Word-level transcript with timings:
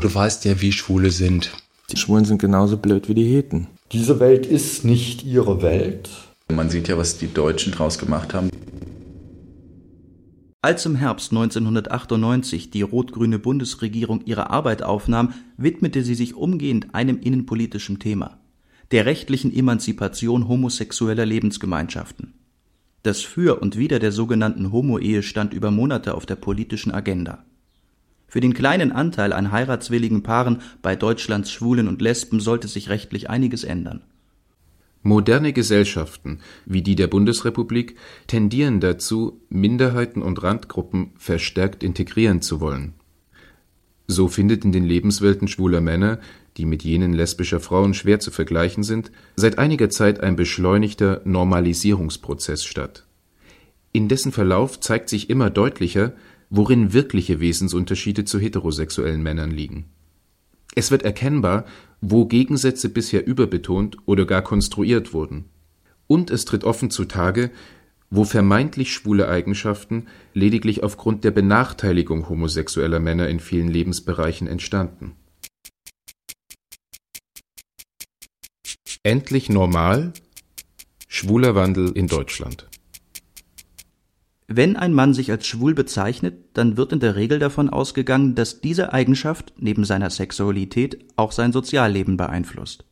Du 0.00 0.14
weißt 0.14 0.44
ja, 0.44 0.60
wie 0.60 0.72
Schwule 0.72 1.10
sind. 1.10 1.52
Die 1.90 1.96
Schwulen 1.96 2.24
sind 2.24 2.40
genauso 2.40 2.76
blöd 2.76 3.08
wie 3.08 3.14
die 3.14 3.24
Heten. 3.24 3.66
Diese 3.92 4.20
Welt 4.20 4.46
ist 4.46 4.84
nicht 4.84 5.24
ihre 5.24 5.62
Welt. 5.62 6.10
Man 6.52 6.70
sieht 6.70 6.88
ja, 6.88 6.96
was 6.96 7.18
die 7.18 7.32
Deutschen 7.32 7.72
draus 7.72 7.98
gemacht 7.98 8.34
haben. 8.34 8.50
Als 10.62 10.84
im 10.86 10.96
Herbst 10.96 11.32
1998 11.32 12.70
die 12.70 12.82
rot-grüne 12.82 13.38
Bundesregierung 13.38 14.22
ihre 14.24 14.50
Arbeit 14.50 14.82
aufnahm, 14.82 15.32
widmete 15.56 16.02
sie 16.02 16.14
sich 16.14 16.34
umgehend 16.34 16.94
einem 16.94 17.18
innenpolitischen 17.20 17.98
Thema 17.98 18.38
der 18.90 19.04
rechtlichen 19.04 19.54
Emanzipation 19.54 20.48
homosexueller 20.48 21.26
Lebensgemeinschaften. 21.26 22.34
Das 23.02 23.20
Für 23.20 23.60
und 23.60 23.76
Wider 23.76 23.98
der 23.98 24.12
sogenannten 24.12 24.72
Homo-Ehe 24.72 25.22
stand 25.22 25.52
über 25.52 25.70
Monate 25.70 26.14
auf 26.14 26.26
der 26.26 26.36
politischen 26.36 26.92
Agenda. 26.92 27.44
Für 28.28 28.40
den 28.40 28.54
kleinen 28.54 28.92
Anteil 28.92 29.32
an 29.32 29.50
heiratswilligen 29.50 30.22
Paaren 30.22 30.60
bei 30.82 30.94
Deutschlands 30.94 31.50
Schwulen 31.50 31.88
und 31.88 32.02
Lesben 32.02 32.40
sollte 32.40 32.68
sich 32.68 32.90
rechtlich 32.90 33.30
einiges 33.30 33.64
ändern 33.64 34.02
Moderne 35.02 35.52
Gesellschaften 35.52 36.40
wie 36.66 36.82
die 36.82 36.94
der 36.94 37.06
Bundesrepublik 37.06 37.96
tendieren 38.26 38.80
dazu, 38.80 39.40
Minderheiten 39.48 40.22
und 40.22 40.42
Randgruppen 40.42 41.12
verstärkt 41.16 41.82
integrieren 41.82 42.42
zu 42.42 42.60
wollen. 42.60 42.94
So 44.06 44.28
findet 44.28 44.64
in 44.64 44.72
den 44.72 44.84
Lebenswelten 44.84 45.48
schwuler 45.48 45.80
Männer, 45.80 46.18
die 46.56 46.66
mit 46.66 46.82
jenen 46.82 47.12
lesbischer 47.12 47.60
Frauen 47.60 47.94
schwer 47.94 48.20
zu 48.20 48.30
vergleichen 48.30 48.82
sind, 48.82 49.12
seit 49.36 49.58
einiger 49.58 49.90
Zeit 49.90 50.20
ein 50.20 50.34
beschleunigter 50.34 51.20
Normalisierungsprozess 51.24 52.64
statt. 52.64 53.06
In 53.92 54.08
dessen 54.08 54.32
Verlauf 54.32 54.80
zeigt 54.80 55.08
sich 55.08 55.30
immer 55.30 55.50
deutlicher, 55.50 56.12
worin 56.50 56.92
wirkliche 56.92 57.40
Wesensunterschiede 57.40 58.24
zu 58.24 58.38
heterosexuellen 58.38 59.22
Männern 59.22 59.50
liegen. 59.50 59.86
Es 60.74 60.90
wird 60.90 61.02
erkennbar 61.02 61.64
wo 62.00 62.26
Gegensätze 62.26 62.88
bisher 62.88 63.26
überbetont 63.26 63.96
oder 64.06 64.24
gar 64.24 64.42
konstruiert 64.42 65.12
wurden. 65.12 65.46
Und 66.06 66.30
es 66.30 66.44
tritt 66.44 66.64
offen 66.64 66.90
zutage, 66.90 67.50
wo 68.10 68.24
vermeintlich 68.24 68.92
schwule 68.92 69.28
Eigenschaften 69.28 70.06
lediglich 70.32 70.82
aufgrund 70.82 71.24
der 71.24 71.30
Benachteiligung 71.30 72.28
homosexueller 72.28 73.00
Männer 73.00 73.28
in 73.28 73.40
vielen 73.40 73.68
Lebensbereichen 73.68 74.46
entstanden. 74.46 75.16
Endlich 79.02 79.50
normal 79.50 80.12
Schwuler 81.08 81.54
Wandel 81.54 81.90
in 81.92 82.06
Deutschland 82.06 82.68
wenn 84.50 84.76
ein 84.76 84.94
Mann 84.94 85.12
sich 85.12 85.30
als 85.30 85.46
schwul 85.46 85.74
bezeichnet, 85.74 86.38
dann 86.54 86.78
wird 86.78 86.94
in 86.94 87.00
der 87.00 87.16
Regel 87.16 87.38
davon 87.38 87.68
ausgegangen, 87.68 88.34
dass 88.34 88.62
diese 88.62 88.94
Eigenschaft 88.94 89.52
neben 89.58 89.84
seiner 89.84 90.08
Sexualität 90.08 91.04
auch 91.16 91.32
sein 91.32 91.52
Sozialleben 91.52 92.16
beeinflusst. 92.16 92.86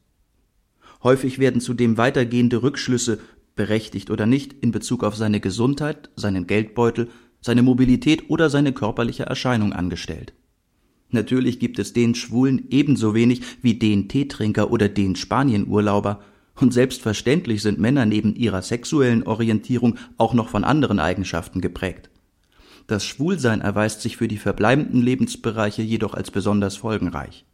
Häufig 1.03 1.39
werden 1.39 1.63
zudem 1.63 1.97
weitergehende 1.97 2.63
Rückschlüsse, 2.63 3.21
berechtigt 3.55 4.11
oder 4.11 4.27
nicht, 4.27 4.53
in 4.61 4.71
Bezug 4.71 5.03
auf 5.03 5.17
seine 5.17 5.41
Gesundheit, 5.41 6.11
seinen 6.15 6.47
Geldbeutel, 6.47 7.09
seine 7.41 7.63
Mobilität 7.63 8.29
oder 8.29 8.51
seine 8.51 8.75
körperliche 8.75 9.25
Erscheinung 9.25 9.73
angestellt. 9.73 10.35
Natürlich 11.09 11.59
gibt 11.59 11.79
es 11.79 11.95
den 11.95 12.15
Schwulen 12.15 12.67
ebenso 12.69 13.15
wenig 13.15 13.41
wie 13.63 13.75
den 13.75 14.09
Teetrinker 14.09 14.71
oder 14.71 14.91
den 14.91 15.17
Spanienurlauber, 15.17 16.21
und 16.61 16.73
selbstverständlich 16.73 17.63
sind 17.63 17.79
Männer 17.79 18.07
neben 18.07 18.35
ihrer 18.35 18.63
sexuellen 18.63 19.23
Orientierung 19.23 19.99
auch 20.17 20.35
noch 20.35 20.49
von 20.49 20.65
anderen 20.65 20.99
Eigenschaften 20.99 21.61
geprägt. 21.61 22.11
Das 22.87 23.05
Schwulsein 23.05 23.61
erweist 23.61 24.01
sich 24.01 24.17
für 24.17 24.29
die 24.29 24.39
verbleibenden 24.39 25.03
Lebensbereiche 25.03 25.83
jedoch 25.83 26.15
als 26.15 26.31
besonders 26.31 26.77
folgenreich. 26.77 27.45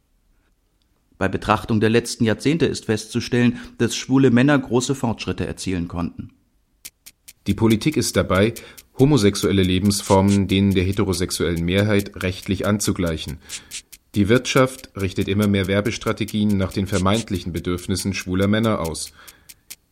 Bei 1.17 1.27
Betrachtung 1.27 1.79
der 1.79 1.89
letzten 1.89 2.25
Jahrzehnte 2.25 2.65
ist 2.65 2.85
festzustellen, 2.85 3.59
dass 3.77 3.95
schwule 3.95 4.31
Männer 4.31 4.57
große 4.57 4.95
Fortschritte 4.95 5.45
erzielen 5.45 5.87
konnten. 5.87 6.31
Die 7.47 7.53
Politik 7.53 7.97
ist 7.97 8.15
dabei, 8.15 8.53
homosexuelle 8.97 9.63
Lebensformen 9.63 10.47
denen 10.47 10.73
der 10.73 10.83
heterosexuellen 10.83 11.63
Mehrheit 11.65 12.23
rechtlich 12.23 12.65
anzugleichen. 12.65 13.39
Die 14.15 14.29
Wirtschaft 14.29 14.91
richtet 14.95 15.27
immer 15.27 15.47
mehr 15.47 15.67
Werbestrategien 15.67 16.55
nach 16.55 16.71
den 16.71 16.85
vermeintlichen 16.85 17.51
Bedürfnissen 17.51 18.13
schwuler 18.13 18.47
Männer 18.47 18.79
aus. 18.79 19.11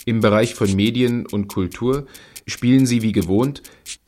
Im 0.06 0.20
Bereich 0.20 0.54
von 0.54 0.76
Medien 0.76 1.26
und 1.26 1.48
Kultur 1.48 2.06
spielen 2.46 2.86
sie 2.86 3.02
wie 3.02 3.14
gewohnt, 3.14 3.64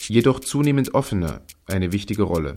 jedoch 0.08 0.40
zunehmend 0.40 0.94
offener, 0.94 1.42
eine 1.66 1.92
wichtige 1.92 2.24
Rolle. 2.24 2.54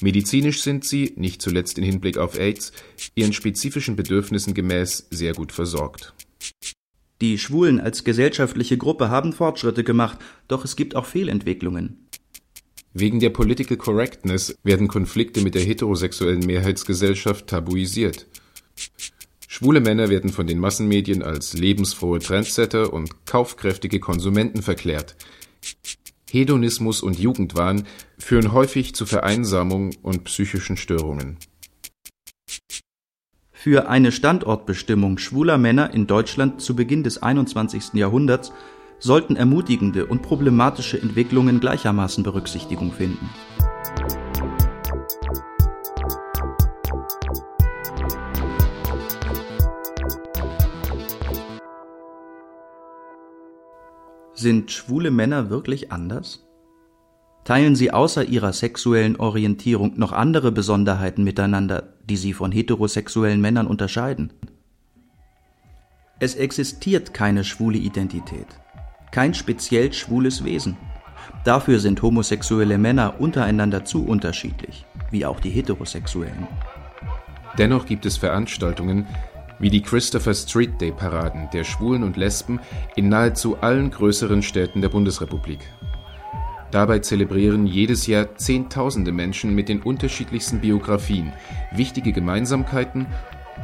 Medizinisch 0.00 0.62
sind 0.62 0.86
sie, 0.86 1.12
nicht 1.16 1.42
zuletzt 1.42 1.76
in 1.76 1.84
Hinblick 1.84 2.16
auf 2.16 2.38
AIDS, 2.38 2.72
ihren 3.14 3.34
spezifischen 3.34 3.96
Bedürfnissen 3.96 4.54
gemäß 4.54 5.06
sehr 5.10 5.34
gut 5.34 5.52
versorgt. 5.52 6.14
Die 7.20 7.36
Schwulen 7.36 7.80
als 7.80 8.04
gesellschaftliche 8.04 8.78
Gruppe 8.78 9.10
haben 9.10 9.34
Fortschritte 9.34 9.84
gemacht, 9.84 10.18
doch 10.46 10.64
es 10.64 10.76
gibt 10.76 10.96
auch 10.96 11.04
Fehlentwicklungen. 11.04 12.07
Wegen 13.00 13.20
der 13.20 13.30
Political 13.30 13.76
Correctness 13.76 14.58
werden 14.64 14.88
Konflikte 14.88 15.40
mit 15.40 15.54
der 15.54 15.62
heterosexuellen 15.62 16.44
Mehrheitsgesellschaft 16.44 17.46
tabuisiert. 17.46 18.26
Schwule 19.46 19.80
Männer 19.80 20.08
werden 20.08 20.32
von 20.32 20.48
den 20.48 20.58
Massenmedien 20.58 21.22
als 21.22 21.52
lebensfrohe 21.52 22.18
Trendsetter 22.18 22.92
und 22.92 23.24
kaufkräftige 23.24 24.00
Konsumenten 24.00 24.62
verklärt. 24.62 25.14
Hedonismus 26.28 27.00
und 27.00 27.20
Jugendwahn 27.20 27.86
führen 28.18 28.52
häufig 28.52 28.96
zu 28.96 29.06
Vereinsamung 29.06 29.94
und 30.02 30.24
psychischen 30.24 30.76
Störungen. 30.76 31.36
Für 33.52 33.88
eine 33.88 34.10
Standortbestimmung 34.10 35.18
schwuler 35.18 35.56
Männer 35.56 35.94
in 35.94 36.08
Deutschland 36.08 36.60
zu 36.60 36.74
Beginn 36.74 37.04
des 37.04 37.22
21. 37.22 37.94
Jahrhunderts 37.94 38.52
sollten 38.98 39.36
ermutigende 39.36 40.06
und 40.06 40.22
problematische 40.22 41.00
Entwicklungen 41.00 41.60
gleichermaßen 41.60 42.24
Berücksichtigung 42.24 42.92
finden. 42.92 43.28
Sind 54.34 54.70
schwule 54.70 55.10
Männer 55.10 55.50
wirklich 55.50 55.90
anders? 55.90 56.44
Teilen 57.44 57.74
sie 57.74 57.90
außer 57.90 58.24
ihrer 58.24 58.52
sexuellen 58.52 59.16
Orientierung 59.16 59.98
noch 59.98 60.12
andere 60.12 60.52
Besonderheiten 60.52 61.24
miteinander, 61.24 61.94
die 62.04 62.16
sie 62.16 62.34
von 62.34 62.52
heterosexuellen 62.52 63.40
Männern 63.40 63.66
unterscheiden? 63.66 64.32
Es 66.20 66.34
existiert 66.34 67.14
keine 67.14 67.42
schwule 67.42 67.78
Identität 67.78 68.46
kein 69.10 69.34
speziell 69.34 69.92
schwules 69.92 70.44
Wesen. 70.44 70.76
Dafür 71.44 71.78
sind 71.78 72.02
homosexuelle 72.02 72.78
Männer 72.78 73.20
untereinander 73.20 73.84
zu 73.84 74.04
unterschiedlich, 74.04 74.84
wie 75.10 75.24
auch 75.24 75.40
die 75.40 75.50
heterosexuellen. 75.50 76.46
Dennoch 77.56 77.86
gibt 77.86 78.06
es 78.06 78.16
Veranstaltungen 78.16 79.06
wie 79.58 79.70
die 79.70 79.82
Christopher 79.82 80.34
Street 80.34 80.80
Day 80.80 80.92
Paraden 80.92 81.48
der 81.52 81.64
Schwulen 81.64 82.02
und 82.02 82.16
Lesben 82.16 82.60
in 82.96 83.08
nahezu 83.08 83.58
allen 83.60 83.90
größeren 83.90 84.42
Städten 84.42 84.80
der 84.80 84.88
Bundesrepublik. 84.88 85.60
Dabei 86.70 86.98
zelebrieren 86.98 87.66
jedes 87.66 88.06
Jahr 88.06 88.36
Zehntausende 88.36 89.10
Menschen 89.10 89.54
mit 89.54 89.68
den 89.68 89.82
unterschiedlichsten 89.82 90.60
Biografien 90.60 91.32
wichtige 91.72 92.12
Gemeinsamkeiten 92.12 93.06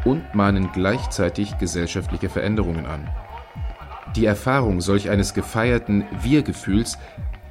und 0.05 0.35
mahnen 0.35 0.71
gleichzeitig 0.73 1.59
gesellschaftliche 1.59 2.29
Veränderungen 2.29 2.87
an. 2.87 3.09
Die 4.17 4.27
Erfahrung 4.27 4.81
solch 4.81 5.11
eines 5.11 5.35
gefeierten 5.35 6.05
Wir-Gefühls 6.23 6.99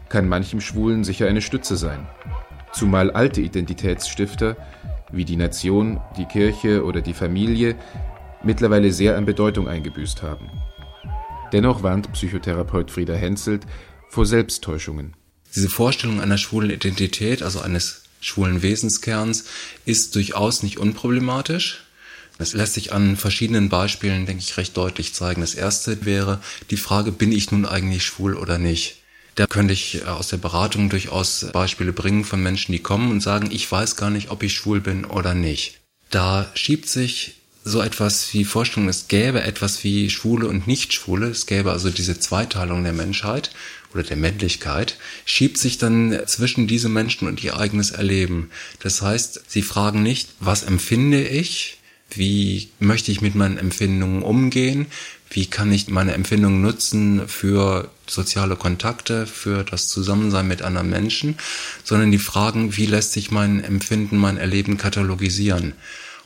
kann 0.07 0.29
manchem 0.29 0.61
Schwulen 0.61 1.03
sicher 1.03 1.27
eine 1.27 1.41
Stütze 1.41 1.75
sein. 1.75 2.07
Zumal 2.71 3.11
alte 3.11 3.41
Identitätsstifter 3.41 4.55
wie 5.11 5.25
die 5.25 5.35
Nation, 5.35 5.99
die 6.17 6.25
Kirche 6.25 6.85
oder 6.85 7.01
die 7.01 7.13
Familie 7.13 7.75
mittlerweile 8.43 8.91
sehr 8.91 9.17
an 9.17 9.25
Bedeutung 9.25 9.67
eingebüßt 9.67 10.23
haben. 10.23 10.49
Dennoch 11.51 11.83
warnt 11.83 12.11
Psychotherapeut 12.13 12.91
Frieder 12.91 13.15
Henselt 13.15 13.65
vor 14.09 14.25
Selbsttäuschungen. 14.25 15.15
Diese 15.55 15.69
Vorstellung 15.69 16.19
einer 16.19 16.37
schwulen 16.37 16.71
Identität, 16.71 17.43
also 17.43 17.59
eines 17.59 18.03
schwulen 18.21 18.61
Wesenskerns, 18.61 19.45
ist 19.85 20.15
durchaus 20.15 20.63
nicht 20.63 20.77
unproblematisch. 20.77 21.82
Das 22.37 22.53
lässt 22.53 22.73
sich 22.73 22.93
an 22.93 23.15
verschiedenen 23.15 23.69
Beispielen, 23.69 24.25
denke 24.25 24.43
ich, 24.43 24.57
recht 24.57 24.75
deutlich 24.75 25.13
zeigen. 25.13 25.41
Das 25.41 25.53
erste 25.53 26.05
wäre 26.05 26.41
die 26.71 26.77
Frage, 26.77 27.11
bin 27.11 27.31
ich 27.31 27.51
nun 27.51 27.65
eigentlich 27.65 28.03
schwul 28.03 28.35
oder 28.35 28.57
nicht? 28.57 28.97
Da 29.35 29.47
könnte 29.47 29.73
ich 29.73 30.01
äh, 30.01 30.05
aus 30.05 30.27
der 30.27 30.37
Beratung 30.37 30.89
durchaus 30.89 31.47
Beispiele 31.51 31.93
bringen 31.93 32.23
von 32.23 32.41
Menschen, 32.41 32.71
die 32.71 32.79
kommen 32.79 33.11
und 33.11 33.21
sagen, 33.21 33.49
ich 33.51 33.71
weiß 33.71 33.95
gar 33.95 34.09
nicht, 34.09 34.29
ob 34.29 34.43
ich 34.43 34.53
schwul 34.53 34.81
bin 34.81 35.05
oder 35.05 35.33
nicht. 35.33 35.79
Da 36.09 36.51
schiebt 36.53 36.87
sich 36.87 37.35
so 37.63 37.81
etwas 37.81 38.33
wie 38.33 38.43
Vorstellung, 38.43 38.89
es 38.89 39.07
gäbe 39.07 39.41
etwas 39.41 39.83
wie 39.83 40.09
Schwule 40.09 40.47
und 40.47 40.67
Nicht-Schwule, 40.67 41.27
es 41.27 41.45
gäbe 41.45 41.71
also 41.71 41.89
diese 41.89 42.19
Zweiteilung 42.19 42.83
der 42.83 42.93
Menschheit 42.93 43.51
oder 43.93 44.03
der 44.03 44.17
Männlichkeit, 44.17 44.97
schiebt 45.25 45.57
sich 45.57 45.77
dann 45.77 46.19
zwischen 46.25 46.67
diese 46.67 46.89
Menschen 46.89 47.27
und 47.27 47.43
ihr 47.43 47.57
eigenes 47.57 47.91
Erleben. 47.91 48.51
Das 48.79 49.01
heißt, 49.01 49.43
sie 49.47 49.61
fragen 49.61 50.03
nicht, 50.03 50.29
was 50.39 50.63
empfinde 50.63 51.25
ich, 51.25 51.77
wie 52.17 52.69
möchte 52.79 53.11
ich 53.11 53.21
mit 53.21 53.35
meinen 53.35 53.57
Empfindungen 53.57 54.23
umgehen, 54.23 54.87
wie 55.29 55.47
kann 55.47 55.71
ich 55.71 55.87
meine 55.89 56.13
Empfindungen 56.13 56.61
nutzen 56.61 57.27
für 57.27 57.89
soziale 58.07 58.55
Kontakte, 58.55 59.25
für 59.25 59.63
das 59.63 59.87
Zusammensein 59.87 60.47
mit 60.47 60.61
anderen 60.61 60.89
Menschen, 60.89 61.37
sondern 61.83 62.11
die 62.11 62.19
fragen, 62.19 62.77
wie 62.77 62.85
lässt 62.85 63.13
sich 63.13 63.31
mein 63.31 63.63
Empfinden, 63.63 64.17
mein 64.17 64.37
Erleben 64.37 64.77
katalogisieren. 64.77 65.73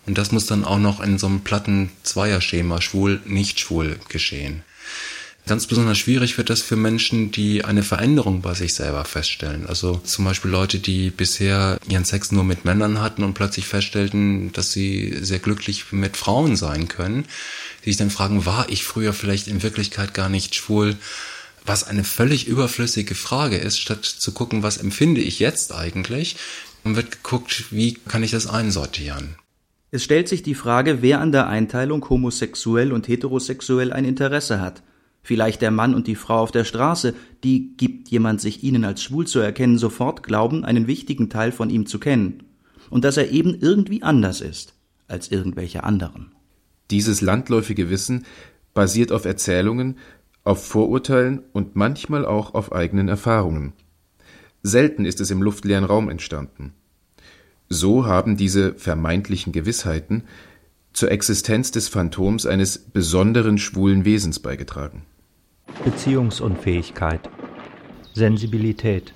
Und 0.06 0.18
das 0.18 0.32
muss 0.32 0.46
dann 0.46 0.64
auch 0.64 0.80
noch 0.80 1.02
in 1.02 1.18
so 1.18 1.28
einem 1.28 1.42
platten 1.42 1.90
Zweierschema, 2.04 2.82
schwul, 2.82 3.22
nicht 3.26 3.60
schwul, 3.60 3.98
geschehen. 4.10 4.64
Ganz 5.48 5.66
besonders 5.66 5.98
schwierig 5.98 6.38
wird 6.38 6.50
das 6.50 6.62
für 6.62 6.76
Menschen, 6.76 7.32
die 7.32 7.64
eine 7.64 7.82
Veränderung 7.82 8.42
bei 8.42 8.54
sich 8.54 8.74
selber 8.74 9.06
feststellen. 9.06 9.66
Also 9.66 9.96
zum 10.04 10.26
Beispiel 10.26 10.52
Leute, 10.52 10.80
die 10.80 11.10
bisher 11.10 11.80
ihren 11.88 12.04
Sex 12.04 12.34
nur 12.34 12.44
mit 12.44 12.66
Männern 12.66 13.00
hatten 13.00 13.24
und 13.24 13.34
plötzlich 13.34 13.66
feststellten, 13.66 14.52
dass 14.52 14.74
sie 14.74 15.18
sehr 15.22 15.40
glücklich 15.40 15.94
mit 15.94 16.18
Frauen 16.18 16.58
sein 16.58 16.90
können, 16.90 17.24
die 17.86 17.92
sich 17.92 17.98
dann 17.98 18.10
fragen, 18.10 18.46
war 18.46 18.68
ich 18.68 18.84
früher 18.84 19.14
vielleicht 19.14 19.48
in 19.48 19.64
Wirklichkeit 19.64 20.14
gar 20.14 20.28
nicht 20.28 20.54
schwul? 20.54 20.98
Was 21.66 21.86
eine 21.86 22.04
völlig 22.04 22.48
überflüssige 22.48 23.16
Frage 23.16 23.56
ist, 23.56 23.80
statt 23.80 24.04
zu 24.04 24.34
gucken, 24.34 24.64
was 24.64 24.76
empfinde 24.76 25.22
ich 25.22 25.40
jetzt 25.40 25.74
eigentlich, 25.74 26.36
und 26.84 26.98
wird 26.98 27.12
geguckt, 27.12 27.72
wie 27.72 27.94
kann 27.94 28.24
ich 28.24 28.32
das 28.32 28.48
einsortieren. 28.48 29.36
Es 29.92 30.04
stellt 30.04 30.28
sich 30.28 30.44
die 30.44 30.56
Frage, 30.56 31.02
wer 31.02 31.22
an 31.22 31.32
der 31.32 31.48
Einteilung 31.48 32.08
homosexuell 32.10 32.92
und 32.92 33.08
heterosexuell 33.08 33.94
ein 33.94 34.04
Interesse 34.04 34.60
hat– 34.60 34.84
Vielleicht 35.28 35.62
der 35.62 35.72
Mann 35.72 35.94
und 35.94 36.08
die 36.08 36.16
Frau 36.16 36.40
auf 36.40 36.52
der 36.52 36.64
Straße, 36.64 37.14
die, 37.44 37.76
gibt 37.76 38.08
jemand 38.08 38.40
sich 38.40 38.64
ihnen 38.64 38.86
als 38.86 39.04
schwul 39.04 39.28
zu 39.28 39.40
erkennen, 39.40 39.78
sofort 39.78 40.24
glauben, 40.24 40.64
einen 40.64 40.88
wichtigen 40.88 41.30
Teil 41.30 41.52
von 41.52 41.70
ihm 41.70 41.86
zu 41.86 42.00
kennen. 42.00 42.44
Und 42.90 43.04
dass 43.04 43.18
er 43.18 43.30
eben 43.30 43.54
irgendwie 43.54 44.04
anders 44.04 44.40
ist 44.40 44.76
als 45.10 45.30
irgendwelche 45.30 45.84
anderen. 45.84 46.32
Dieses 46.92 47.20
landläufige 47.20 47.90
Wissen 47.90 48.24
basiert 48.74 49.12
auf 49.12 49.26
Erzählungen, 49.26 49.98
auf 50.46 50.66
Vorurteilen 50.66 51.42
und 51.52 51.76
manchmal 51.76 52.26
auch 52.26 52.54
auf 52.54 52.72
eigenen 52.72 53.10
Erfahrungen. 53.10 53.74
Selten 54.64 55.04
ist 55.04 55.20
es 55.20 55.30
im 55.30 55.42
luftleeren 55.42 55.84
Raum 55.84 56.10
entstanden. 56.10 56.72
So 57.68 58.06
haben 58.06 58.38
diese 58.38 58.76
vermeintlichen 58.76 59.52
Gewissheiten 59.52 60.24
zur 60.94 61.12
Existenz 61.12 61.72
des 61.72 61.90
Phantoms 61.90 62.46
eines 62.46 62.78
besonderen 62.78 63.58
schwulen 63.58 64.06
Wesens 64.06 64.40
beigetragen. 64.40 65.02
Beziehungsunfähigkeit, 65.84 67.30
Sensibilität, 68.14 69.14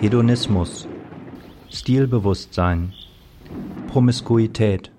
Hedonismus, 0.00 0.88
Stilbewusstsein, 1.70 2.92
Promiskuität, 3.88 4.90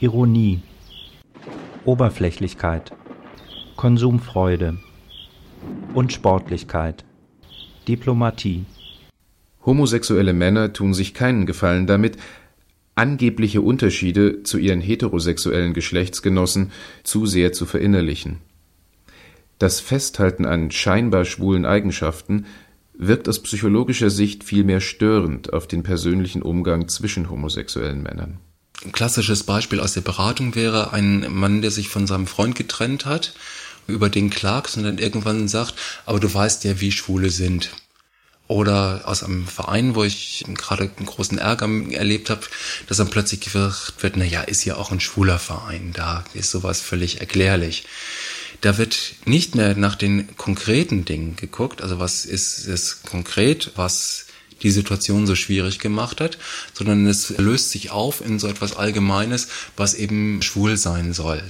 Ironie, 0.00 0.60
Oberflächlichkeit, 1.84 2.92
Konsumfreude, 3.76 4.78
Unsportlichkeit, 5.94 7.04
Diplomatie. 7.86 8.64
Homosexuelle 9.64 10.32
Männer 10.32 10.72
tun 10.72 10.94
sich 10.94 11.14
keinen 11.14 11.46
Gefallen 11.46 11.86
damit, 11.86 12.16
angebliche 12.94 13.60
Unterschiede 13.60 14.42
zu 14.42 14.58
ihren 14.58 14.80
heterosexuellen 14.80 15.74
Geschlechtsgenossen 15.74 16.72
zu 17.04 17.26
sehr 17.26 17.52
zu 17.52 17.66
verinnerlichen 17.66 18.38
das 19.62 19.78
Festhalten 19.78 20.44
an 20.44 20.72
scheinbar 20.72 21.24
schwulen 21.24 21.64
Eigenschaften 21.64 22.46
wirkt 22.94 23.28
aus 23.28 23.42
psychologischer 23.42 24.10
Sicht 24.10 24.42
vielmehr 24.42 24.80
störend 24.80 25.52
auf 25.52 25.68
den 25.68 25.84
persönlichen 25.84 26.42
Umgang 26.42 26.88
zwischen 26.88 27.30
homosexuellen 27.30 28.02
Männern. 28.02 28.38
Ein 28.84 28.90
klassisches 28.90 29.44
Beispiel 29.44 29.78
aus 29.78 29.94
der 29.94 30.00
Beratung 30.00 30.56
wäre 30.56 30.92
ein 30.92 31.32
Mann, 31.32 31.62
der 31.62 31.70
sich 31.70 31.88
von 31.88 32.08
seinem 32.08 32.26
Freund 32.26 32.56
getrennt 32.56 33.06
hat, 33.06 33.34
über 33.86 34.08
den 34.08 34.30
klagt 34.30 34.76
und 34.76 34.82
dann 34.82 34.98
irgendwann 34.98 35.46
sagt, 35.46 35.74
aber 36.06 36.18
du 36.18 36.32
weißt 36.32 36.64
ja, 36.64 36.80
wie 36.80 36.90
Schwule 36.90 37.30
sind. 37.30 37.70
Oder 38.48 39.02
aus 39.04 39.22
einem 39.22 39.46
Verein, 39.46 39.94
wo 39.94 40.02
ich 40.02 40.44
gerade 40.54 40.90
einen 40.96 41.06
großen 41.06 41.38
Ärger 41.38 41.68
erlebt 41.92 42.28
habe, 42.28 42.42
dass 42.88 42.96
dann 42.96 43.10
plötzlich 43.10 43.40
gesagt 43.40 44.02
wird, 44.02 44.16
na 44.16 44.24
ja, 44.24 44.42
ist 44.42 44.64
ja 44.64 44.76
auch 44.76 44.90
ein 44.90 45.00
schwuler 45.00 45.38
Verein, 45.38 45.92
da 45.94 46.24
ist 46.34 46.50
sowas 46.50 46.80
völlig 46.80 47.20
erklärlich. 47.20 47.86
Da 48.62 48.78
wird 48.78 49.16
nicht 49.24 49.56
mehr 49.56 49.76
nach 49.76 49.96
den 49.96 50.36
konkreten 50.36 51.04
Dingen 51.04 51.34
geguckt, 51.34 51.82
also 51.82 51.98
was 51.98 52.24
ist 52.24 52.68
es 52.68 53.02
konkret, 53.02 53.72
was 53.74 54.26
die 54.62 54.70
Situation 54.70 55.26
so 55.26 55.34
schwierig 55.34 55.80
gemacht 55.80 56.20
hat, 56.20 56.38
sondern 56.72 57.04
es 57.06 57.30
löst 57.30 57.70
sich 57.70 57.90
auf 57.90 58.24
in 58.24 58.38
so 58.38 58.46
etwas 58.46 58.76
Allgemeines, 58.76 59.48
was 59.76 59.94
eben 59.94 60.42
schwul 60.42 60.76
sein 60.76 61.12
soll. 61.12 61.42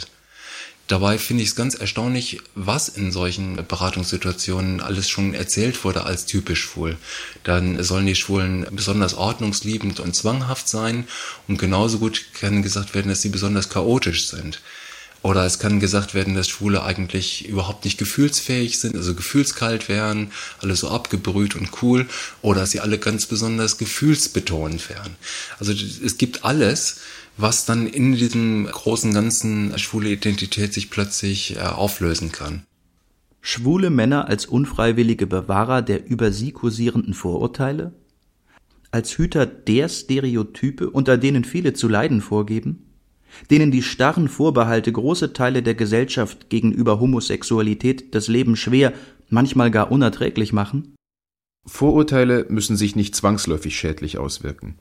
Dabei 0.88 1.19
finde 1.19 1.43
ich 1.43 1.50
es 1.50 1.55
ganz 1.55 1.75
erstaunlich, 1.75 2.41
was 2.55 2.88
in 2.88 3.12
solchen 3.12 3.56
Beratungssituationen 3.56 4.81
alles 4.81 5.11
schon 5.11 5.35
erzählt 5.35 5.85
wurde 5.85 6.05
als 6.05 6.25
typisch 6.25 6.62
schwul. 6.62 6.97
Dann 7.44 7.82
sollen 7.82 8.06
die 8.06 8.14
Schwulen 8.14 8.67
besonders 8.70 9.14
ordnungsliebend 9.14 10.00
und 10.00 10.17
zwanghaft 10.17 10.67
sein 10.67 11.06
und 11.47 11.59
genauso 11.59 11.99
gut 11.99 12.25
kann 12.32 12.62
gesagt 12.62 12.94
werden, 12.94 13.11
dass 13.11 13.20
sie 13.20 13.29
besonders 13.29 13.69
chaotisch 13.69 14.29
sind. 14.29 14.62
Oder 15.23 15.47
es 15.47 15.61
kann 15.61 15.79
gesagt 15.79 16.15
werden, 16.15 16.35
dass 16.35 16.49
Schwule 16.49 16.83
eigentlich 16.83 17.49
überhaupt 17.49 17.85
nicht 17.85 17.97
gefühlsfähig 17.97 18.81
sind, 18.81 18.97
also 18.97 19.15
gefühlskalt 19.15 19.89
wären, 19.89 20.33
alle 20.61 20.75
so 20.75 20.89
abgebrüht 20.89 21.55
und 21.55 21.71
cool, 21.81 22.09
oder 22.43 22.67
sie 22.67 22.81
alle 22.81 22.99
ganz 22.99 23.27
besonders 23.27 23.79
gefühlsbetont 23.79 24.91
wären. 24.91 25.15
Also 25.61 25.73
es 25.73 26.19
gibt 26.19 26.45
alles, 26.45 27.01
was 27.37 27.65
dann 27.65 27.87
in 27.87 28.15
diesem 28.17 28.67
großen 28.67 29.15
ganzen 29.15 29.79
schwule 29.79 30.11
Identität 30.11 30.75
sich 30.75 30.91
plötzlich 30.91 31.57
äh, 31.57 31.61
auflösen 31.61 32.33
kann. 32.33 32.65
Schwule 33.41 33.91
Männer 33.91 34.29
als 34.29 34.47
unfreiwillige 34.47 35.27
Bewahrer 35.27 35.83
der 35.83 36.07
über 36.07 36.33
sie 36.33 36.53
kursierenden 36.53 37.15
Vorurteile? 37.15 37.93
Als 38.91 39.17
Hüter 39.17 39.47
der 39.47 39.89
Stereotype, 39.89 40.91
unter 40.91 41.17
denen 41.17 41.45
viele 41.45 41.73
zu 41.73 41.89
leiden 41.89 42.21
vorgeben? 42.21 42.92
Denen 43.50 43.70
die 43.70 43.82
starren 43.82 44.29
Vorbehalte 44.29 44.93
große 44.93 45.32
Teile 45.32 45.62
der 45.62 45.75
Gesellschaft 45.75 46.50
gegenüber 46.50 47.00
Homosexualität 47.00 48.14
das 48.14 48.29
Leben 48.29 48.56
schwer, 48.56 48.93
manchmal 49.29 49.70
gar 49.70 49.90
unerträglich 49.90 50.52
machen? 50.52 50.94
Vorurteile 51.64 52.46
müssen 52.49 52.76
sich 52.76 52.96
nicht 52.96 53.14
zwangsläufig 53.14 53.76
schädlich 53.76 54.19
auswirken. 54.19 54.79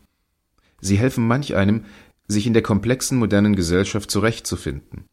Sie 0.79 0.97
helfen 0.97 1.27
manch 1.27 1.55
einem, 1.55 1.85
sich 2.27 2.47
in 2.47 2.53
der 2.53 2.63
komplexen 2.63 3.17
modernen 3.19 3.55
Gesellschaft 3.55 4.09
zurechtzufinden. 4.09 5.05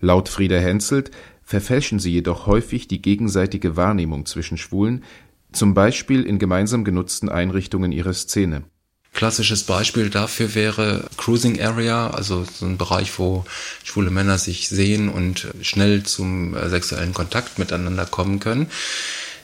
Laut 0.00 0.28
Frieda 0.28 0.56
Henselt 0.56 1.10
verfälschen 1.42 1.98
sie 1.98 2.12
jedoch 2.12 2.46
häufig 2.46 2.88
die 2.88 3.02
gegenseitige 3.02 3.76
Wahrnehmung 3.76 4.26
zwischen 4.26 4.58
Schwulen, 4.58 5.04
zum 5.52 5.74
Beispiel 5.74 6.22
in 6.22 6.38
gemeinsam 6.38 6.84
genutzten 6.84 7.28
Einrichtungen 7.28 7.92
ihrer 7.92 8.14
Szene. 8.14 8.64
Klassisches 9.12 9.64
Beispiel 9.64 10.08
dafür 10.08 10.54
wäre 10.54 11.08
Cruising 11.18 11.60
Area, 11.60 12.10
also 12.10 12.44
so 12.44 12.64
ein 12.64 12.78
Bereich, 12.78 13.18
wo 13.18 13.44
schwule 13.84 14.10
Männer 14.10 14.38
sich 14.38 14.68
sehen 14.68 15.10
und 15.10 15.48
schnell 15.60 16.02
zum 16.02 16.56
äh, 16.56 16.70
sexuellen 16.70 17.12
Kontakt 17.12 17.58
miteinander 17.58 18.06
kommen 18.06 18.40
können. 18.40 18.68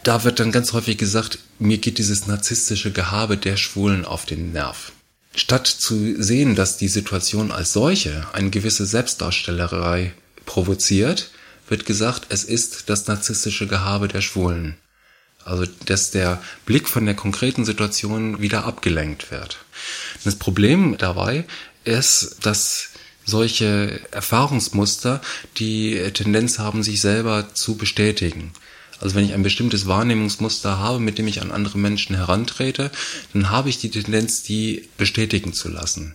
Da 0.04 0.24
wird 0.24 0.40
dann 0.40 0.52
ganz 0.52 0.72
häufig 0.72 0.96
gesagt, 0.96 1.38
mir 1.58 1.78
geht 1.78 1.98
dieses 1.98 2.26
narzisstische 2.26 2.92
Gehabe 2.92 3.36
der 3.36 3.56
Schwulen 3.56 4.06
auf 4.06 4.24
den 4.24 4.52
Nerv. 4.52 4.92
Statt 5.34 5.66
zu 5.66 6.20
sehen, 6.20 6.54
dass 6.54 6.78
die 6.78 6.88
Situation 6.88 7.52
als 7.52 7.72
solche 7.72 8.26
eine 8.32 8.50
gewisse 8.50 8.86
Selbstdarstellerei 8.86 10.14
provoziert, 10.46 11.30
wird 11.68 11.84
gesagt, 11.84 12.26
es 12.30 12.44
ist 12.44 12.88
das 12.88 13.06
narzisstische 13.06 13.66
Gehabe 13.66 14.08
der 14.08 14.22
Schwulen. 14.22 14.76
Also, 15.48 15.64
dass 15.86 16.10
der 16.10 16.42
Blick 16.66 16.90
von 16.90 17.06
der 17.06 17.14
konkreten 17.14 17.64
Situation 17.64 18.42
wieder 18.42 18.66
abgelenkt 18.66 19.30
wird. 19.30 19.56
Das 20.22 20.36
Problem 20.36 20.98
dabei 20.98 21.46
ist, 21.84 22.36
dass 22.42 22.90
solche 23.24 23.98
Erfahrungsmuster 24.10 25.22
die 25.56 25.94
Tendenz 26.12 26.58
haben, 26.58 26.82
sich 26.82 27.00
selber 27.00 27.54
zu 27.54 27.78
bestätigen. 27.78 28.52
Also 29.00 29.14
wenn 29.14 29.24
ich 29.24 29.32
ein 29.32 29.42
bestimmtes 29.42 29.86
Wahrnehmungsmuster 29.86 30.78
habe, 30.78 30.98
mit 30.98 31.16
dem 31.16 31.26
ich 31.26 31.40
an 31.40 31.50
andere 31.50 31.78
Menschen 31.78 32.14
herantrete, 32.14 32.90
dann 33.32 33.48
habe 33.48 33.70
ich 33.70 33.78
die 33.78 33.90
Tendenz, 33.90 34.42
die 34.42 34.90
bestätigen 34.98 35.54
zu 35.54 35.70
lassen. 35.70 36.14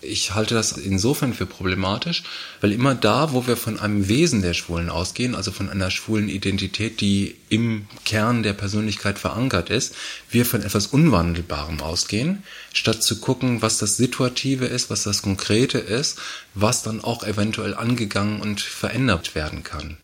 Ich 0.00 0.34
halte 0.34 0.54
das 0.54 0.72
insofern 0.72 1.34
für 1.34 1.46
problematisch, 1.46 2.22
weil 2.60 2.72
immer 2.72 2.94
da, 2.94 3.32
wo 3.32 3.48
wir 3.48 3.56
von 3.56 3.80
einem 3.80 4.06
Wesen 4.08 4.42
der 4.42 4.54
Schwulen 4.54 4.90
ausgehen, 4.90 5.34
also 5.34 5.50
von 5.50 5.68
einer 5.68 5.90
schwulen 5.90 6.28
Identität, 6.28 7.00
die 7.00 7.34
im 7.48 7.86
Kern 8.04 8.44
der 8.44 8.52
Persönlichkeit 8.52 9.18
verankert 9.18 9.70
ist, 9.70 9.96
wir 10.30 10.46
von 10.46 10.62
etwas 10.62 10.86
Unwandelbarem 10.86 11.80
ausgehen, 11.80 12.44
statt 12.72 13.02
zu 13.02 13.18
gucken, 13.18 13.60
was 13.60 13.78
das 13.78 13.96
Situative 13.96 14.66
ist, 14.66 14.88
was 14.88 15.02
das 15.02 15.22
Konkrete 15.22 15.78
ist, 15.78 16.18
was 16.54 16.84
dann 16.84 17.02
auch 17.02 17.24
eventuell 17.24 17.74
angegangen 17.74 18.40
und 18.40 18.60
verändert 18.60 19.34
werden 19.34 19.64
kann. 19.64 19.98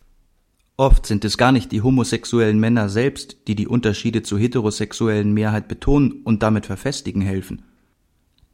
Oft 0.76 1.06
sind 1.06 1.24
es 1.24 1.38
gar 1.38 1.52
nicht 1.52 1.70
die 1.70 1.82
homosexuellen 1.82 2.58
Männer 2.58 2.88
selbst, 2.88 3.36
die 3.46 3.54
die 3.54 3.68
Unterschiede 3.68 4.24
zur 4.24 4.40
heterosexuellen 4.40 5.32
Mehrheit 5.32 5.68
betonen 5.68 6.22
und 6.24 6.42
damit 6.42 6.66
verfestigen 6.66 7.22
helfen. 7.22 7.62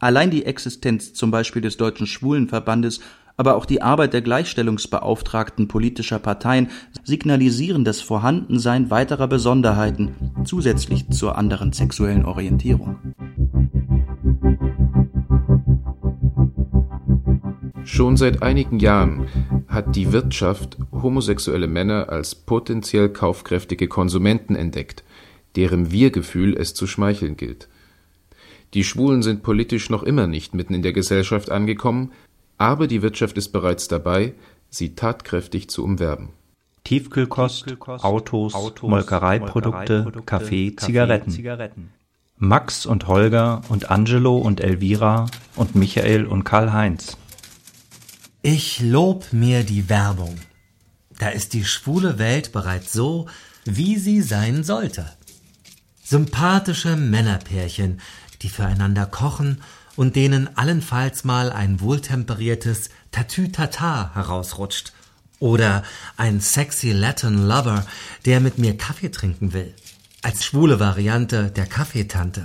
Allein 0.00 0.30
die 0.30 0.47
Existenz 0.47 1.12
zum 1.12 1.30
Beispiel 1.30 1.61
des 1.61 1.76
Deutschen 1.76 2.07
Schwulenverbandes, 2.07 3.00
aber 3.37 3.57
auch 3.57 3.66
die 3.66 3.83
Arbeit 3.83 4.14
der 4.14 4.23
Gleichstellungsbeauftragten 4.23 5.69
politischer 5.69 6.19
Parteien 6.19 6.71
signalisieren 7.04 7.85
das 7.85 8.00
Vorhandensein 8.00 8.90
weiterer 8.90 9.28
Besonderheiten 9.28 10.14
zusätzlich 10.45 11.11
zur 11.11 11.37
anderen 11.37 11.73
sexuellen 11.73 12.25
Orientierung. 12.25 12.97
Schon 17.85 18.16
seit 18.16 18.42
einigen 18.42 18.78
Jahren 18.78 19.26
hat 19.69 19.97
die 19.97 20.12
Wirtschaft 20.12 20.78
homosexuelle 20.92 21.66
Männer 21.66 22.09
als 22.09 22.35
potenziell 22.35 23.11
kaufkräftige 23.11 23.88
Konsumenten 23.88 24.54
entdeckt, 24.54 25.04
deren 25.57 25.90
Wir-Gefühl 25.90 26.57
es 26.57 26.73
zu 26.73 26.87
schmeicheln 26.87 27.37
gilt. 27.37 27.69
Die 28.75 28.85
Schwulen 28.85 29.23
sind 29.23 29.43
politisch 29.43 29.91
noch 29.91 30.03
immer 30.03 30.27
nicht 30.27 30.55
mitten 30.55 30.75
in 30.75 30.83
der 30.83 30.93
Gesellschaft 30.93 31.50
angekommen, 31.50 32.12
aber 32.57 32.87
die 32.87 33.03
Wirtschaft 33.03 33.37
ist 33.37 33.49
bereits 33.49 33.89
dabei, 33.89 34.35
sie 34.69 34.95
tatkräftig 34.95 35.69
zu 35.69 35.83
umwerben. 35.83 36.31
Tiefkühlkost, 36.85 37.77
Autos, 37.87 38.55
Molkereiprodukte, 38.83 40.12
Kaffee, 40.25 40.75
Zigaretten. 40.77 41.91
Max 42.37 42.87
und 42.87 43.07
Holger 43.07 43.61
und 43.69 43.91
Angelo 43.91 44.39
und 44.39 44.61
Elvira 44.61 45.27
und 45.57 45.75
Michael 45.75 46.25
und 46.27 46.45
Karl-Heinz. 46.45 47.19
Ich 48.41 48.81
lob 48.81 49.33
mir 49.33 49.62
die 49.65 49.91
Werbung. 49.91 50.39
Da 51.19 51.29
ist 51.29 51.53
die 51.53 51.65
schwule 51.65 52.19
Welt 52.19 52.53
bereits 52.53 52.95
so, 52.95 53.27
wie 53.67 53.97
sie 53.97 54.23
sein 54.23 54.65
sollte. 54.65 55.05
Sympathische 56.03 56.97
Männerpärchen, 56.97 58.00
die 58.43 58.49
füreinander 58.49 59.07
kochen 59.07 59.63
und 59.97 60.17
denen 60.17 60.57
allenfalls 60.57 61.25
mal 61.25 61.53
ein 61.53 61.81
wohltemperiertes 61.81 62.91
Tatütata 63.11 64.13
herausrutscht. 64.15 64.93
Oder 65.39 65.83
ein 66.17 66.41
sexy 66.41 66.93
Latin 66.93 67.47
Lover, 67.49 67.87
der 68.27 68.41
mit 68.41 68.59
mir 68.59 68.77
Kaffee 68.77 69.11
trinken 69.11 69.53
will. 69.53 69.75
Als 70.23 70.45
schwule 70.45 70.79
Variante 70.81 71.51
der 71.51 71.67
Kaffeetante. 71.67 72.45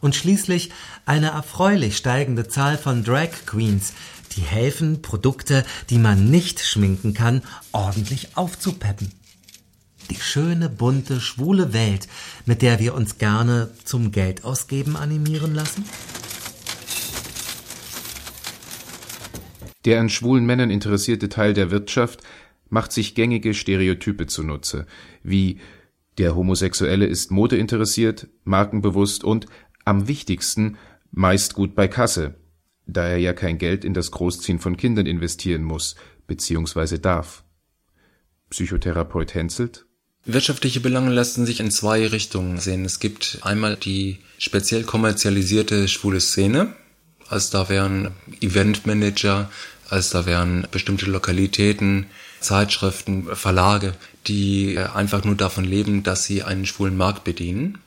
Und 0.00 0.14
schließlich 0.14 0.70
eine 1.06 1.28
erfreulich 1.28 1.96
steigende 1.96 2.48
Zahl 2.48 2.76
von 2.76 3.02
Drag 3.02 3.30
Queens, 3.46 3.94
die 4.36 4.42
helfen, 4.42 5.00
Produkte, 5.00 5.64
die 5.90 5.98
man 5.98 6.30
nicht 6.30 6.60
schminken 6.60 7.14
kann, 7.14 7.42
ordentlich 7.72 8.36
aufzupeppen. 8.36 9.12
Die 10.10 10.16
schöne, 10.16 10.68
bunte, 10.68 11.20
schwule 11.20 11.72
Welt, 11.72 12.08
mit 12.46 12.62
der 12.62 12.78
wir 12.78 12.94
uns 12.94 13.18
gerne 13.18 13.70
zum 13.84 14.12
Geldausgeben 14.12 14.96
animieren 14.96 15.54
lassen? 15.54 15.84
Der 19.84 20.00
an 20.00 20.08
schwulen 20.08 20.46
Männern 20.46 20.70
interessierte 20.70 21.28
Teil 21.28 21.54
der 21.54 21.70
Wirtschaft 21.70 22.22
macht 22.68 22.92
sich 22.92 23.14
gängige 23.14 23.54
Stereotype 23.54 24.26
zunutze, 24.26 24.86
wie 25.22 25.58
der 26.18 26.36
Homosexuelle 26.36 27.06
ist 27.06 27.30
modeinteressiert, 27.30 28.28
markenbewusst 28.44 29.24
und, 29.24 29.46
am 29.84 30.08
wichtigsten, 30.08 30.76
meist 31.10 31.54
gut 31.54 31.74
bei 31.74 31.88
Kasse, 31.88 32.34
da 32.86 33.06
er 33.06 33.18
ja 33.18 33.32
kein 33.32 33.58
Geld 33.58 33.84
in 33.84 33.94
das 33.94 34.10
Großziehen 34.10 34.58
von 34.58 34.76
Kindern 34.76 35.06
investieren 35.06 35.64
muss 35.64 35.96
bzw. 36.26 36.98
darf. 36.98 37.44
Psychotherapeut 38.50 39.34
Henselt 39.34 39.86
Wirtschaftliche 40.24 40.78
Belange 40.78 41.10
lassen 41.10 41.46
sich 41.46 41.58
in 41.58 41.72
zwei 41.72 42.06
Richtungen 42.06 42.58
sehen. 42.60 42.84
Es 42.84 43.00
gibt 43.00 43.38
einmal 43.42 43.76
die 43.76 44.18
speziell 44.38 44.84
kommerzialisierte 44.84 45.88
schwule 45.88 46.20
Szene, 46.20 46.74
als 47.28 47.50
da 47.50 47.68
wären 47.68 48.12
Eventmanager, 48.40 49.50
als 49.88 50.10
da 50.10 50.24
wären 50.24 50.68
bestimmte 50.70 51.06
Lokalitäten, 51.06 52.06
Zeitschriften, 52.40 53.34
Verlage, 53.34 53.94
die 54.28 54.78
einfach 54.78 55.24
nur 55.24 55.34
davon 55.34 55.64
leben, 55.64 56.04
dass 56.04 56.24
sie 56.24 56.44
einen 56.44 56.66
schwulen 56.66 56.96
Markt 56.96 57.24
bedienen. 57.24 57.78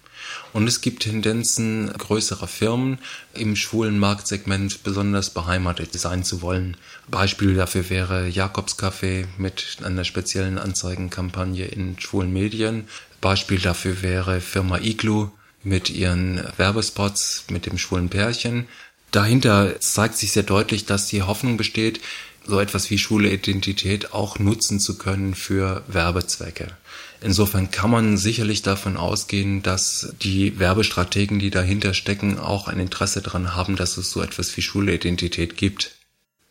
Und 0.55 0.69
es 0.69 0.79
gibt 0.79 1.03
Tendenzen 1.03 1.91
größerer 1.91 2.47
Firmen 2.47 3.00
im 3.33 3.57
schwulen 3.57 4.00
Marktsegment 4.00 4.83
besonders 4.83 5.29
beheimatet 5.29 5.91
sein 5.91 6.24
zu 6.24 6.41
wollen. 6.41 6.77
Beispiel 7.09 7.55
dafür 7.55 7.89
wäre 7.89 8.29
Jakobs 8.29 8.79
Café 8.79 9.25
mit 9.38 9.79
einer 9.83 10.05
speziellen 10.05 10.57
Anzeigenkampagne 10.57 11.65
in 11.65 12.00
schwulen 12.00 12.31
Medien. 12.31 12.88
Beispiel 13.19 13.59
dafür 13.59 14.01
wäre 14.01 14.39
Firma 14.39 14.77
Iglu 14.77 15.27
mit 15.62 15.89
ihren 15.89 16.41
Werbespots 16.55 17.47
mit 17.50 17.65
dem 17.65 17.77
schwulen 17.77 18.07
Pärchen. 18.07 18.65
Dahinter 19.12 19.81
zeigt 19.81 20.15
sich 20.15 20.31
sehr 20.31 20.43
deutlich, 20.43 20.85
dass 20.85 21.07
die 21.07 21.24
Hoffnung 21.24 21.57
besteht, 21.57 22.00
so 22.47 22.62
etwas 22.62 22.89
wie 22.89 22.97
schwule 22.97 23.29
Identität 23.29 24.13
auch 24.13 24.39
nutzen 24.39 24.79
zu 24.79 24.97
können 24.97 25.35
für 25.35 25.83
Werbezwecke. 25.89 26.77
Insofern 27.25 27.72
kann 27.72 27.89
man 27.89 28.17
sicherlich 28.17 28.62
davon 28.62 28.98
ausgehen, 28.98 29.63
dass 29.63 30.13
die 30.22 30.60
Werbestrategen, 30.60 31.39
die 31.39 31.50
dahinter 31.50 31.96
stecken, 31.96 32.38
auch 32.38 32.67
ein 32.67 32.79
Interesse 32.79 33.20
daran 33.24 33.55
haben, 33.55 33.75
dass 33.75 33.98
es 33.98 34.12
so 34.12 34.22
etwas 34.22 34.55
wie 34.55 34.62
Schulidentität 34.62 35.58
gibt. 35.58 35.96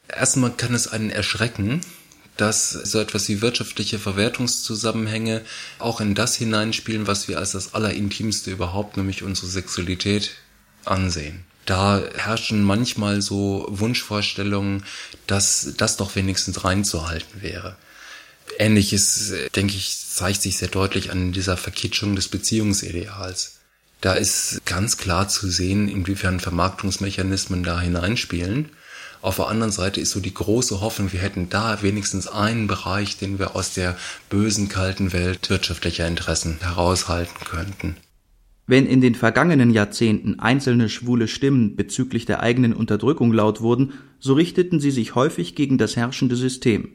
Erstmal 0.09 0.51
kann 0.51 0.75
es 0.75 0.89
einen 0.89 1.11
erschrecken, 1.11 1.81
dass 2.37 2.73
so 2.73 2.99
etwas 2.99 3.29
wie 3.29 3.41
wirtschaftliche 3.41 4.01
Verwertungszusammenhänge 4.01 5.43
auch 5.79 6.01
in 6.01 6.17
das 6.17 6.35
hineinspielen, 6.35 7.07
was 7.07 7.29
wir 7.29 7.39
als 7.39 7.53
das 7.53 7.75
Allerintimste 7.75 8.51
überhaupt, 8.51 8.97
nämlich 8.97 9.23
unsere 9.23 9.47
Sexualität, 9.47 10.33
ansehen. 10.85 11.45
Da 11.67 12.03
herrschen 12.17 12.65
manchmal 12.65 13.23
so 13.23 13.65
Wunschvorstellungen, 13.69 14.83
dass 15.29 15.75
das 15.77 15.97
doch 15.97 16.17
wenigstens 16.17 16.65
reinzuhalten 16.65 17.43
wäre. 17.43 17.77
Ähnliches, 18.59 19.33
denke 19.55 19.75
ich, 19.75 19.97
zeigt 19.99 20.43
sich 20.43 20.59
sehr 20.59 20.69
deutlich 20.69 21.11
an 21.11 21.33
dieser 21.33 21.57
Verkitschung 21.57 22.15
des 22.15 22.29
Beziehungsideals. 22.29 23.59
Da 24.01 24.13
ist 24.13 24.61
ganz 24.67 24.97
klar 24.97 25.29
zu 25.29 25.49
sehen, 25.49 25.89
inwiefern 25.89 26.39
Vermarktungsmechanismen 26.39 27.63
da 27.63 27.81
hineinspielen. 27.81 28.69
Auf 29.23 29.37
der 29.37 29.49
anderen 29.49 29.73
Seite 29.73 30.01
ist 30.03 30.11
so 30.11 30.21
die 30.21 30.35
große 30.35 30.83
Hoffnung, 30.83 31.13
wir 31.13 31.21
hätten 31.21 31.49
da 31.49 31.83
wenigstens 31.83 32.29
einen 32.29 32.67
Bereich, 32.67 33.17
den 33.17 33.39
wir 33.39 33.57
aus 33.57 33.73
der 33.73 33.97
bösen, 34.29 34.69
kalten 34.69 35.15
Welt 35.15 35.49
wirtschaftlicher 35.49 36.07
Interessen 36.07 36.59
heraushalten 36.61 37.47
könnten. 37.47 37.97
Wenn 38.67 38.87
in 38.87 39.01
den 39.01 39.15
vergangenen 39.15 39.71
Jahrzehnten 39.71 40.41
einzelne 40.41 40.91
schwule 40.91 41.29
Stimmen 41.29 41.75
bezüglich 41.77 42.27
der 42.27 42.41
eigenen 42.41 42.75
Unterdrückung 42.75 43.33
laut 43.33 43.63
wurden, 43.63 43.95
so 44.19 44.35
richteten 44.35 44.81
sie 44.81 44.91
sich 44.91 45.15
häufig 45.15 45.55
gegen 45.55 45.79
das 45.79 45.97
herrschende 45.97 46.37
System. 46.37 46.91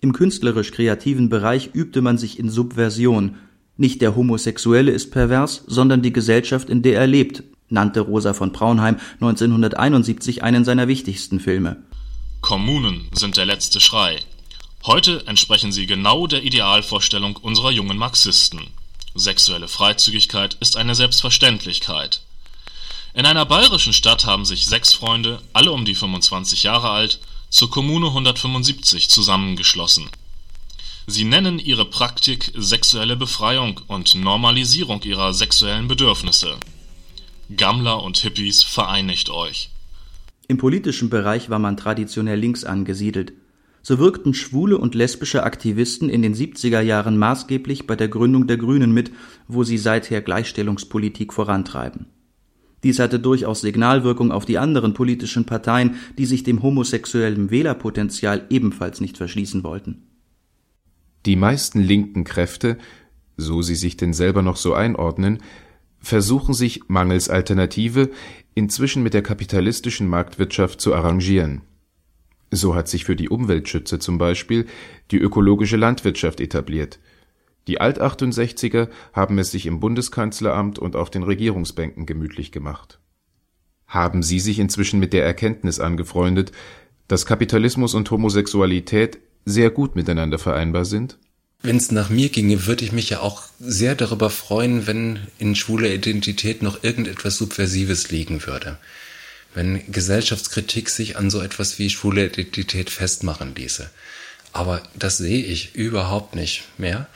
Im 0.00 0.12
künstlerisch-kreativen 0.12 1.28
Bereich 1.28 1.70
übte 1.72 2.02
man 2.02 2.18
sich 2.18 2.38
in 2.38 2.50
Subversion. 2.50 3.36
Nicht 3.76 4.00
der 4.00 4.14
Homosexuelle 4.14 4.92
ist 4.92 5.10
pervers, 5.10 5.64
sondern 5.66 6.02
die 6.02 6.12
Gesellschaft, 6.12 6.70
in 6.70 6.82
der 6.82 7.00
er 7.00 7.06
lebt, 7.06 7.42
nannte 7.68 8.00
Rosa 8.00 8.32
von 8.32 8.52
Braunheim 8.52 8.96
1971 9.14 10.42
einen 10.42 10.64
seiner 10.64 10.88
wichtigsten 10.88 11.40
Filme. 11.40 11.82
Kommunen 12.40 13.08
sind 13.12 13.36
der 13.36 13.46
letzte 13.46 13.80
Schrei. 13.80 14.20
Heute 14.84 15.26
entsprechen 15.26 15.72
sie 15.72 15.86
genau 15.86 16.28
der 16.28 16.44
Idealvorstellung 16.44 17.36
unserer 17.36 17.72
jungen 17.72 17.98
Marxisten. 17.98 18.60
Sexuelle 19.16 19.66
Freizügigkeit 19.66 20.56
ist 20.60 20.76
eine 20.76 20.94
Selbstverständlichkeit. 20.94 22.22
In 23.14 23.26
einer 23.26 23.44
bayerischen 23.46 23.92
Stadt 23.92 24.26
haben 24.26 24.44
sich 24.44 24.66
sechs 24.66 24.92
Freunde, 24.92 25.42
alle 25.52 25.72
um 25.72 25.84
die 25.84 25.96
25 25.96 26.62
Jahre 26.62 26.90
alt, 26.90 27.18
zur 27.50 27.70
Kommune 27.70 28.08
175 28.08 29.08
zusammengeschlossen. 29.08 30.08
Sie 31.06 31.24
nennen 31.24 31.58
ihre 31.58 31.86
Praktik 31.86 32.52
sexuelle 32.54 33.16
Befreiung 33.16 33.80
und 33.86 34.14
Normalisierung 34.14 35.02
ihrer 35.02 35.32
sexuellen 35.32 35.88
Bedürfnisse. 35.88 36.56
Gammler 37.56 38.02
und 38.02 38.18
Hippies 38.18 38.62
vereinigt 38.62 39.30
euch. 39.30 39.70
Im 40.48 40.58
politischen 40.58 41.08
Bereich 41.08 41.48
war 41.48 41.58
man 41.58 41.78
traditionell 41.78 42.38
links 42.38 42.64
angesiedelt. 42.64 43.32
So 43.82 43.98
wirkten 43.98 44.34
schwule 44.34 44.76
und 44.76 44.94
lesbische 44.94 45.44
Aktivisten 45.44 46.10
in 46.10 46.20
den 46.20 46.34
70er 46.34 46.82
Jahren 46.82 47.16
maßgeblich 47.16 47.86
bei 47.86 47.96
der 47.96 48.08
Gründung 48.08 48.46
der 48.46 48.58
Grünen 48.58 48.92
mit, 48.92 49.10
wo 49.46 49.64
sie 49.64 49.78
seither 49.78 50.20
Gleichstellungspolitik 50.20 51.32
vorantreiben. 51.32 52.06
Dies 52.82 52.98
hatte 52.98 53.18
durchaus 53.18 53.60
Signalwirkung 53.60 54.30
auf 54.30 54.44
die 54.44 54.58
anderen 54.58 54.94
politischen 54.94 55.44
Parteien, 55.44 55.96
die 56.16 56.26
sich 56.26 56.44
dem 56.44 56.62
homosexuellen 56.62 57.50
Wählerpotenzial 57.50 58.46
ebenfalls 58.50 59.00
nicht 59.00 59.16
verschließen 59.16 59.64
wollten. 59.64 60.02
Die 61.26 61.36
meisten 61.36 61.80
linken 61.80 62.24
Kräfte, 62.24 62.78
so 63.36 63.62
sie 63.62 63.74
sich 63.74 63.96
denn 63.96 64.12
selber 64.12 64.42
noch 64.42 64.56
so 64.56 64.74
einordnen, 64.74 65.38
versuchen 66.00 66.54
sich 66.54 66.88
mangels 66.88 67.28
Alternative 67.28 68.10
inzwischen 68.54 69.02
mit 69.02 69.14
der 69.14 69.22
kapitalistischen 69.22 70.08
Marktwirtschaft 70.08 70.80
zu 70.80 70.94
arrangieren. 70.94 71.62
So 72.50 72.74
hat 72.74 72.88
sich 72.88 73.04
für 73.04 73.16
die 73.16 73.28
Umweltschützer 73.28 74.00
zum 74.00 74.18
Beispiel 74.18 74.66
die 75.10 75.18
ökologische 75.18 75.76
Landwirtschaft 75.76 76.40
etabliert. 76.40 76.98
Die 77.68 77.80
Alt-68er 77.80 78.88
haben 79.12 79.38
es 79.38 79.50
sich 79.50 79.66
im 79.66 79.78
Bundeskanzleramt 79.78 80.78
und 80.78 80.96
auf 80.96 81.10
den 81.10 81.22
Regierungsbänken 81.22 82.06
gemütlich 82.06 82.50
gemacht. 82.50 82.98
Haben 83.86 84.22
Sie 84.22 84.40
sich 84.40 84.58
inzwischen 84.58 84.98
mit 84.98 85.12
der 85.12 85.24
Erkenntnis 85.24 85.78
angefreundet, 85.78 86.50
dass 87.08 87.26
Kapitalismus 87.26 87.94
und 87.94 88.10
Homosexualität 88.10 89.18
sehr 89.44 89.70
gut 89.70 89.96
miteinander 89.96 90.38
vereinbar 90.38 90.86
sind? 90.86 91.18
Wenn 91.62 91.76
es 91.76 91.90
nach 91.90 92.08
mir 92.08 92.30
ginge, 92.30 92.66
würde 92.66 92.84
ich 92.84 92.92
mich 92.92 93.10
ja 93.10 93.20
auch 93.20 93.42
sehr 93.58 93.94
darüber 93.94 94.30
freuen, 94.30 94.86
wenn 94.86 95.26
in 95.38 95.54
schwuler 95.54 95.90
Identität 95.90 96.62
noch 96.62 96.84
irgendetwas 96.84 97.36
Subversives 97.36 98.10
liegen 98.10 98.46
würde. 98.46 98.78
Wenn 99.52 99.90
Gesellschaftskritik 99.92 100.88
sich 100.88 101.18
an 101.18 101.30
so 101.30 101.40
etwas 101.42 101.78
wie 101.78 101.90
schwule 101.90 102.26
Identität 102.26 102.88
festmachen 102.88 103.54
ließe. 103.54 103.90
Aber 104.52 104.82
das 104.94 105.18
sehe 105.18 105.44
ich 105.44 105.74
überhaupt 105.74 106.34
nicht 106.34 106.64
mehr. 106.78 107.08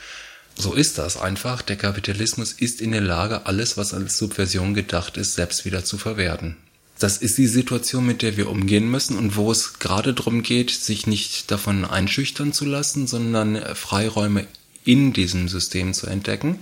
So 0.62 0.75
ist 0.75 0.99
das 0.99 1.16
einfach. 1.16 1.61
Der 1.61 1.75
Kapitalismus 1.75 2.52
ist 2.52 2.81
in 2.81 2.92
der 2.92 3.00
Lage, 3.00 3.47
alles, 3.47 3.76
was 3.76 3.92
als 3.92 4.16
Subversion 4.16 4.75
gedacht 4.75 5.16
ist, 5.16 5.35
selbst 5.35 5.64
wieder 5.64 5.85
zu 5.85 5.99
verwerten. 5.99 6.57
Das 7.00 7.16
ist 7.16 7.37
die 7.37 7.49
Situation, 7.49 8.07
mit 8.07 8.23
der 8.23 8.37
wir 8.37 8.49
umgehen 8.49 8.88
müssen 8.88 9.19
und 9.19 9.35
wo 9.35 9.50
es 9.50 9.81
gerade 9.81 10.14
darum 10.14 10.45
geht, 10.45 10.71
sich 10.71 11.09
nicht 11.09 11.50
davon 11.50 11.85
einschüchtern 11.85 12.52
zu 12.52 12.64
lassen, 12.64 13.09
sondern 13.09 13.61
Freiräume 13.75 14.47
in 14.85 15.12
diesem 15.12 15.49
System 15.49 15.95
zu 15.95 16.07
entdecken. 16.07 16.61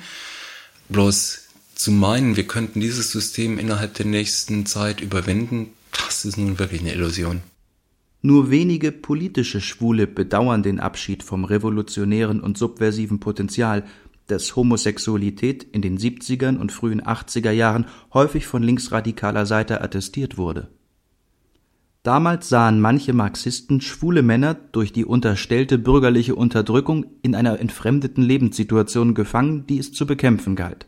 Bloß 0.88 1.40
zu 1.74 1.90
meinen, 1.90 2.36
wir 2.36 2.46
könnten 2.46 2.80
dieses 2.80 3.10
System 3.10 3.58
innerhalb 3.58 3.92
der 3.92 4.06
nächsten 4.06 4.64
Zeit 4.64 5.02
überwinden, 5.02 5.74
das 5.92 6.24
ist 6.24 6.38
nun 6.38 6.58
wirklich 6.58 6.80
eine 6.80 6.94
Illusion. 6.94 7.42
Nur 8.22 8.50
wenige 8.50 8.92
politische 8.92 9.60
Schwule 9.60 10.06
bedauern 10.06 10.62
den 10.62 10.78
Abschied 10.78 11.22
vom 11.22 11.44
revolutionären 11.44 12.40
und 12.40 12.58
subversiven 12.58 13.18
Potenzial, 13.18 13.84
dass 14.26 14.54
Homosexualität 14.56 15.62
in 15.62 15.82
den 15.82 15.98
70ern 15.98 16.58
und 16.58 16.70
frühen 16.70 17.02
80er 17.02 17.50
Jahren 17.50 17.86
häufig 18.12 18.46
von 18.46 18.62
linksradikaler 18.62 19.46
Seite 19.46 19.80
attestiert 19.80 20.36
wurde. 20.36 20.68
Damals 22.02 22.48
sahen 22.48 22.80
manche 22.80 23.12
Marxisten 23.12 23.80
schwule 23.80 24.22
Männer 24.22 24.54
durch 24.54 24.92
die 24.92 25.04
unterstellte 25.04 25.78
bürgerliche 25.78 26.34
Unterdrückung 26.34 27.06
in 27.22 27.34
einer 27.34 27.58
entfremdeten 27.58 28.24
Lebenssituation 28.24 29.14
gefangen, 29.14 29.66
die 29.66 29.78
es 29.78 29.92
zu 29.92 30.06
bekämpfen 30.06 30.56
galt. 30.56 30.86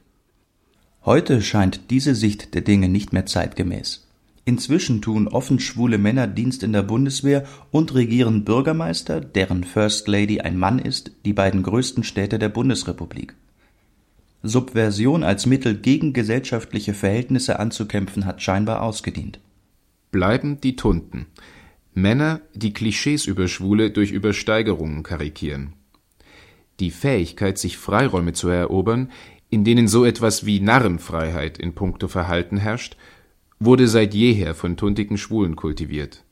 Heute 1.05 1.43
scheint 1.43 1.91
diese 1.91 2.15
Sicht 2.15 2.55
der 2.55 2.63
Dinge 2.63 2.89
nicht 2.89 3.13
mehr 3.13 3.27
zeitgemäß. 3.27 4.09
Inzwischen 4.45 5.01
tun 5.01 5.29
offen 5.29 5.61
schwule 5.61 5.99
Männer 5.99 6.27
Dienst 6.27 6.63
in 6.65 6.73
der 6.73 6.83
Bundeswehr 6.83 7.45
und 7.71 7.95
regieren 7.95 8.45
Bürgermeister, 8.45 9.21
deren 9.21 9.63
First 9.63 10.09
Lady 10.09 10.41
ein 10.41 10.59
Mann 10.59 10.81
ist, 10.81 11.13
die 11.25 11.33
beiden 11.33 11.63
größten 11.63 12.03
Städte 12.03 12.41
der 12.41 12.49
Bundesrepublik. 12.49 13.35
Subversion 14.43 15.23
als 15.23 15.47
Mittel 15.47 15.77
gegen 15.77 16.13
gesellschaftliche 16.13 16.95
Verhältnisse 16.95 17.61
anzukämpfen 17.61 18.27
hat 18.27 18.43
scheinbar 18.43 18.83
ausgedient. 18.83 19.39
Bleiben 20.11 20.61
die 20.61 20.75
Tunten. 20.75 21.27
Männer, 21.95 22.41
die 22.53 22.73
Klischees 22.73 23.27
über 23.27 23.47
Schwule 23.47 23.93
durch 23.93 24.11
Übersteigerungen 24.11 25.05
karikieren. 25.05 25.75
Die 26.81 26.91
Fähigkeit, 26.91 27.59
sich 27.59 27.77
Freiräume 27.77 28.33
zu 28.33 28.49
erobern, 28.49 29.13
in 29.51 29.63
denen 29.63 29.87
so 29.87 30.05
etwas 30.05 30.45
wie 30.45 30.59
Narrenfreiheit 30.59 31.59
in 31.59 31.75
puncto 31.75 32.09
Verhalten 32.09 32.57
herrscht, 32.57 32.97
wurde 33.65 33.89
seit 33.89 34.15
jeher 34.15 34.55
von 34.55 34.77
tuntigen 34.77 35.19
Schwulen 35.19 35.57
kultiviert. 35.57 36.25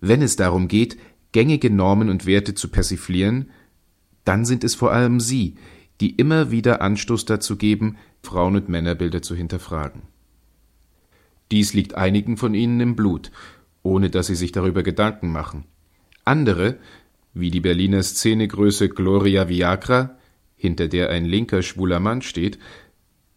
Wenn 0.00 0.22
es 0.22 0.36
darum 0.36 0.68
geht, 0.68 0.98
gängige 1.32 1.70
Normen 1.70 2.08
und 2.08 2.26
Werte 2.26 2.54
zu 2.54 2.68
persiflieren, 2.68 3.50
dann 4.24 4.44
sind 4.44 4.64
es 4.64 4.74
vor 4.74 4.92
allem 4.92 5.20
sie, 5.20 5.56
die 6.00 6.16
immer 6.16 6.50
wieder 6.50 6.80
Anstoß 6.80 7.24
dazu 7.26 7.56
geben, 7.56 7.96
Frauen- 8.22 8.56
und 8.56 8.68
Männerbilder 8.68 9.22
zu 9.22 9.34
hinterfragen. 9.34 10.02
Dies 11.50 11.74
liegt 11.74 11.94
einigen 11.94 12.36
von 12.36 12.54
ihnen 12.54 12.80
im 12.80 12.96
Blut, 12.96 13.30
ohne 13.82 14.10
dass 14.10 14.28
sie 14.28 14.34
sich 14.34 14.52
darüber 14.52 14.82
Gedanken 14.82 15.32
machen. 15.32 15.64
Andere, 16.24 16.78
wie 17.34 17.50
die 17.50 17.60
Berliner 17.60 18.02
Szenegröße 18.02 18.88
Gloria 18.88 19.48
Viagra, 19.48 20.16
hinter 20.56 20.88
der 20.88 21.10
ein 21.10 21.24
linker 21.24 21.62
schwuler 21.62 22.00
Mann 22.00 22.22
steht, 22.22 22.58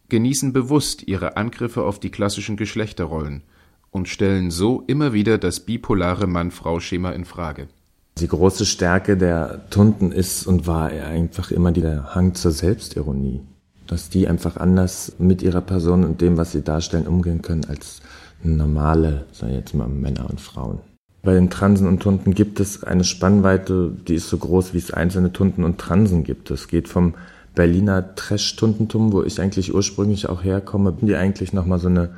genießen 0.08 0.52
bewusst 0.52 1.06
ihre 1.06 1.36
Angriffe 1.36 1.82
auf 1.82 1.98
die 1.98 2.10
klassischen 2.10 2.56
Geschlechterrollen 2.56 3.42
und 3.90 4.08
stellen 4.08 4.50
so 4.50 4.82
immer 4.86 5.12
wieder 5.12 5.38
das 5.38 5.60
bipolare 5.60 6.26
Mann-Frau-Schema 6.26 7.10
in 7.10 7.24
Frage. 7.24 7.68
Die 8.18 8.28
große 8.28 8.66
Stärke 8.66 9.16
der 9.16 9.68
Tunden 9.70 10.12
ist 10.12 10.46
und 10.46 10.66
war 10.66 10.88
einfach 10.88 11.50
immer 11.50 11.72
der 11.72 12.14
Hang 12.14 12.34
zur 12.34 12.52
Selbstironie. 12.52 13.40
Dass 13.86 14.08
die 14.08 14.28
einfach 14.28 14.56
anders 14.56 15.16
mit 15.18 15.42
ihrer 15.42 15.60
Person 15.60 16.04
und 16.04 16.20
dem, 16.20 16.36
was 16.36 16.52
sie 16.52 16.62
darstellen, 16.62 17.06
umgehen 17.06 17.42
können 17.42 17.64
als 17.66 18.00
normale, 18.42 19.26
ich 19.32 19.42
jetzt 19.42 19.74
mal, 19.74 19.88
Männer 19.88 20.28
und 20.30 20.40
Frauen. 20.40 20.78
Bei 21.22 21.34
den 21.34 21.50
Transen 21.50 21.88
und 21.88 22.00
Tunden 22.00 22.34
gibt 22.34 22.60
es 22.60 22.84
eine 22.84 23.04
Spannweite, 23.04 23.90
die 24.06 24.14
ist 24.14 24.28
so 24.28 24.36
groß, 24.36 24.74
wie 24.74 24.78
es 24.78 24.90
einzelne 24.92 25.32
Tunden 25.32 25.64
und 25.64 25.78
Transen 25.78 26.22
gibt. 26.22 26.50
Es 26.50 26.68
geht 26.68 26.86
vom 26.86 27.14
Berliner 27.54 28.14
Trash-Tuntentum, 28.14 29.12
wo 29.12 29.22
ich 29.22 29.40
eigentlich 29.40 29.74
ursprünglich 29.74 30.28
auch 30.28 30.42
herkomme, 30.42 30.94
die 31.00 31.14
eigentlich 31.14 31.52
nochmal 31.52 31.78
so 31.78 31.88
eine 31.88 32.14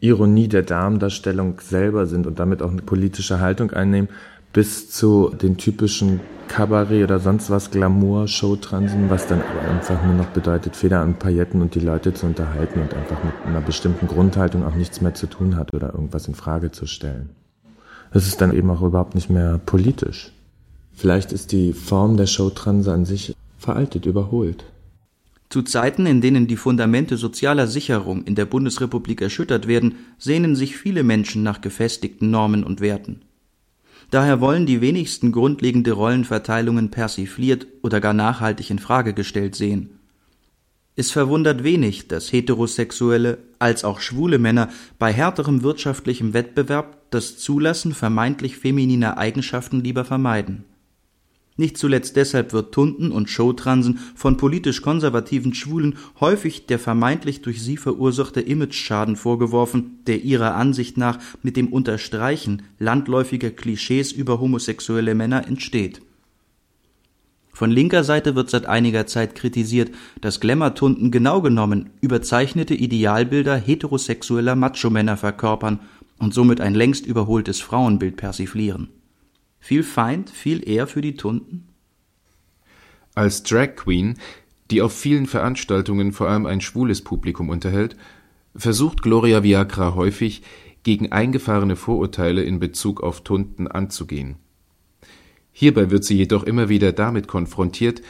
Ironie 0.00 0.48
der 0.48 0.62
Damendarstellung 0.62 1.60
selber 1.60 2.06
sind 2.06 2.26
und 2.26 2.38
damit 2.38 2.62
auch 2.62 2.70
eine 2.70 2.82
politische 2.82 3.40
Haltung 3.40 3.70
einnehmen, 3.70 4.08
bis 4.52 4.90
zu 4.90 5.30
den 5.30 5.56
typischen 5.56 6.20
Kabarett 6.48 7.04
oder 7.04 7.18
sonst 7.18 7.50
was 7.50 7.70
Glamour-Showtransen, 7.70 9.10
was 9.10 9.26
dann 9.26 9.42
aber 9.42 9.68
einfach 9.70 10.02
nur 10.04 10.14
noch 10.14 10.28
bedeutet, 10.28 10.76
Feder 10.76 11.02
und 11.02 11.18
Pailletten 11.18 11.60
und 11.60 11.74
die 11.74 11.80
Leute 11.80 12.14
zu 12.14 12.26
unterhalten 12.26 12.80
und 12.80 12.94
einfach 12.94 13.22
mit 13.24 13.34
einer 13.44 13.60
bestimmten 13.60 14.06
Grundhaltung 14.06 14.64
auch 14.64 14.74
nichts 14.74 15.00
mehr 15.00 15.14
zu 15.14 15.26
tun 15.26 15.56
hat 15.56 15.74
oder 15.74 15.92
irgendwas 15.92 16.28
in 16.28 16.34
Frage 16.34 16.70
zu 16.70 16.86
stellen. 16.86 17.30
Es 18.12 18.26
ist 18.28 18.40
dann 18.40 18.54
eben 18.54 18.70
auch 18.70 18.82
überhaupt 18.82 19.14
nicht 19.14 19.28
mehr 19.28 19.58
politisch. 19.58 20.32
Vielleicht 20.92 21.32
ist 21.32 21.52
die 21.52 21.72
Form 21.72 22.16
der 22.16 22.26
Showtranse 22.26 22.92
an 22.92 23.04
sich 23.04 23.34
veraltet, 23.58 24.06
überholt. 24.06 24.64
Zu 25.48 25.62
Zeiten, 25.62 26.06
in 26.06 26.20
denen 26.20 26.48
die 26.48 26.56
Fundamente 26.56 27.16
sozialer 27.16 27.66
Sicherung 27.66 28.24
in 28.24 28.34
der 28.34 28.46
Bundesrepublik 28.46 29.22
erschüttert 29.22 29.68
werden, 29.68 29.94
sehnen 30.18 30.56
sich 30.56 30.76
viele 30.76 31.04
Menschen 31.04 31.42
nach 31.42 31.60
gefestigten 31.60 32.30
Normen 32.30 32.64
und 32.64 32.80
Werten. 32.80 33.22
Daher 34.10 34.40
wollen 34.40 34.66
die 34.66 34.80
wenigsten 34.80 35.32
grundlegende 35.32 35.92
Rollenverteilungen 35.92 36.90
persifliert 36.90 37.66
oder 37.82 38.00
gar 38.00 38.12
nachhaltig 38.12 38.70
in 38.70 38.78
Frage 38.78 39.14
gestellt 39.14 39.54
sehen. 39.54 39.90
Es 40.98 41.10
verwundert 41.10 41.62
wenig, 41.62 42.08
dass 42.08 42.32
heterosexuelle 42.32 43.38
als 43.58 43.84
auch 43.84 44.00
schwule 44.00 44.38
Männer 44.38 44.70
bei 44.98 45.12
härterem 45.12 45.62
wirtschaftlichem 45.62 46.32
Wettbewerb 46.32 47.10
das 47.10 47.36
Zulassen 47.36 47.92
vermeintlich 47.92 48.56
femininer 48.56 49.18
Eigenschaften 49.18 49.82
lieber 49.84 50.04
vermeiden. 50.04 50.64
Nicht 51.58 51.78
zuletzt 51.78 52.16
deshalb 52.16 52.52
wird 52.52 52.72
Tunden 52.72 53.10
und 53.10 53.30
Showtransen 53.30 53.98
von 54.14 54.36
politisch 54.36 54.82
konservativen 54.82 55.54
Schwulen 55.54 55.96
häufig 56.20 56.66
der 56.66 56.78
vermeintlich 56.78 57.40
durch 57.40 57.62
sie 57.62 57.78
verursachte 57.78 58.42
Imageschaden 58.42 59.16
vorgeworfen, 59.16 60.00
der 60.06 60.22
ihrer 60.22 60.54
Ansicht 60.54 60.98
nach 60.98 61.18
mit 61.42 61.56
dem 61.56 61.68
Unterstreichen 61.68 62.62
landläufiger 62.78 63.50
Klischees 63.50 64.12
über 64.12 64.38
homosexuelle 64.38 65.14
Männer 65.14 65.46
entsteht. 65.46 66.02
Von 67.54 67.70
linker 67.70 68.04
Seite 68.04 68.34
wird 68.34 68.50
seit 68.50 68.66
einiger 68.66 69.06
Zeit 69.06 69.34
kritisiert, 69.34 69.90
dass 70.20 70.40
Glamour-Tunden 70.40 71.10
genau 71.10 71.40
genommen 71.40 71.88
überzeichnete 72.02 72.74
Idealbilder 72.74 73.56
heterosexueller 73.56 74.56
Machomänner 74.56 75.16
verkörpern 75.16 75.80
und 76.18 76.34
somit 76.34 76.60
ein 76.60 76.74
längst 76.74 77.06
überholtes 77.06 77.62
Frauenbild 77.62 78.18
persiflieren. 78.18 78.88
Viel 79.66 79.82
Feind, 79.82 80.30
viel 80.30 80.62
eher 80.68 80.86
für 80.86 81.00
die 81.00 81.16
Tunden? 81.16 81.66
Als 83.16 83.42
Drag 83.42 83.74
Queen, 83.74 84.16
die 84.70 84.80
auf 84.80 84.96
vielen 84.96 85.26
Veranstaltungen 85.26 86.12
vor 86.12 86.28
allem 86.28 86.46
ein 86.46 86.60
schwules 86.60 87.02
Publikum 87.02 87.48
unterhält, 87.48 87.96
versucht 88.54 89.02
Gloria 89.02 89.42
Viagra 89.42 89.96
häufig, 89.96 90.42
gegen 90.84 91.10
eingefahrene 91.10 91.74
Vorurteile 91.74 92.44
in 92.44 92.60
Bezug 92.60 93.00
auf 93.00 93.24
Tunden 93.24 93.66
anzugehen. 93.66 94.36
Hierbei 95.50 95.90
wird 95.90 96.04
sie 96.04 96.16
jedoch 96.16 96.44
immer 96.44 96.68
wieder 96.68 96.92
damit 96.92 97.26
konfrontiert, 97.26 98.02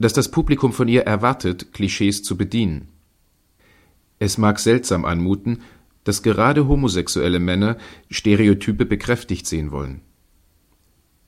dass 0.00 0.12
das 0.12 0.32
Publikum 0.32 0.72
von 0.72 0.88
ihr 0.88 1.02
erwartet, 1.02 1.72
Klischees 1.72 2.24
zu 2.24 2.36
bedienen. 2.36 2.88
Es 4.18 4.38
mag 4.38 4.58
seltsam 4.58 5.04
anmuten, 5.04 5.62
dass 6.02 6.24
gerade 6.24 6.66
homosexuelle 6.66 7.38
Männer 7.38 7.76
Stereotype 8.10 8.86
bekräftigt 8.86 9.46
sehen 9.46 9.70
wollen. 9.70 10.00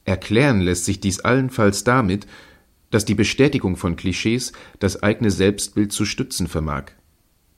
Erklären 0.09 0.63
lässt 0.63 0.87
sich 0.87 1.01
dies 1.01 1.21
allenfalls 1.21 1.85
damit, 1.85 2.27
dass 2.91 3.05
die 3.05 3.15
Bestätigung 3.15 3.77
von 3.77 3.95
Klischees 3.95 4.53
das 4.79 5.03
eigene 5.03 5.31
Selbstbild 5.31 5.93
zu 5.93 6.07
stützen 6.07 6.49
vermag, 6.49 6.93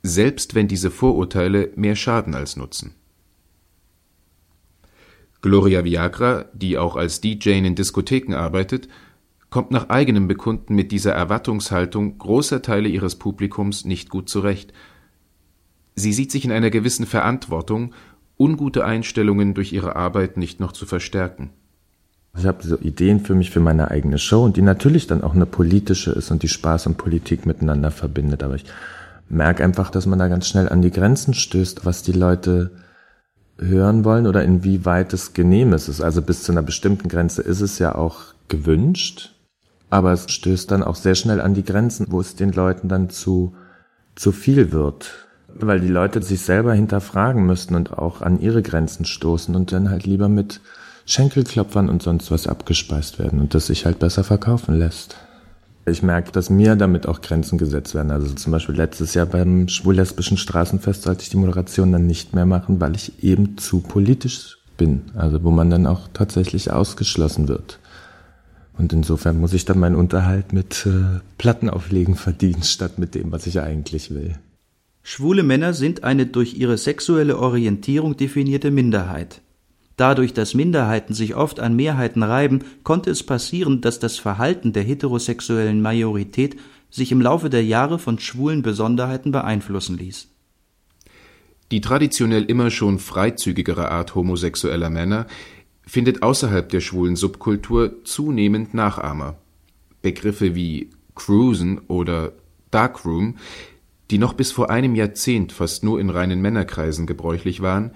selbst 0.03 0.57
wenn 0.57 0.67
diese 0.67 0.91
Vorurteile 0.91 1.71
mehr 1.77 1.95
schaden 1.95 2.35
als 2.35 2.57
nutzen. 2.57 2.97
Gloria 5.43 5.85
Viagra, 5.85 6.47
die 6.53 6.77
auch 6.77 6.97
als 6.97 7.21
DJ 7.21 7.51
in 7.51 7.77
Diskotheken 7.77 8.35
arbeitet, 8.35 8.89
kommt 9.51 9.71
nach 9.71 9.89
eigenem 9.89 10.27
Bekunden 10.27 10.75
mit 10.75 10.91
dieser 10.91 11.13
Erwartungshaltung 11.13 12.19
großer 12.19 12.63
Teile 12.63 12.89
ihres 12.89 13.15
Publikums 13.15 13.85
nicht 13.85 14.11
gut 14.11 14.29
zurecht. 14.29 14.73
Sie 15.95 16.13
sieht 16.13 16.33
sich 16.33 16.45
in 16.45 16.51
einer 16.51 16.71
gewissen 16.71 17.07
Verantwortung, 17.07 17.95
ungute 18.37 18.85
Einstellungen 18.85 19.55
durch 19.55 19.73
ihre 19.73 19.95
Arbeit 19.95 20.37
nicht 20.37 20.59
noch 20.59 20.73
zu 20.73 20.85
verstärken. 20.85 21.51
Ich 22.39 22.47
habe 22.47 22.63
so 22.63 22.79
Ideen 22.79 23.21
für 23.21 23.35
mich 23.35 23.51
für 23.51 23.61
meine 23.61 23.91
eigene 23.91 24.19
Show 24.19 24.45
und 24.45 24.57
die 24.57 24.63
natürlich 24.63 25.07
dann 25.07 25.23
auch 25.23 25.35
eine 25.35 25.47
politische 25.47 26.13
ist 26.13 26.31
und 26.31 26.43
die 26.43 26.49
Spaß 26.49 26.87
und 26.87 26.97
Politik 26.97 27.45
miteinander 27.45 27.91
verbindet. 27.91 28.43
Aber 28.43 28.55
ich 28.55 28.65
merke 29.29 29.65
einfach, 29.65 29.91
dass 29.91 30.07
man 30.07 30.19
da 30.19 30.29
ganz 30.29 30.47
schnell 30.47 30.69
an 30.69 30.83
die 30.83 30.91
Grenzen 30.91 31.35
stößt, 31.35 31.85
was 31.85 32.03
die 32.03 32.13
Leute 32.13 32.71
hören 33.59 34.05
wollen 34.05 34.27
oder 34.27 34.43
inwieweit 34.43 35.13
es 35.13 35.35
genehm 35.35 35.73
ist. 35.73 36.01
Also 36.01 36.23
bis 36.23 36.43
zu 36.43 36.53
einer 36.53 36.63
bestimmten 36.63 37.09
Grenze 37.09 37.43
ist 37.43 37.61
es 37.61 37.79
ja 37.79 37.95
auch 37.95 38.19
gewünscht, 38.49 39.35
aber 39.91 40.13
es 40.13 40.31
stößt 40.31 40.71
dann 40.71 40.83
auch 40.83 40.95
sehr 40.95 41.15
schnell 41.15 41.41
an 41.41 41.55
die 41.55 41.65
Grenzen, 41.65 42.07
wo 42.11 42.21
es 42.21 42.37
den 42.37 42.53
Leuten 42.53 42.89
dann 42.89 43.11
zu, 43.11 43.55
zu 44.15 44.33
viel 44.33 44.73
wird. 44.73 45.27
Weil 45.53 45.81
die 45.81 45.89
Leute 45.89 46.23
sich 46.23 46.43
selber 46.43 46.75
hinterfragen 46.75 47.45
müssten 47.45 47.75
und 47.75 47.93
auch 47.93 48.23
an 48.23 48.41
ihre 48.41 48.63
Grenzen 48.63 49.05
stoßen 49.05 49.55
und 49.57 49.73
dann 49.73 49.91
halt 49.91 50.07
lieber 50.07 50.29
mit 50.29 50.61
Schenkelklopfern 51.11 51.89
und 51.89 52.03
sonst 52.03 52.31
was 52.31 52.47
abgespeist 52.47 53.19
werden 53.19 53.41
und 53.41 53.55
das 53.55 53.67
sich 53.67 53.85
halt 53.85 53.99
besser 53.99 54.23
verkaufen 54.23 54.79
lässt. 54.79 55.17
Ich 55.85 56.05
merke, 56.05 56.31
dass 56.31 56.51
mir 56.51 56.77
damit 56.77 57.09
auch 57.09 57.21
Grenzen 57.21 57.59
gesetzt 57.59 57.97
werden. 57.97 58.13
Also 58.13 58.33
zum 58.35 58.53
Beispiel 58.53 58.77
letztes 58.77 59.15
Jahr 59.15 59.27
beim 59.27 59.67
schwul-lesbischen 59.67 60.37
Straßenfest 60.37 61.03
sollte 61.03 61.23
ich 61.23 61.31
die 61.31 61.37
Moderation 61.37 61.91
dann 61.91 62.07
nicht 62.07 62.33
mehr 62.33 62.47
machen, 62.47 62.81
weil 62.81 62.95
ich 62.95 63.25
eben 63.25 63.59
zu 63.59 63.81
politisch 63.81 64.59
bin. 64.77 65.03
Also 65.17 65.43
wo 65.43 65.51
man 65.51 65.69
dann 65.69 65.87
auch 65.87 66.09
tatsächlich 66.13 66.71
ausgeschlossen 66.71 67.49
wird. 67.49 67.81
Und 68.79 68.93
insofern 68.93 69.41
muss 69.41 69.53
ich 69.53 69.65
dann 69.65 69.81
meinen 69.81 69.97
Unterhalt 69.97 70.53
mit 70.53 70.87
äh, 70.87 71.19
Plattenauflegen 71.39 72.15
verdienen, 72.15 72.63
statt 72.63 72.99
mit 72.99 73.17
dem, 73.17 73.33
was 73.33 73.49
ich 73.49 73.61
eigentlich 73.61 74.15
will. 74.15 74.37
Schwule 75.03 75.43
Männer 75.43 75.75
sind 75.75 76.05
eine 76.05 76.27
durch 76.27 76.55
ihre 76.55 76.79
sexuelle 76.79 77.37
Orientierung 77.37 78.17
definierte 78.17 78.71
Minderheit. 78.71 79.41
Dadurch, 80.01 80.33
dass 80.33 80.55
Minderheiten 80.55 81.13
sich 81.13 81.35
oft 81.35 81.61
an 81.61 81.77
Mehrheiten 81.77 82.23
reiben, 82.23 82.61
konnte 82.85 83.11
es 83.11 83.23
passieren, 83.23 83.83
dass 83.83 83.99
das 83.99 84.19
Verhalten 84.19 84.73
der 84.73 84.83
heterosexuellen 84.83 85.83
Majorität 85.83 86.57
sich 86.89 87.13
im 87.13 87.21
Laufe 87.21 87.51
der 87.51 87.63
Jahre 87.63 87.99
von 87.99 88.19
schwulen 88.19 88.63
Besonderheiten 88.63 89.31
beeinflussen 89.31 89.99
ließ. 89.99 90.29
Die 91.71 91.83
traditionell 91.83 92.45
immer 92.45 92.71
schon 92.71 92.99
freizügigere 92.99 93.91
Art 93.91 94.15
homosexueller 94.15 94.89
Männer 94.89 95.27
findet 95.87 96.23
außerhalb 96.23 96.71
der 96.71 96.81
schwulen 96.81 97.15
Subkultur 97.15 98.03
zunehmend 98.05 98.73
Nachahmer. 98.73 99.37
Begriffe 100.01 100.55
wie 100.55 100.89
Cruisen 101.15 101.79
oder 101.89 102.33
Darkroom, 102.71 103.37
die 104.11 104.17
noch 104.17 104.33
bis 104.33 104.51
vor 104.51 104.71
einem 104.71 104.95
Jahrzehnt 104.95 105.53
fast 105.53 105.85
nur 105.85 106.01
in 106.01 106.09
reinen 106.09 106.41
Männerkreisen 106.41 107.07
gebräuchlich 107.07 107.61
waren, 107.61 107.91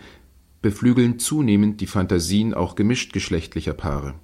beflügeln 0.65 1.19
zunehmend 1.19 1.83
die 1.83 1.87
Phantasien 1.87 2.55
auch 2.55 2.75
gemischtgeschlechtlicher 2.75 3.75
Paare. 3.75 4.15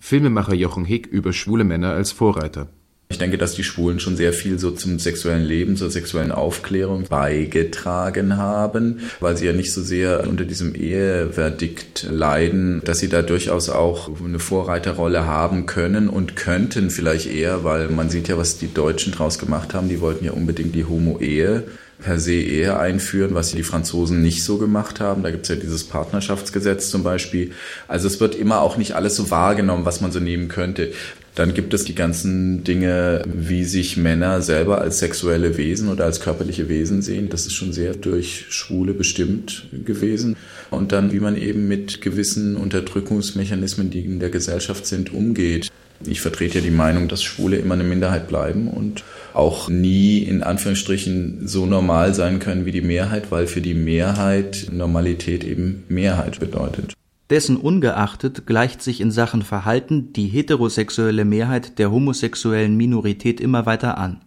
Filmemacher 0.00 0.54
Jochen 0.54 0.84
Hick 0.84 1.06
über 1.06 1.32
schwule 1.32 1.62
Männer 1.62 1.92
als 1.92 2.10
Vorreiter 2.10 2.68
ich 3.10 3.18
denke, 3.18 3.38
dass 3.38 3.54
die 3.54 3.62
Schwulen 3.62 4.00
schon 4.00 4.16
sehr 4.16 4.32
viel 4.32 4.58
so 4.58 4.72
zum 4.72 4.98
sexuellen 4.98 5.44
Leben, 5.44 5.76
zur 5.76 5.88
sexuellen 5.88 6.32
Aufklärung 6.32 7.04
beigetragen 7.08 8.36
haben, 8.36 9.00
weil 9.20 9.36
sie 9.36 9.46
ja 9.46 9.52
nicht 9.52 9.72
so 9.72 9.82
sehr 9.82 10.26
unter 10.26 10.44
diesem 10.44 10.74
Eheverdikt 10.74 12.08
leiden, 12.10 12.82
dass 12.84 12.98
sie 12.98 13.08
da 13.08 13.22
durchaus 13.22 13.68
auch 13.68 14.10
eine 14.20 14.40
Vorreiterrolle 14.40 15.26
haben 15.26 15.66
können 15.66 16.08
und 16.08 16.34
könnten 16.34 16.90
vielleicht 16.90 17.32
eher, 17.32 17.62
weil 17.62 17.88
man 17.88 18.10
sieht 18.10 18.26
ja, 18.26 18.36
was 18.36 18.58
die 18.58 18.74
Deutschen 18.74 19.12
draus 19.12 19.38
gemacht 19.38 19.74
haben. 19.74 19.88
Die 19.88 20.00
wollten 20.00 20.24
ja 20.24 20.32
unbedingt 20.32 20.74
die 20.74 20.84
Homo-Ehe 20.84 21.64
per 21.98 22.18
se 22.18 22.34
eher 22.34 22.80
einführen, 22.80 23.34
was 23.34 23.52
die 23.52 23.62
Franzosen 23.62 24.22
nicht 24.22 24.44
so 24.44 24.58
gemacht 24.58 25.00
haben. 25.00 25.22
Da 25.22 25.30
gibt 25.30 25.44
es 25.44 25.48
ja 25.48 25.56
dieses 25.56 25.84
Partnerschaftsgesetz 25.84 26.90
zum 26.90 27.02
Beispiel. 27.02 27.52
Also 27.88 28.06
es 28.06 28.20
wird 28.20 28.34
immer 28.34 28.60
auch 28.60 28.76
nicht 28.76 28.92
alles 28.92 29.16
so 29.16 29.30
wahrgenommen, 29.30 29.84
was 29.84 30.00
man 30.00 30.12
so 30.12 30.20
nehmen 30.20 30.48
könnte. 30.48 30.92
Dann 31.34 31.52
gibt 31.52 31.74
es 31.74 31.84
die 31.84 31.96
ganzen 31.96 32.62
Dinge, 32.62 33.22
wie 33.26 33.64
sich 33.64 33.96
Männer 33.96 34.40
selber 34.40 34.80
als 34.80 35.00
sexuelle 35.00 35.56
Wesen 35.56 35.88
oder 35.88 36.04
als 36.04 36.20
körperliche 36.20 36.68
Wesen 36.68 37.02
sehen. 37.02 37.28
Das 37.28 37.46
ist 37.46 37.54
schon 37.54 37.72
sehr 37.72 37.94
durch 37.94 38.46
Schwule 38.50 38.94
bestimmt 38.94 39.66
gewesen. 39.84 40.36
Und 40.70 40.92
dann, 40.92 41.12
wie 41.12 41.18
man 41.18 41.36
eben 41.36 41.66
mit 41.66 42.00
gewissen 42.00 42.56
Unterdrückungsmechanismen, 42.56 43.90
die 43.90 44.04
in 44.04 44.20
der 44.20 44.30
Gesellschaft 44.30 44.86
sind, 44.86 45.12
umgeht. 45.12 45.70
Ich 46.06 46.20
vertrete 46.20 46.58
ja 46.58 46.64
die 46.64 46.70
Meinung, 46.70 47.08
dass 47.08 47.22
Schwule 47.22 47.56
immer 47.56 47.74
eine 47.74 47.84
Minderheit 47.84 48.28
bleiben 48.28 48.68
und 48.68 49.04
auch 49.32 49.68
nie 49.68 50.18
in 50.18 50.42
Anführungsstrichen 50.42 51.46
so 51.48 51.66
normal 51.66 52.14
sein 52.14 52.38
können 52.38 52.66
wie 52.66 52.72
die 52.72 52.82
Mehrheit, 52.82 53.30
weil 53.30 53.46
für 53.46 53.60
die 53.60 53.74
Mehrheit 53.74 54.68
Normalität 54.70 55.44
eben 55.44 55.84
Mehrheit 55.88 56.40
bedeutet. 56.40 56.94
Dessen 57.30 57.56
ungeachtet 57.56 58.46
gleicht 58.46 58.82
sich 58.82 59.00
in 59.00 59.10
Sachen 59.10 59.42
Verhalten 59.42 60.12
die 60.12 60.26
heterosexuelle 60.26 61.24
Mehrheit 61.24 61.78
der 61.78 61.90
homosexuellen 61.90 62.76
Minorität 62.76 63.40
immer 63.40 63.64
weiter 63.64 63.96
an. 63.96 64.20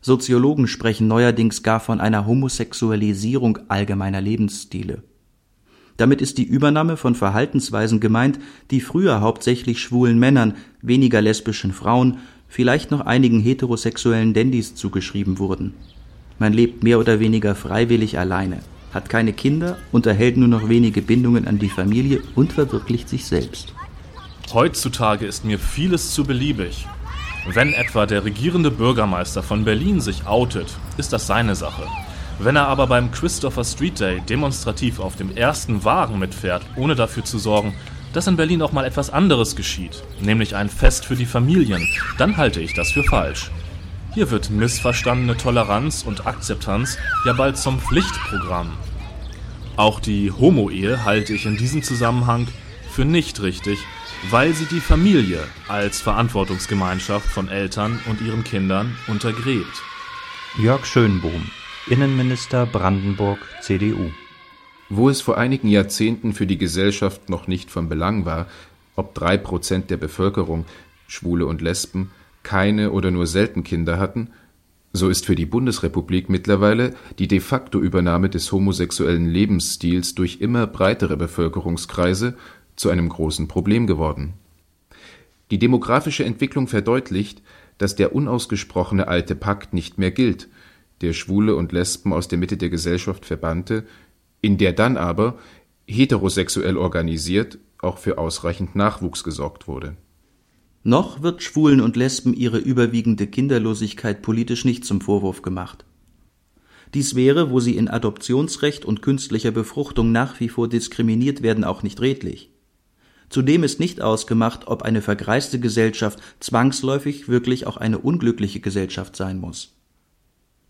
Soziologen 0.00 0.66
sprechen 0.66 1.08
neuerdings 1.08 1.62
gar 1.62 1.80
von 1.80 2.00
einer 2.00 2.26
Homosexualisierung 2.26 3.58
allgemeiner 3.68 4.20
Lebensstile. 4.20 5.02
Damit 6.02 6.20
ist 6.20 6.36
die 6.36 6.42
Übernahme 6.42 6.96
von 6.96 7.14
Verhaltensweisen 7.14 8.00
gemeint, 8.00 8.40
die 8.72 8.80
früher 8.80 9.20
hauptsächlich 9.20 9.80
schwulen 9.80 10.18
Männern, 10.18 10.54
weniger 10.80 11.22
lesbischen 11.22 11.72
Frauen, 11.72 12.18
vielleicht 12.48 12.90
noch 12.90 13.02
einigen 13.02 13.38
heterosexuellen 13.38 14.34
Dandys 14.34 14.74
zugeschrieben 14.74 15.38
wurden. 15.38 15.74
Man 16.40 16.52
lebt 16.52 16.82
mehr 16.82 16.98
oder 16.98 17.20
weniger 17.20 17.54
freiwillig 17.54 18.18
alleine 18.18 18.58
hat 18.92 19.08
keine 19.08 19.32
Kinder, 19.32 19.78
unterhält 19.90 20.36
nur 20.36 20.48
noch 20.48 20.68
wenige 20.68 21.00
Bindungen 21.02 21.46
an 21.48 21.58
die 21.58 21.68
Familie 21.68 22.20
und 22.34 22.52
verwirklicht 22.52 23.08
sich 23.08 23.24
selbst. 23.24 23.72
Heutzutage 24.52 25.24
ist 25.24 25.44
mir 25.44 25.58
vieles 25.58 26.12
zu 26.12 26.24
beliebig. 26.24 26.86
Wenn 27.54 27.72
etwa 27.72 28.06
der 28.06 28.24
regierende 28.24 28.70
Bürgermeister 28.70 29.42
von 29.42 29.64
Berlin 29.64 30.00
sich 30.00 30.26
outet, 30.26 30.66
ist 30.98 31.12
das 31.12 31.26
seine 31.26 31.54
Sache. 31.54 31.84
Wenn 32.44 32.56
er 32.56 32.66
aber 32.66 32.88
beim 32.88 33.12
Christopher 33.12 33.62
Street 33.62 34.00
Day 34.00 34.20
demonstrativ 34.20 34.98
auf 34.98 35.14
dem 35.14 35.36
ersten 35.36 35.84
Wagen 35.84 36.18
mitfährt, 36.18 36.66
ohne 36.74 36.96
dafür 36.96 37.24
zu 37.24 37.38
sorgen, 37.38 37.72
dass 38.14 38.26
in 38.26 38.34
Berlin 38.34 38.62
auch 38.62 38.72
mal 38.72 38.84
etwas 38.84 39.10
anderes 39.10 39.54
geschieht, 39.54 40.02
nämlich 40.20 40.56
ein 40.56 40.68
Fest 40.68 41.04
für 41.06 41.14
die 41.14 41.24
Familien, 41.24 41.86
dann 42.18 42.36
halte 42.36 42.60
ich 42.60 42.74
das 42.74 42.90
für 42.90 43.04
falsch. 43.04 43.52
Hier 44.12 44.32
wird 44.32 44.50
missverstandene 44.50 45.36
Toleranz 45.36 46.02
und 46.02 46.26
Akzeptanz 46.26 46.98
ja 47.24 47.32
bald 47.32 47.58
zum 47.58 47.78
Pflichtprogramm. 47.78 48.72
Auch 49.76 50.00
die 50.00 50.32
Homo-Ehe 50.32 51.04
halte 51.04 51.34
ich 51.34 51.46
in 51.46 51.56
diesem 51.56 51.84
Zusammenhang 51.84 52.48
für 52.90 53.04
nicht 53.04 53.40
richtig, 53.40 53.78
weil 54.30 54.52
sie 54.52 54.66
die 54.66 54.80
Familie 54.80 55.44
als 55.68 56.00
Verantwortungsgemeinschaft 56.00 57.26
von 57.26 57.48
Eltern 57.48 58.00
und 58.10 58.20
ihren 58.20 58.42
Kindern 58.42 58.96
untergräbt. 59.06 59.80
Jörg 60.58 60.84
Schönbohm, 60.84 61.52
Innenminister 61.88 62.64
Brandenburg, 62.64 63.40
CDU. 63.60 64.12
Wo 64.88 65.08
es 65.08 65.20
vor 65.20 65.36
einigen 65.36 65.66
Jahrzehnten 65.66 66.32
für 66.32 66.46
die 66.46 66.56
Gesellschaft 66.56 67.28
noch 67.28 67.48
nicht 67.48 67.72
von 67.72 67.88
Belang 67.88 68.24
war, 68.24 68.46
ob 68.94 69.14
drei 69.14 69.36
Prozent 69.36 69.90
der 69.90 69.96
Bevölkerung, 69.96 70.64
Schwule 71.08 71.44
und 71.44 71.60
Lesben, 71.60 72.12
keine 72.44 72.92
oder 72.92 73.10
nur 73.10 73.26
selten 73.26 73.64
Kinder 73.64 73.98
hatten, 73.98 74.30
so 74.92 75.08
ist 75.08 75.26
für 75.26 75.34
die 75.34 75.44
Bundesrepublik 75.46 76.28
mittlerweile 76.28 76.94
die 77.18 77.26
de 77.26 77.40
facto 77.40 77.80
Übernahme 77.80 78.30
des 78.30 78.52
homosexuellen 78.52 79.28
Lebensstils 79.28 80.14
durch 80.14 80.40
immer 80.40 80.68
breitere 80.68 81.16
Bevölkerungskreise 81.16 82.36
zu 82.76 82.90
einem 82.90 83.08
großen 83.08 83.48
Problem 83.48 83.88
geworden. 83.88 84.34
Die 85.50 85.58
demografische 85.58 86.24
Entwicklung 86.24 86.68
verdeutlicht, 86.68 87.42
dass 87.78 87.96
der 87.96 88.14
unausgesprochene 88.14 89.08
alte 89.08 89.34
Pakt 89.34 89.74
nicht 89.74 89.98
mehr 89.98 90.12
gilt, 90.12 90.48
der 91.02 91.12
Schwule 91.12 91.56
und 91.56 91.72
Lesben 91.72 92.12
aus 92.12 92.28
der 92.28 92.38
Mitte 92.38 92.56
der 92.56 92.70
Gesellschaft 92.70 93.26
verbannte, 93.26 93.84
in 94.40 94.56
der 94.56 94.72
dann 94.72 94.96
aber, 94.96 95.38
heterosexuell 95.86 96.76
organisiert, 96.76 97.58
auch 97.80 97.98
für 97.98 98.16
ausreichend 98.16 98.74
Nachwuchs 98.74 99.24
gesorgt 99.24 99.68
wurde 99.68 99.96
noch 100.84 101.22
wird 101.22 101.42
Schwulen 101.42 101.80
und 101.80 101.96
Lesben 101.96 102.34
ihre 102.34 102.58
überwiegende 102.58 103.26
Kinderlosigkeit 103.26 104.22
politisch 104.22 104.64
nicht 104.64 104.84
zum 104.84 105.00
Vorwurf 105.00 105.42
gemacht. 105.42 105.84
Dies 106.94 107.14
wäre, 107.14 107.50
wo 107.50 107.60
sie 107.60 107.76
in 107.76 107.88
Adoptionsrecht 107.88 108.84
und 108.84 109.00
künstlicher 109.00 109.50
Befruchtung 109.50 110.12
nach 110.12 110.40
wie 110.40 110.48
vor 110.48 110.68
diskriminiert 110.68 111.42
werden, 111.42 111.64
auch 111.64 111.82
nicht 111.82 112.00
redlich. 112.00 112.50
Zudem 113.30 113.62
ist 113.62 113.80
nicht 113.80 114.02
ausgemacht, 114.02 114.66
ob 114.66 114.82
eine 114.82 115.00
vergreiste 115.00 115.58
Gesellschaft 115.58 116.18
zwangsläufig 116.40 117.28
wirklich 117.28 117.66
auch 117.66 117.78
eine 117.78 117.98
unglückliche 117.98 118.60
Gesellschaft 118.60 119.16
sein 119.16 119.38
muss. 119.38 119.74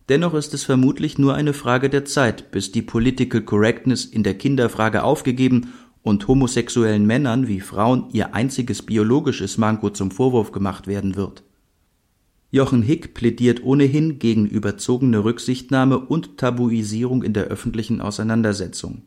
Dennoch 0.08 0.34
ist 0.34 0.52
es 0.52 0.64
vermutlich 0.64 1.18
nur 1.18 1.34
eine 1.34 1.52
Frage 1.52 1.88
der 1.88 2.04
Zeit, 2.04 2.50
bis 2.50 2.72
die 2.72 2.82
Political 2.82 3.42
Correctness 3.42 4.04
in 4.04 4.22
der 4.22 4.34
Kinderfrage 4.34 5.04
aufgegeben 5.04 5.72
und 6.02 6.26
homosexuellen 6.26 7.06
Männern 7.06 7.46
wie 7.46 7.60
Frauen 7.60 8.08
ihr 8.12 8.34
einziges 8.34 8.82
biologisches 8.82 9.58
Manko 9.58 9.90
zum 9.90 10.10
Vorwurf 10.10 10.50
gemacht 10.52 10.86
werden 10.86 11.14
wird. 11.14 11.44
Jochen 12.50 12.82
Hick 12.82 13.14
plädiert 13.14 13.62
ohnehin 13.62 14.18
gegen 14.18 14.46
überzogene 14.46 15.24
Rücksichtnahme 15.24 15.98
und 15.98 16.36
Tabuisierung 16.36 17.22
in 17.22 17.32
der 17.32 17.44
öffentlichen 17.44 18.02
Auseinandersetzung. 18.02 19.02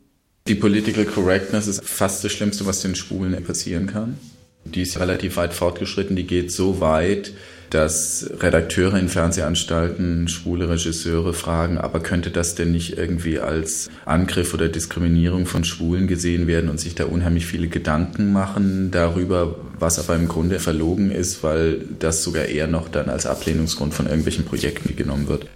Die 0.48 0.56
Political 0.56 1.06
Correctness 1.06 1.68
ist 1.68 1.84
fast 1.84 2.24
das 2.24 2.32
Schlimmste, 2.32 2.66
was 2.66 2.82
den 2.82 2.96
Schwulen 2.96 3.44
passieren 3.44 3.88
kann. 3.88 4.18
Die 4.64 4.82
ist 4.82 5.00
relativ 5.00 5.38
weit 5.38 5.54
fortgeschritten, 5.54 6.16
die 6.16 6.26
geht 6.26 6.52
so 6.52 6.80
weit, 6.80 7.34
dass 7.70 8.30
Redakteure 8.40 8.98
in 8.98 9.10
Fernsehanstalten 9.10 10.28
schwule 10.28 10.70
Regisseure 10.70 11.34
fragen, 11.34 11.78
aber 11.78 12.00
könnte 12.00 12.32
das 12.32 12.56
denn 12.56 12.72
nicht 12.72 12.98
irgendwie 12.98 13.40
als 13.40 13.90
Angriff 14.06 14.54
oder 14.54 14.70
Diskriminierung 14.70 15.46
von 15.46 15.64
Schwulen 15.64 16.08
gesehen 16.08 16.48
werden 16.48 16.70
und 16.70 16.80
sich 16.80 16.96
da 16.96 17.06
unheimlich 17.06 17.46
viele 17.46 17.68
Gedanken 17.68 18.32
machen 18.34 18.92
darüber, 18.92 19.56
was 19.80 20.00
aber 20.00 20.16
im 20.16 20.28
Grunde 20.28 20.60
verlogen 20.60 21.12
ist, 21.12 21.44
weil 21.44 21.82
das 22.00 22.24
sogar 22.24 22.46
eher 22.46 22.68
noch 22.68 22.90
dann 22.90 23.10
als 23.10 23.26
Ablehnungsgrund 23.26 23.94
von 23.94 24.06
irgendwelchen 24.06 24.46
Projekten 24.46 24.96
genommen 24.96 25.28
wird. 25.28 25.48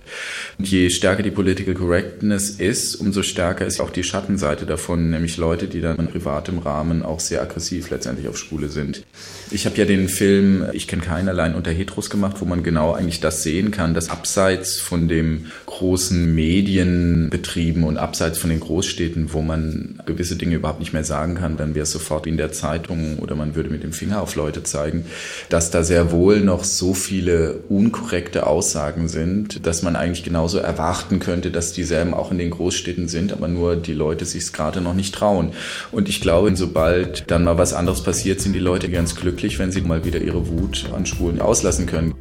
Je 0.62 0.89
stärker 0.89 1.24
die 1.24 1.32
Political 1.32 1.74
Correctness 1.74 2.50
ist, 2.50 2.95
umso 2.95 3.24
stärker 3.24 3.65
ist 3.65 3.80
auch 3.80 3.91
die 3.91 4.04
Schattenseite 4.04 4.65
davon, 4.65 5.10
nämlich 5.10 5.38
Leute, 5.38 5.67
die 5.67 5.80
dann 5.80 5.95
in 5.95 6.08
privatem 6.08 6.58
Rahmen 6.60 7.02
auch 7.02 7.22
sehr 7.22 7.41
aggressiv 7.41 7.89
letztendlich 7.91 8.28
auf 8.28 8.38
Schwule 8.38 8.67
sind. 8.67 9.06
Ich 9.52 9.65
habe 9.65 9.78
ja 9.78 9.86
den 9.86 10.10
Film 10.10 10.65
Ich 10.74 10.89
kenne 10.89 11.02
keinen 11.02 11.30
unter 11.56 11.72
Heteros 11.72 12.10
gemacht, 12.10 12.41
wo 12.41 12.45
man 12.45 12.62
genau 12.62 12.91
eigentlich 12.91 13.22
das 13.22 13.41
sehen 13.41 13.72
kann, 13.72 13.93
dass 13.93 14.10
abseits 14.10 14.80
von 14.80 15.08
dem 15.08 15.45
großen 15.80 16.36
Medienbetrieben 16.36 17.86
und 17.86 17.98
abseits 17.98 18.38
von 18.38 18.50
den 18.50 18.60
Großstädten, 18.60 19.32
wo 19.32 19.42
man 19.42 20.02
gewisse 20.06 20.36
Dinge 20.36 20.56
überhaupt 20.56 20.82
nicht 20.82 20.92
mehr 20.92 21.06
sagen 21.06 21.36
kann, 21.36 21.56
dann 21.56 21.74
wäre 21.74 21.84
es 21.84 21.92
sofort 21.92 22.28
in 22.28 22.36
der 22.36 22.52
Zeitung 22.52 23.18
oder 23.20 23.36
man 23.36 23.56
würde 23.56 23.70
mit 23.70 23.84
dem 23.84 23.94
Finger 23.94 24.22
auf 24.22 24.36
Leute 24.36 24.63
zeigen, 24.63 25.06
dass 25.48 25.72
da 25.72 25.84
sehr 25.84 26.12
wohl 26.12 26.42
noch 26.42 26.65
so 26.65 26.94
viele 26.94 27.60
unkorrekte 27.70 28.46
Aussagen 28.46 29.08
sind, 29.08 29.65
dass 29.65 29.82
man 29.82 29.96
eigentlich 29.96 30.26
genauso 30.26 30.58
erwarten 30.58 31.20
könnte, 31.20 31.50
dass 31.50 31.72
dieselben 31.72 32.13
auch 32.13 32.32
in 32.32 32.39
den 32.39 32.50
Großstädten 32.50 33.08
sind, 33.08 33.32
aber 33.32 33.48
nur 33.48 33.78
die 33.78 33.94
Leute 33.94 34.26
sich 34.26 34.44
es 34.44 34.52
gerade 34.52 34.82
noch 34.82 34.94
nicht 34.94 35.15
trauen. 35.15 35.54
Und 35.94 36.10
ich 36.10 36.20
glaube, 36.20 36.54
sobald 36.58 37.32
dann 37.32 37.46
mal 37.46 37.58
was 37.58 37.74
anderes 37.74 38.04
passiert, 38.04 38.42
sind 38.42 38.52
die 38.52 38.60
Leute 38.60 38.89
ganz 38.89 39.15
glücklich, 39.15 39.60
wenn 39.60 39.72
sie 39.72 39.80
mal 39.80 40.04
wieder 40.04 40.20
ihre 40.20 40.50
Wut 40.50 40.89
an 40.94 41.06
Schwulen 41.06 41.39
auslassen 41.39 41.86
können. 41.86 42.15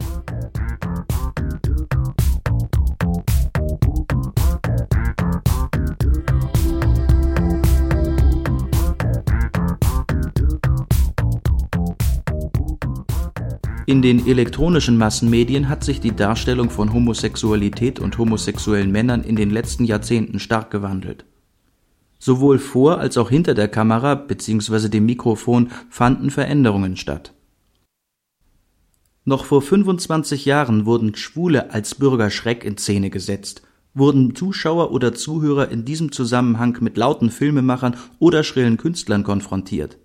In 13.88 14.02
den 14.02 14.26
elektronischen 14.26 14.98
Massenmedien 14.98 15.70
hat 15.70 15.82
sich 15.82 15.98
die 15.98 16.14
Darstellung 16.14 16.68
von 16.68 16.92
Homosexualität 16.92 18.00
und 18.00 18.18
homosexuellen 18.18 18.92
Männern 18.92 19.24
in 19.24 19.34
den 19.34 19.48
letzten 19.48 19.86
Jahrzehnten 19.86 20.40
stark 20.40 20.70
gewandelt. 20.70 21.24
Sowohl 22.18 22.58
vor 22.58 22.98
als 22.98 23.16
auch 23.16 23.30
hinter 23.30 23.54
der 23.54 23.68
Kamera 23.68 24.14
bzw. 24.14 24.90
dem 24.90 25.06
Mikrofon 25.06 25.70
fanden 25.88 26.28
Veränderungen 26.28 26.98
statt. 26.98 27.32
Noch 29.24 29.46
vor 29.46 29.62
25 29.62 30.44
Jahren 30.44 30.84
wurden 30.84 31.16
Schwule 31.16 31.72
als 31.72 31.94
Bürgerschreck 31.94 32.64
in 32.64 32.76
Szene 32.76 33.08
gesetzt, 33.08 33.62
wurden 33.94 34.34
Zuschauer 34.34 34.92
oder 34.92 35.14
Zuhörer 35.14 35.70
in 35.70 35.86
diesem 35.86 36.12
Zusammenhang 36.12 36.76
mit 36.82 36.98
lauten 36.98 37.30
Filmemachern 37.30 37.96
oder 38.18 38.44
schrillen 38.44 38.76
Künstlern 38.76 39.24
konfrontiert. 39.24 39.96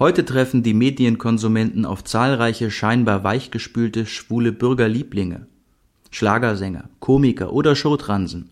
Heute 0.00 0.24
treffen 0.24 0.62
die 0.62 0.72
Medienkonsumenten 0.72 1.84
auf 1.84 2.02
zahlreiche 2.04 2.70
scheinbar 2.70 3.22
weichgespülte 3.22 4.06
schwule 4.06 4.50
Bürgerlieblinge, 4.50 5.46
Schlagersänger, 6.10 6.88
Komiker 7.00 7.52
oder 7.52 7.76
Showtransen. 7.76 8.48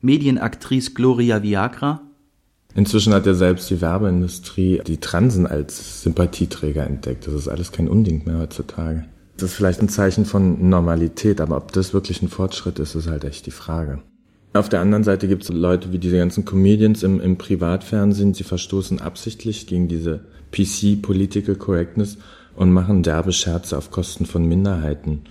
Medienaktrice 0.00 0.94
Gloria 0.94 1.40
Viagra. 1.40 2.00
Inzwischen 2.74 3.14
hat 3.14 3.26
ja 3.26 3.34
selbst 3.34 3.70
die 3.70 3.80
Werbeindustrie 3.80 4.82
die 4.84 4.96
Transen 4.96 5.46
als 5.46 6.02
Sympathieträger 6.02 6.84
entdeckt. 6.84 7.28
Das 7.28 7.34
ist 7.34 7.46
alles 7.46 7.70
kein 7.70 7.86
Unding 7.86 8.24
mehr 8.24 8.40
heutzutage. 8.40 9.04
Das 9.36 9.50
ist 9.50 9.56
vielleicht 9.56 9.80
ein 9.80 9.88
Zeichen 9.88 10.24
von 10.24 10.68
Normalität, 10.68 11.40
aber 11.40 11.58
ob 11.58 11.70
das 11.70 11.94
wirklich 11.94 12.22
ein 12.22 12.28
Fortschritt 12.28 12.80
ist, 12.80 12.96
ist 12.96 13.08
halt 13.08 13.22
echt 13.22 13.46
die 13.46 13.52
Frage. 13.52 14.02
Auf 14.52 14.68
der 14.68 14.80
anderen 14.80 15.04
Seite 15.04 15.28
gibt 15.28 15.44
es 15.44 15.50
Leute 15.50 15.92
wie 15.92 15.98
diese 15.98 16.16
ganzen 16.16 16.44
Comedians 16.44 17.04
im, 17.04 17.20
im 17.20 17.38
Privatfernsehen, 17.38 18.34
sie 18.34 18.42
verstoßen 18.42 19.00
absichtlich 19.00 19.68
gegen 19.68 19.86
diese 19.86 20.24
PC 20.50 21.02
Political 21.02 21.56
Correctness 21.56 22.18
und 22.56 22.72
machen 22.72 23.02
derbe 23.02 23.32
Scherze 23.32 23.76
auf 23.76 23.90
Kosten 23.90 24.26
von 24.26 24.44
Minderheiten. 24.46 25.22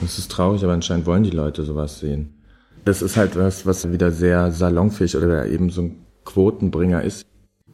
Das 0.00 0.18
ist 0.18 0.30
traurig, 0.30 0.64
aber 0.64 0.72
anscheinend 0.72 1.06
wollen 1.06 1.22
die 1.22 1.30
Leute 1.30 1.64
sowas 1.64 2.00
sehen. 2.00 2.34
Das 2.84 3.02
ist 3.02 3.16
halt 3.16 3.36
was, 3.36 3.64
was 3.64 3.90
wieder 3.90 4.10
sehr 4.10 4.50
salonfähig 4.50 5.16
oder 5.16 5.46
eben 5.46 5.70
so 5.70 5.82
ein 5.82 5.96
Quotenbringer 6.24 7.02
ist. 7.02 7.24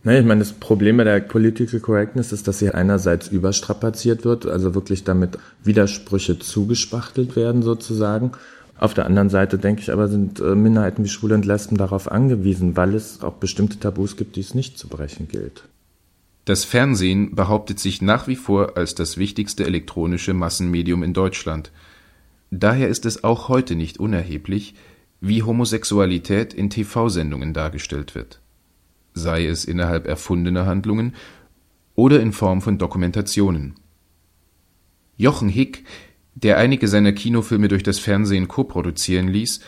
Naja, 0.03 0.21
ich 0.21 0.27
meine, 0.27 0.41
das 0.41 0.53
Problem 0.53 0.97
bei 0.97 1.05
der 1.05 1.21
Political 1.21 1.81
Correctness 1.81 2.33
ist, 2.33 2.49
dass 2.49 2.59
sie 2.59 2.71
einerseits 2.71 3.29
überstrapaziert 3.29 4.25
wird, 4.25 4.47
also 4.47 4.75
wirklich 4.75 5.05
damit 5.05 5.39
Widersprüche 5.63 6.39
zugespachtelt 6.39 7.37
werden 7.37 7.63
sozusagen. 7.63 8.33
Auf 8.79 8.95
der 8.95 9.05
anderen 9.05 9.29
Seite 9.29 9.59
denke 9.59 9.83
ich 9.83 9.93
aber, 9.93 10.09
sind 10.09 10.41
äh, 10.41 10.55
Minderheiten 10.55 11.05
wie 11.05 11.09
Schwule 11.09 11.35
und 11.35 11.45
Lesben 11.45 11.77
darauf 11.77 12.11
angewiesen, 12.11 12.79
weil 12.79 12.95
es 12.95 13.23
auch 13.23 13.35
bestimmte 13.35 13.79
Tabus 13.79 14.17
gibt, 14.17 14.37
die 14.37 14.41
es 14.41 14.55
nicht 14.55 14.79
zu 14.79 14.89
brechen 14.89 15.29
gilt. 15.29 15.65
Das 16.45 16.65
Fernsehen 16.65 17.35
behauptet 17.35 17.79
sich 17.79 18.01
nach 18.01 18.27
wie 18.27 18.37
vor 18.37 18.77
als 18.77 18.95
das 18.95 19.19
wichtigste 19.19 19.65
elektronische 19.65 20.35
Massenmedium 20.35 21.03
in 21.03 21.13
Deutschland. 21.13 21.71
Daher 22.51 22.89
ist 22.89 23.07
es 23.07 23.23
auch 23.23 23.49
heute 23.49 23.77
nicht 23.77 23.99
unerheblich, 23.99 24.75
wie 25.21 25.43
Homosexualität 25.43 26.55
in 26.55 26.71
TV-Sendungen 26.71 27.53
dargestellt 27.53 28.15
wird, 28.15 28.41
sei 29.13 29.47
es 29.47 29.65
innerhalb 29.65 30.07
erfundener 30.07 30.67
Handlungen 30.67 31.15
oder 31.95 32.21
in 32.21 32.33
Form 32.33 32.63
von 32.63 32.79
Dokumentationen. 32.79 33.75
Jochen 35.17 35.51
Hick, 35.51 35.85
der 36.35 36.57
einige 36.57 36.89
seiner 36.89 37.13
Kinofilme 37.13 37.69
durch 37.69 37.83
das 37.83 37.99
Fernsehen 37.99 38.49
koproduzieren 38.49 39.29
ließ, 39.29 39.61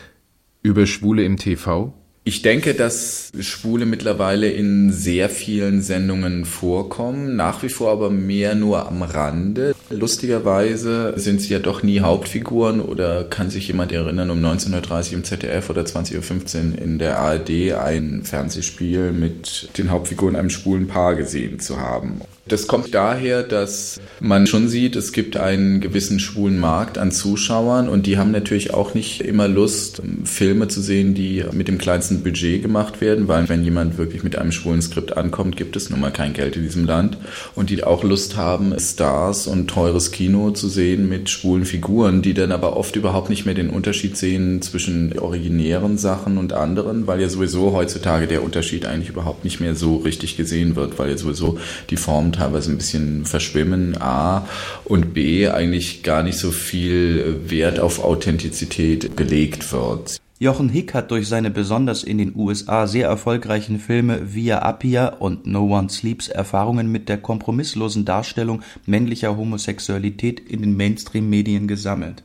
über 0.63 0.87
Schwule 0.87 1.23
im 1.23 1.37
TV, 1.37 1.93
ich 2.25 2.41
denke, 2.41 2.73
dass 2.73 3.31
Schwule 3.39 3.85
mittlerweile 3.85 4.49
in 4.49 4.93
sehr 4.93 5.29
vielen 5.29 5.81
Sendungen 5.81 6.45
vorkommen, 6.45 7.35
nach 7.35 7.63
wie 7.63 7.69
vor 7.69 7.91
aber 7.91 8.09
mehr 8.09 8.55
nur 8.55 8.87
am 8.87 9.01
Rande. 9.01 9.75
Lustigerweise 9.89 11.13
sind 11.17 11.41
sie 11.41 11.51
ja 11.51 11.59
doch 11.59 11.83
nie 11.83 11.99
Hauptfiguren 11.99 12.79
oder 12.79 13.25
kann 13.25 13.49
sich 13.49 13.67
jemand 13.67 13.91
erinnern, 13.91 14.29
um 14.29 14.37
1930 14.37 15.13
im 15.13 15.23
ZDF 15.25 15.69
oder 15.69 15.81
20.15 15.81 16.15
Uhr 16.15 16.81
in 16.81 16.97
der 16.97 17.19
ARD 17.19 17.73
ein 17.73 18.21
Fernsehspiel 18.23 19.11
mit 19.11 19.69
den 19.77 19.91
Hauptfiguren 19.91 20.37
einem 20.37 20.49
schwulen 20.49 20.87
Paar 20.87 21.15
gesehen 21.15 21.59
zu 21.59 21.81
haben. 21.81 22.21
Das 22.45 22.67
kommt 22.67 22.93
daher, 22.93 23.41
dass 23.41 24.01
man 24.19 24.47
schon 24.47 24.67
sieht, 24.67 24.97
es 24.97 25.13
gibt 25.13 25.37
einen 25.37 25.79
gewissen 25.79 26.19
schwulen 26.19 26.59
Markt 26.59 26.97
an 26.97 27.09
Zuschauern 27.09 27.87
und 27.87 28.05
die 28.05 28.17
haben 28.17 28.31
natürlich 28.31 28.73
auch 28.73 28.93
nicht 28.93 29.21
immer 29.21 29.47
Lust, 29.47 30.01
Filme 30.25 30.67
zu 30.67 30.81
sehen, 30.81 31.13
die 31.13 31.45
mit 31.53 31.69
dem 31.69 31.77
kleinsten 31.77 32.21
Budget 32.21 32.61
gemacht 32.61 32.99
werden, 32.99 33.29
weil 33.29 33.47
wenn 33.47 33.63
jemand 33.63 33.97
wirklich 33.97 34.23
mit 34.23 34.37
einem 34.37 34.51
schwulen 34.51 34.81
Skript 34.81 35.15
ankommt, 35.15 35.55
gibt 35.55 35.77
es 35.77 35.89
nun 35.89 36.01
mal 36.01 36.11
kein 36.11 36.33
Geld 36.33 36.57
in 36.57 36.63
diesem 36.63 36.83
Land. 36.83 37.17
Und 37.55 37.69
die 37.69 37.81
auch 37.85 38.03
Lust 38.03 38.35
haben, 38.35 38.77
Stars 38.77 39.47
und 39.47 39.69
teures 39.69 40.11
Kino 40.11 40.51
zu 40.51 40.67
sehen 40.67 41.07
mit 41.07 41.29
schwulen 41.29 41.63
Figuren, 41.63 42.21
die 42.21 42.33
dann 42.33 42.51
aber 42.51 42.75
oft 42.75 42.97
überhaupt 42.97 43.29
nicht 43.29 43.45
mehr 43.45 43.55
den 43.55 43.69
Unterschied 43.69 44.17
sehen 44.17 44.61
zwischen 44.61 45.17
originären 45.17 45.97
Sachen 45.97 46.37
und 46.37 46.51
anderen, 46.51 47.07
weil 47.07 47.21
ja 47.21 47.29
sowieso 47.29 47.71
heutzutage 47.71 48.27
der 48.27 48.43
Unterschied 48.43 48.85
eigentlich 48.85 49.09
überhaupt 49.09 49.45
nicht 49.45 49.61
mehr 49.61 49.75
so 49.75 49.95
richtig 49.95 50.35
gesehen 50.35 50.75
wird, 50.75 50.99
weil 50.99 51.09
ja 51.09 51.17
sowieso 51.17 51.57
die 51.89 51.95
Form 51.95 52.32
teilweise 52.33 52.71
ein 52.71 52.77
bisschen 52.77 53.25
verschwimmen, 53.25 54.01
A, 54.01 54.47
und 54.83 55.13
B, 55.13 55.47
eigentlich 55.47 56.03
gar 56.03 56.23
nicht 56.23 56.37
so 56.37 56.51
viel 56.51 57.41
Wert 57.47 57.79
auf 57.79 58.03
Authentizität 58.03 59.15
gelegt 59.15 59.71
wird. 59.71 60.17
Jochen 60.39 60.67
Hick 60.67 60.93
hat 60.93 61.11
durch 61.11 61.29
seine 61.29 61.51
besonders 61.51 62.03
in 62.03 62.17
den 62.17 62.35
USA 62.35 62.85
sehr 62.85 63.07
erfolgreichen 63.07 63.79
Filme 63.79 64.33
Via 64.33 64.59
Appia 64.59 65.07
und 65.07 65.47
No 65.47 65.73
One 65.73 65.89
Sleeps 65.89 66.27
Erfahrungen 66.27 66.91
mit 66.91 67.07
der 67.07 67.17
kompromisslosen 67.17 68.03
Darstellung 68.03 68.61
männlicher 68.85 69.37
Homosexualität 69.37 70.41
in 70.41 70.61
den 70.61 70.75
Mainstream-Medien 70.75 71.69
gesammelt. 71.69 72.23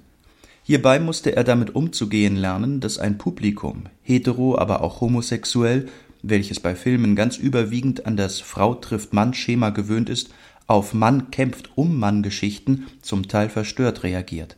Hierbei 0.64 0.98
musste 0.98 1.36
er 1.36 1.44
damit 1.44 1.74
umzugehen 1.74 2.36
lernen, 2.36 2.80
dass 2.80 2.98
ein 2.98 3.18
Publikum, 3.18 3.84
hetero, 4.02 4.58
aber 4.58 4.82
auch 4.82 5.00
homosexuell, 5.00 5.88
welches 6.22 6.60
bei 6.60 6.74
Filmen 6.74 7.16
ganz 7.16 7.36
überwiegend 7.36 8.06
an 8.06 8.16
das 8.16 8.40
Frau 8.40 8.74
trifft 8.74 9.12
Mann 9.12 9.34
Schema 9.34 9.70
gewöhnt 9.70 10.08
ist, 10.08 10.30
auf 10.66 10.92
Mann 10.94 11.30
kämpft 11.30 11.70
um 11.76 11.98
Mann 11.98 12.22
Geschichten 12.22 12.86
zum 13.00 13.28
Teil 13.28 13.48
verstört 13.48 14.02
reagiert. 14.02 14.56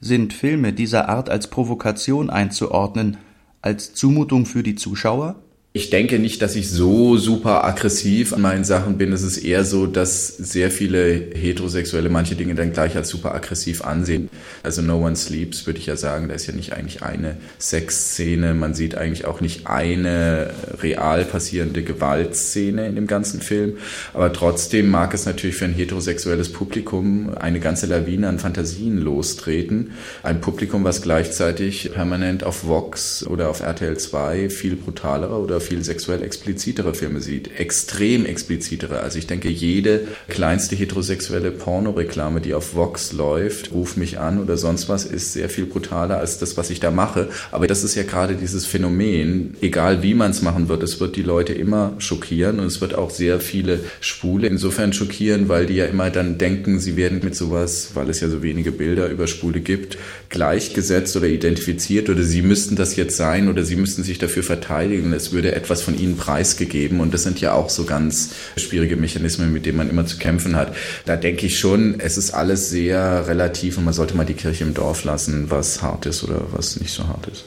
Sind 0.00 0.32
Filme 0.32 0.72
dieser 0.72 1.08
Art 1.08 1.28
als 1.28 1.50
Provokation 1.50 2.30
einzuordnen, 2.30 3.16
als 3.62 3.94
Zumutung 3.94 4.46
für 4.46 4.62
die 4.62 4.76
Zuschauer 4.76 5.42
ich 5.78 5.90
denke 5.90 6.18
nicht, 6.18 6.42
dass 6.42 6.56
ich 6.56 6.68
so 6.68 7.16
super 7.18 7.64
aggressiv 7.64 8.32
an 8.32 8.40
meinen 8.40 8.64
Sachen 8.64 8.98
bin. 8.98 9.12
Es 9.12 9.22
ist 9.22 9.38
eher 9.38 9.64
so, 9.64 9.86
dass 9.86 10.26
sehr 10.26 10.72
viele 10.72 11.30
Heterosexuelle 11.34 12.08
manche 12.08 12.34
Dinge 12.34 12.56
dann 12.56 12.72
gleich 12.72 12.96
als 12.96 13.08
super 13.08 13.32
aggressiv 13.32 13.82
ansehen. 13.82 14.28
Also 14.64 14.82
No 14.82 14.98
One 15.06 15.14
Sleeps 15.14 15.66
würde 15.66 15.78
ich 15.78 15.86
ja 15.86 15.96
sagen, 15.96 16.26
da 16.26 16.34
ist 16.34 16.48
ja 16.48 16.52
nicht 16.52 16.72
eigentlich 16.72 17.04
eine 17.04 17.36
Sexszene. 17.60 18.54
Man 18.54 18.74
sieht 18.74 18.96
eigentlich 18.96 19.24
auch 19.24 19.40
nicht 19.40 19.68
eine 19.68 20.50
real 20.82 21.24
passierende 21.24 21.84
Gewaltszene 21.84 22.88
in 22.88 22.96
dem 22.96 23.06
ganzen 23.06 23.40
Film. 23.40 23.74
Aber 24.14 24.32
trotzdem 24.32 24.90
mag 24.90 25.14
es 25.14 25.26
natürlich 25.26 25.54
für 25.54 25.66
ein 25.66 25.74
heterosexuelles 25.74 26.52
Publikum 26.52 27.36
eine 27.38 27.60
ganze 27.60 27.86
Lawine 27.86 28.28
an 28.28 28.40
Fantasien 28.40 28.98
lostreten. 28.98 29.92
Ein 30.24 30.40
Publikum, 30.40 30.82
was 30.82 31.02
gleichzeitig 31.02 31.92
permanent 31.94 32.42
auf 32.42 32.66
Vox 32.66 33.24
oder 33.24 33.48
auf 33.48 33.60
RTL 33.60 33.96
2 33.96 34.50
viel 34.50 34.74
brutalere 34.74 35.38
oder 35.38 35.60
viel 35.68 35.84
sexuell 35.84 36.22
explizitere 36.22 36.94
Filme 36.94 37.20
sieht, 37.20 37.58
extrem 37.58 38.24
explizitere. 38.24 39.00
Also 39.00 39.18
ich 39.18 39.26
denke, 39.26 39.48
jede 39.48 40.08
kleinste 40.28 40.76
heterosexuelle 40.76 41.50
Pornoreklame, 41.50 42.40
die 42.40 42.54
auf 42.54 42.74
Vox 42.74 43.12
läuft, 43.12 43.72
ruf 43.72 43.96
mich 43.96 44.18
an 44.18 44.40
oder 44.40 44.56
sonst 44.56 44.88
was, 44.88 45.04
ist 45.04 45.34
sehr 45.34 45.48
viel 45.50 45.66
brutaler 45.66 46.18
als 46.18 46.38
das, 46.38 46.56
was 46.56 46.70
ich 46.70 46.80
da 46.80 46.90
mache. 46.90 47.28
Aber 47.50 47.66
das 47.66 47.84
ist 47.84 47.94
ja 47.94 48.02
gerade 48.02 48.34
dieses 48.34 48.64
Phänomen, 48.66 49.56
egal 49.60 50.02
wie 50.02 50.14
man 50.14 50.30
es 50.30 50.42
machen 50.42 50.68
wird, 50.68 50.82
es 50.82 51.00
wird 51.00 51.16
die 51.16 51.22
Leute 51.22 51.52
immer 51.52 51.94
schockieren 51.98 52.60
und 52.60 52.66
es 52.66 52.80
wird 52.80 52.94
auch 52.94 53.10
sehr 53.10 53.40
viele 53.40 53.80
Schwule 54.00 54.46
insofern 54.46 54.92
schockieren, 54.92 55.48
weil 55.48 55.66
die 55.66 55.76
ja 55.76 55.84
immer 55.84 56.10
dann 56.10 56.38
denken, 56.38 56.80
sie 56.80 56.96
werden 56.96 57.20
mit 57.22 57.34
sowas, 57.34 57.90
weil 57.94 58.08
es 58.08 58.20
ja 58.20 58.28
so 58.28 58.42
wenige 58.42 58.72
Bilder 58.72 59.08
über 59.08 59.26
Schwule 59.26 59.60
gibt, 59.60 59.98
gleichgesetzt 60.30 61.16
oder 61.16 61.26
identifiziert 61.26 62.08
oder 62.08 62.22
sie 62.22 62.42
müssten 62.42 62.76
das 62.76 62.96
jetzt 62.96 63.16
sein 63.16 63.48
oder 63.48 63.64
sie 63.64 63.76
müssten 63.76 64.02
sich 64.02 64.18
dafür 64.18 64.42
verteidigen. 64.42 65.12
Es 65.12 65.32
würde 65.32 65.47
etwas 65.54 65.82
von 65.82 65.98
ihnen 65.98 66.16
preisgegeben 66.16 67.00
und 67.00 67.14
das 67.14 67.22
sind 67.22 67.40
ja 67.40 67.52
auch 67.52 67.70
so 67.70 67.84
ganz 67.84 68.34
schwierige 68.56 68.96
Mechanismen, 68.96 69.52
mit 69.52 69.66
denen 69.66 69.78
man 69.78 69.90
immer 69.90 70.06
zu 70.06 70.18
kämpfen 70.18 70.56
hat. 70.56 70.74
Da 71.04 71.16
denke 71.16 71.46
ich 71.46 71.58
schon, 71.58 72.00
es 72.00 72.16
ist 72.16 72.32
alles 72.32 72.70
sehr 72.70 73.26
relativ 73.26 73.78
und 73.78 73.84
man 73.84 73.94
sollte 73.94 74.16
mal 74.16 74.24
die 74.26 74.34
Kirche 74.34 74.64
im 74.64 74.74
Dorf 74.74 75.04
lassen, 75.04 75.50
was 75.50 75.82
hart 75.82 76.06
ist 76.06 76.24
oder 76.24 76.46
was 76.52 76.80
nicht 76.80 76.92
so 76.92 77.06
hart 77.06 77.26
ist. 77.28 77.44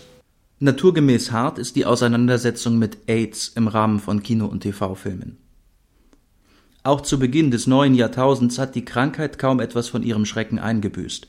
Naturgemäß 0.60 1.32
hart 1.32 1.58
ist 1.58 1.76
die 1.76 1.86
Auseinandersetzung 1.86 2.78
mit 2.78 3.00
AIDS 3.08 3.52
im 3.56 3.68
Rahmen 3.68 4.00
von 4.00 4.22
Kino- 4.22 4.46
und 4.46 4.62
TV-Filmen. 4.62 5.38
Auch 6.84 7.02
zu 7.02 7.20
Beginn 7.20 7.52
des 7.52 7.68
neuen 7.68 7.94
Jahrtausends 7.94 8.58
hat 8.60 8.76
die 8.76 8.86
Krankheit 8.86 9.38
kaum 9.38 9.60
etwas 9.60 9.88
von 9.88 10.04
ihrem 10.04 10.26
Schrecken 10.26 10.60
eingebüßt. 10.60 11.28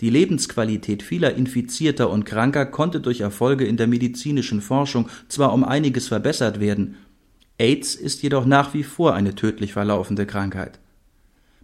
Die 0.00 0.10
Lebensqualität 0.10 1.02
vieler 1.02 1.34
Infizierter 1.34 2.10
und 2.10 2.26
Kranker 2.26 2.66
konnte 2.66 3.00
durch 3.00 3.20
Erfolge 3.20 3.64
in 3.64 3.76
der 3.76 3.86
medizinischen 3.86 4.60
Forschung 4.60 5.08
zwar 5.28 5.54
um 5.54 5.64
einiges 5.64 6.08
verbessert 6.08 6.60
werden, 6.60 6.96
AIDS 7.58 7.94
ist 7.94 8.22
jedoch 8.22 8.44
nach 8.44 8.74
wie 8.74 8.82
vor 8.82 9.14
eine 9.14 9.34
tödlich 9.34 9.72
verlaufende 9.72 10.26
Krankheit. 10.26 10.78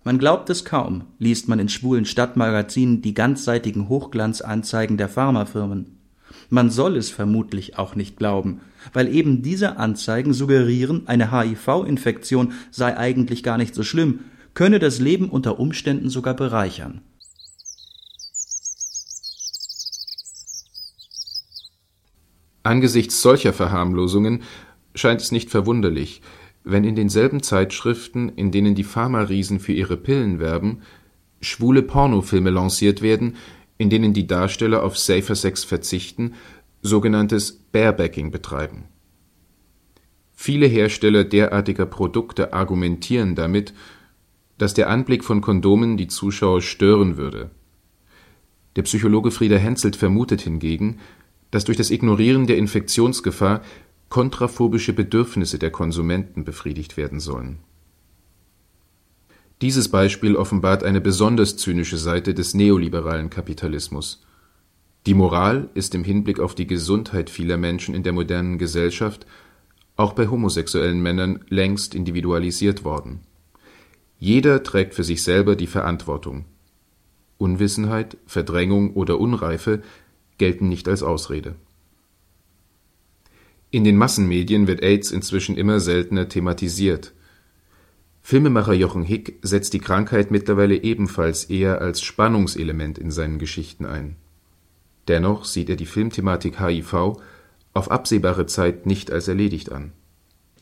Man 0.05 0.19
glaubt 0.19 0.49
es 0.49 0.65
kaum, 0.65 1.05
liest 1.19 1.49
man 1.49 1.59
in 1.59 1.69
schwulen 1.69 2.07
Stadtmagazinen 2.07 3.03
die 3.03 3.15
ganzseitigen 3.15 3.89
Hochglanzanzeigen 3.89 4.97
der 4.97 5.09
Pharmafirmen. 5.09 5.99
Man 6.49 6.71
soll 6.71 6.97
es 6.97 7.11
vermutlich 7.11 7.79
auch 7.79 7.95
nicht 7.95 8.17
glauben, 8.17 8.61
weil 8.95 9.15
eben 9.15 9.43
diese 9.43 9.77
Anzeigen 9.77 10.33
suggerieren, 10.33 11.03
eine 11.07 11.31
HIV-Infektion 11.31 12.53
sei 12.71 12.97
eigentlich 12.97 13.43
gar 13.43 13.59
nicht 13.59 13.75
so 13.75 13.83
schlimm, 13.83 14.21
könne 14.55 14.79
das 14.79 14.99
Leben 14.99 15.29
unter 15.29 15.61
Umständen 15.61 16.09
sogar 16.09 16.35
bereichern. 16.35 17.03
Angesichts 22.63 23.21
solcher 23.23 23.53
Verharmlosungen 23.53 24.43
scheint 24.95 25.21
es 25.21 25.33
nicht 25.33 25.51
verwunderlich, 25.51 26.23
wenn 26.65 26.85
in 26.85 26.95
denselben 26.95 27.43
Zeitschriften, 27.43 28.29
in 28.29 28.53
denen 28.53 28.75
die 28.75 28.85
Pharma-Riesen 28.85 29.59
für 29.59 29.73
ihre 29.73 29.97
Pillen 29.97 30.39
werben, 30.39 30.83
schwule 31.41 31.83
Pornofilme 31.83 32.51
lanciert 32.51 33.03
werden, 33.03 33.37
in 33.79 33.91
denen 33.91 34.13
die 34.13 34.29
Darsteller 34.29 34.85
auf 34.85 34.97
Safer 34.97 35.35
Sex 35.35 35.65
verzichten, 35.65 36.35
sogenanntes 36.83 37.53
Barebacking 37.53 38.31
betreiben. 38.31 38.85
Viele 40.35 40.67
Hersteller 40.67 41.25
derartiger 41.25 41.87
Produkte 41.87 42.53
argumentieren 42.53 43.35
damit, 43.35 43.75
dass 44.59 44.75
der 44.75 44.89
Anblick 44.89 45.25
von 45.25 45.41
Kondomen 45.41 45.97
die 45.97 46.09
Zuschauer 46.09 46.63
stören 46.63 47.17
würde. 47.17 47.51
Der 48.77 48.83
Psychologe 48.83 49.31
Frieder 49.31 49.59
Henzelt 49.59 49.97
vermutet 49.97 50.43
hingegen 50.43 50.99
dass 51.53 51.65
durch 51.65 51.77
das 51.79 51.91
Ignorieren 51.93 52.49
der 52.49 52.57
Infektionsgefahr 52.57 53.63
kontraphobische 54.09 54.93
Bedürfnisse 54.93 55.61
der 55.61 55.71
Konsumenten 55.71 56.45
befriedigt 56.45 56.97
werden 56.97 57.21
sollen. 57.21 57.59
Dieses 59.61 59.89
Beispiel 59.89 60.35
offenbart 60.35 60.83
eine 60.83 61.01
besonders 61.01 61.57
zynische 61.57 61.97
Seite 61.97 62.35
des 62.35 62.53
neoliberalen 62.53 63.31
Kapitalismus. 63.31 64.27
Die 65.07 65.15
Moral 65.15 65.69
ist 65.75 65.95
im 65.95 66.03
Hinblick 66.03 66.41
auf 66.41 66.57
die 66.57 66.67
Gesundheit 66.67 67.31
vieler 67.31 67.59
Menschen 67.59 67.95
in 67.95 68.03
der 68.03 68.13
modernen 68.13 68.59
Gesellschaft 68.59 69.25
auch 69.97 70.15
bei 70.15 70.29
homosexuellen 70.29 71.01
Männern 71.01 71.45
längst 71.49 71.95
individualisiert 71.95 72.83
worden. 72.83 73.21
Jeder 74.19 74.63
trägt 74.63 74.95
für 74.95 75.05
sich 75.05 75.23
selber 75.23 75.55
die 75.55 75.67
Verantwortung. 75.67 76.47
Unwissenheit, 77.39 78.17
Verdrängung 78.27 78.95
oder 78.95 79.21
Unreife 79.21 79.83
gelten 80.39 80.69
nicht 80.69 80.89
als 80.89 81.03
Ausrede. 81.03 81.55
In 83.71 83.85
den 83.85 83.97
Massenmedien 83.97 84.67
wird 84.67 84.83
AIDS 84.83 85.11
inzwischen 85.11 85.57
immer 85.57 85.81
seltener 85.81 86.29
thematisiert. 86.29 87.13
Filmemacher 88.21 88.75
Jochen 88.75 89.03
Hick 89.03 89.39
setzt 89.43 89.73
die 89.73 89.81
Krankheit 89.81 90.31
mittlerweile 90.31 90.77
ebenfalls 90.77 91.45
eher 91.45 91.81
als 91.81 92.03
Spannungselement 92.03 92.99
in 92.99 93.11
seinen 93.11 93.39
Geschichten 93.39 93.87
ein. 93.87 94.17
Dennoch 95.09 95.45
sieht 95.45 95.71
er 95.71 95.77
die 95.77 95.87
Filmthematik 95.87 96.61
HIV 96.61 97.17
auf 97.73 97.91
absehbare 97.91 98.47
Zeit 98.47 98.87
nicht 98.87 99.11
als 99.11 99.27
erledigt 99.27 99.73
an 99.73 99.93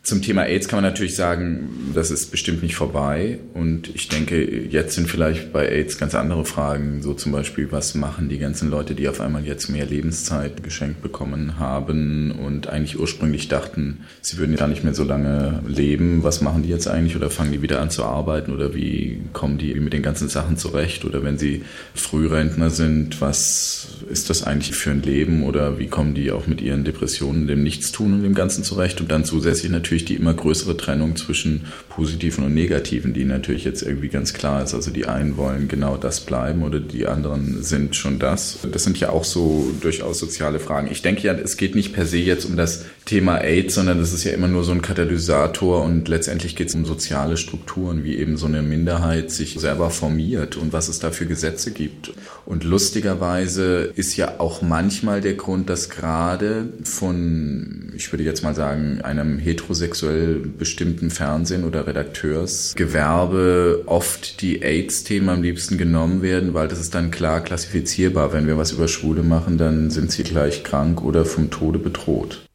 zum 0.03 0.23
Thema 0.23 0.45
AIDS 0.45 0.67
kann 0.67 0.79
man 0.79 0.91
natürlich 0.91 1.15
sagen, 1.15 1.93
das 1.95 2.11
ist 2.11 2.31
bestimmt 2.31 2.63
nicht 2.63 2.75
vorbei. 2.75 3.39
Und 3.53 3.95
ich 3.95 4.09
denke, 4.09 4.43
jetzt 4.43 4.95
sind 4.95 5.11
vielleicht 5.11 5.53
bei 5.53 5.69
AIDS 5.69 5.99
ganz 5.99 6.15
andere 6.15 6.47
Fragen. 6.47 7.03
So 7.03 7.13
zum 7.13 7.33
Beispiel, 7.33 7.71
was 7.71 7.95
machen 7.95 8.31
die 8.31 8.39
ganzen 8.39 8.71
Leute, 8.71 8.95
die 8.95 9.09
auf 9.09 9.21
einmal 9.21 9.45
jetzt 9.45 9.69
mehr 9.69 9.85
Lebenszeit 9.85 10.63
geschenkt 10.63 11.03
bekommen 11.03 11.59
haben 11.59 12.31
und 12.33 12.67
eigentlich 12.69 12.99
ursprünglich 12.99 13.49
dachten, 13.49 14.01
sie 14.23 14.39
würden 14.39 14.57
gar 14.57 14.69
nicht 14.69 14.85
mehr 14.85 14.95
so 14.95 15.05
lange 15.05 15.63
leben. 15.69 16.23
Was 16.23 16.41
machen 16.41 16.63
die 16.63 16.71
jetzt 16.71 16.89
eigentlich? 16.89 17.17
Oder 17.17 17.29
fangen 17.29 17.53
die 17.53 17.61
wieder 17.61 17.83
an 17.83 17.91
zu 17.91 18.03
arbeiten? 18.03 18.53
Oder 18.55 18.75
wie 18.75 19.21
kommen 19.35 19.59
die 19.59 19.75
mit 19.75 19.93
den 19.93 20.03
ganzen 20.03 20.31
Sachen 20.31 20.57
zurecht? 20.57 21.05
Oder 21.05 21.23
wenn 21.25 21.37
sie 21.37 21.63
Frührentner 21.95 22.71
sind, 22.71 23.21
was 23.21 23.99
ist 24.11 24.31
das 24.31 24.45
eigentlich 24.45 24.75
für 24.75 24.93
ein 24.93 25.03
Leben? 25.03 25.45
Oder 25.45 25.79
wie 25.79 25.89
kommen 25.89 26.15
die 26.15 26.33
auch 26.33 26.47
mit 26.47 26.63
ihren 26.63 26.85
Depressionen, 26.85 27.47
dem 27.47 27.63
Nichtstun 27.63 28.15
und 28.15 28.23
dem 28.23 28.35
Ganzen 28.35 28.65
zurecht? 28.65 29.03
Und 29.03 29.11
dann 29.11 29.27
zusätzlich 29.27 29.71
natürlich 29.71 29.90
natürlich 29.91 30.05
die 30.05 30.15
immer 30.15 30.35
größere 30.35 30.77
Trennung 30.77 31.17
zwischen 31.17 31.67
positiven 31.89 32.45
und 32.45 32.55
negativen, 32.55 33.13
die 33.13 33.25
natürlich 33.25 33.65
jetzt 33.65 33.83
irgendwie 33.83 34.09
ganz 34.09 34.33
klar 34.33 34.63
ist. 34.63 34.73
Also 34.73 34.93
die 34.93 35.07
einen 35.07 35.37
wollen 35.37 35.67
genau 35.67 35.97
das 35.97 36.21
bleiben 36.21 36.63
oder 36.63 36.79
die 36.79 37.09
anderen 37.09 37.65
sind 37.65 37.97
schon 37.97 38.21
das. 38.21 38.61
Das 38.71 38.85
sind 38.85 39.01
ja 39.01 39.11
auch 39.11 39.25
so 39.25 39.69
durchaus 39.81 40.21
soziale 40.21 40.61
Fragen. 40.61 40.89
Ich 40.93 41.03
denke 41.03 41.23
ja, 41.23 41.35
es 41.35 41.57
geht 41.57 41.75
nicht 41.75 41.93
per 41.93 42.07
se 42.07 42.19
jetzt 42.19 42.45
um 42.45 42.57
das 42.57 42.85
Thema 43.05 43.39
AIDS, 43.39 43.75
sondern 43.75 43.99
das 43.99 44.13
ist 44.13 44.23
ja 44.23 44.31
immer 44.31 44.47
nur 44.47 44.63
so 44.63 44.71
ein 44.71 44.81
Katalysator 44.81 45.83
und 45.83 46.07
letztendlich 46.07 46.55
geht 46.55 46.69
es 46.69 46.77
um 46.77 46.85
soziale 46.85 47.37
Strukturen, 47.37 48.05
wie 48.05 48.17
eben 48.17 48.37
so 48.37 48.47
eine 48.47 48.63
Minderheit 48.63 49.33
sich 49.33 49.59
selber 49.59 49.91
formiert 49.91 50.57
und 50.57 50.73
was 50.73 50.89
es 50.89 51.01
da 51.01 51.11
für 51.11 51.27
Gesetze 51.27 51.73
gibt. 51.73 52.13
Und 52.47 52.63
lustigerweise 52.63 53.91
ist 53.97 54.17
ja 54.17 54.39
auch 54.39 54.63
manchmal 54.63 55.21
der 55.21 55.35
Grund, 55.35 55.69
dass 55.69 55.91
gerade 55.91 56.69
von, 56.85 57.93
ich 57.97 58.13
würde 58.13 58.23
jetzt 58.23 58.45
mal 58.45 58.55
sagen, 58.55 59.01
einem 59.03 59.39
heterosexuellen 59.39 59.80
sexuell 59.81 60.37
bestimmten 60.37 61.11
Fernsehen 61.11 61.65
oder 61.65 61.89
Redakteursgewerbe 61.89 63.83
oft 63.87 64.41
die 64.41 64.63
AIDS-Themen 64.63 65.29
am 65.29 65.43
liebsten 65.43 65.77
genommen 65.77 66.23
werden, 66.23 66.55
weil 66.55 66.69
das 66.69 66.79
ist 66.79 66.95
dann 66.95 67.11
klar 67.11 67.41
klassifizierbar. 67.41 68.33
Wenn 68.33 68.47
wir 68.47 68.57
was 68.57 68.71
über 68.71 68.87
Schwule 68.87 69.25
machen, 69.25 69.59
dann 69.59 69.91
sind 69.91 70.13
sie 70.13 70.23
gleich 70.23 70.63
krank 70.63 71.03
oder 71.03 71.25
vom 71.25 71.51
Tode 71.51 71.81
bedroht. 71.81 72.47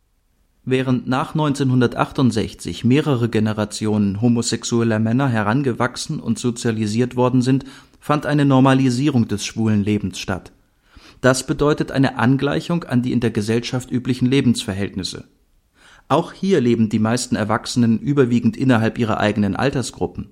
Während 0.64 1.08
nach 1.08 1.34
1968 1.34 2.86
mehrere 2.86 3.30
Generationen 3.30 4.22
homosexueller 4.22 4.97
Männer 5.00 5.28
herangewachsen 5.28 6.20
und 6.20 6.39
sozialisiert 6.39 7.16
worden 7.16 7.43
sind, 7.43 7.66
fand 8.00 8.26
eine 8.26 8.45
Normalisierung 8.45 9.28
des 9.28 9.45
schwulen 9.45 9.84
Lebens 9.84 10.18
statt. 10.18 10.52
Das 11.22 11.45
bedeutet 11.45 11.91
eine 11.91 12.18
Angleichung 12.18 12.84
an 12.84 13.02
die 13.02 13.12
in 13.12 13.20
der 13.20 13.32
Gesellschaft 13.32 13.91
üblichen 13.91 14.28
Lebensverhältnisse. 14.28 15.26
Auch 16.08 16.34
hier 16.34 16.62
leben 16.62 16.89
die 16.89 16.99
meisten 16.99 17.36
Erwachsenen 17.36 17.99
überwiegend 17.99 18.58
innerhalb 18.58 18.99
ihrer 18.99 19.20
eigenen 19.20 19.56
Altersgruppen. 19.56 20.30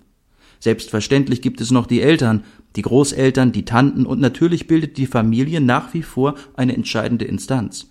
Selbstverständlich 0.60 1.42
gibt 1.42 1.60
es 1.62 1.72
noch 1.72 1.88
die 1.88 2.02
Eltern, 2.02 2.44
die 2.76 2.84
Großeltern, 2.84 3.52
die 3.52 3.66
Tanten 3.66 4.06
und 4.06 4.22
natürlich 4.22 4.68
bildet 4.68 4.98
die 4.98 5.08
Familie 5.08 5.62
nach 5.62 5.94
wie 5.94 6.04
vor 6.04 6.36
eine 6.56 6.74
entscheidende 6.74 7.26
Instanz. 7.26 7.90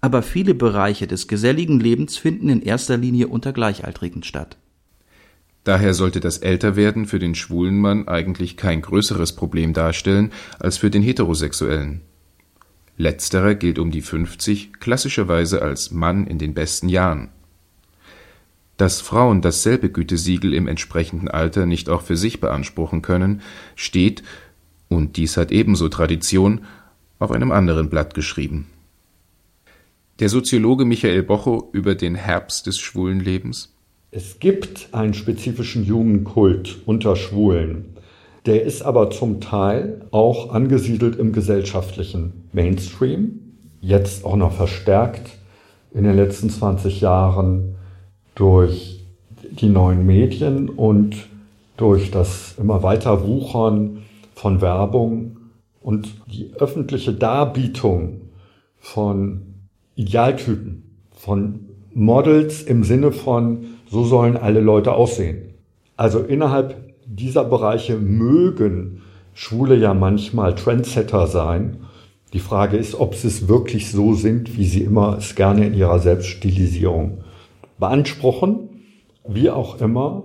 Aber 0.00 0.22
viele 0.22 0.54
Bereiche 0.54 1.06
des 1.06 1.28
geselligen 1.28 1.80
Lebens 1.80 2.16
finden 2.16 2.48
in 2.48 2.62
erster 2.62 2.96
Linie 2.96 3.28
unter 3.28 3.52
Gleichaltrigen 3.52 4.22
statt. 4.22 4.56
Daher 5.64 5.94
sollte 5.94 6.20
das 6.20 6.38
Älterwerden 6.38 7.06
für 7.06 7.18
den 7.18 7.34
schwulen 7.34 7.78
Mann 7.78 8.08
eigentlich 8.08 8.56
kein 8.56 8.80
größeres 8.80 9.36
Problem 9.36 9.72
darstellen 9.72 10.32
als 10.58 10.78
für 10.78 10.90
den 10.90 11.02
Heterosexuellen. 11.02 12.00
Letzterer 13.00 13.54
gilt 13.54 13.78
um 13.78 13.90
die 13.90 14.02
50 14.02 14.74
klassischerweise 14.78 15.62
als 15.62 15.90
Mann 15.90 16.26
in 16.26 16.36
den 16.36 16.52
besten 16.52 16.90
Jahren. 16.90 17.30
Dass 18.76 19.00
Frauen 19.00 19.40
dasselbe 19.40 19.88
Gütesiegel 19.88 20.52
im 20.52 20.68
entsprechenden 20.68 21.28
Alter 21.28 21.64
nicht 21.64 21.88
auch 21.88 22.02
für 22.02 22.18
sich 22.18 22.40
beanspruchen 22.40 23.00
können, 23.00 23.40
steht, 23.74 24.22
und 24.88 25.16
dies 25.16 25.38
hat 25.38 25.50
ebenso 25.50 25.88
Tradition, 25.88 26.66
auf 27.18 27.30
einem 27.30 27.52
anderen 27.52 27.88
Blatt 27.88 28.12
geschrieben. 28.12 28.66
Der 30.18 30.28
Soziologe 30.28 30.84
Michael 30.84 31.22
Bocho 31.22 31.70
über 31.72 31.94
den 31.94 32.14
Herbst 32.14 32.66
des 32.66 32.78
schwulen 32.78 33.20
Lebens. 33.20 33.74
Es 34.10 34.40
gibt 34.40 34.90
einen 34.92 35.14
spezifischen 35.14 35.84
Jugendkult 35.86 36.80
unter 36.84 37.16
Schwulen. 37.16 37.96
Der 38.46 38.62
ist 38.62 38.82
aber 38.82 39.10
zum 39.10 39.40
Teil 39.40 40.06
auch 40.10 40.52
angesiedelt 40.52 41.16
im 41.16 41.32
gesellschaftlichen 41.32 42.48
Mainstream, 42.52 43.56
jetzt 43.80 44.24
auch 44.24 44.36
noch 44.36 44.52
verstärkt 44.52 45.38
in 45.92 46.04
den 46.04 46.16
letzten 46.16 46.48
20 46.48 47.00
Jahren 47.00 47.76
durch 48.34 49.04
die 49.50 49.68
neuen 49.68 50.06
Medien 50.06 50.68
und 50.68 51.16
durch 51.76 52.10
das 52.10 52.54
immer 52.58 52.82
weiter 52.82 53.26
Wuchern 53.26 54.02
von 54.34 54.60
Werbung 54.60 55.36
und 55.80 56.14
die 56.26 56.52
öffentliche 56.58 57.12
Darbietung 57.12 58.22
von 58.78 59.42
Idealtypen, 59.96 60.82
von 61.10 61.66
Models 61.92 62.62
im 62.62 62.84
Sinne 62.84 63.12
von, 63.12 63.64
so 63.90 64.04
sollen 64.04 64.36
alle 64.36 64.60
Leute 64.60 64.92
aussehen. 64.92 65.54
Also 65.96 66.20
innerhalb 66.20 66.89
dieser 67.10 67.44
Bereiche 67.44 67.96
mögen 67.96 69.02
Schwule 69.34 69.76
ja 69.76 69.94
manchmal 69.94 70.54
Trendsetter 70.54 71.26
sein. 71.26 71.78
Die 72.32 72.38
Frage 72.38 72.76
ist, 72.76 72.94
ob 72.94 73.16
sie 73.16 73.26
es 73.26 73.48
wirklich 73.48 73.90
so 73.90 74.14
sind, 74.14 74.56
wie 74.56 74.64
sie 74.64 74.82
immer 74.82 75.18
es 75.18 75.34
gerne 75.34 75.66
in 75.66 75.74
ihrer 75.74 75.98
Selbststilisierung 75.98 77.24
beanspruchen. 77.78 78.68
Wie 79.26 79.50
auch 79.50 79.80
immer. 79.80 80.22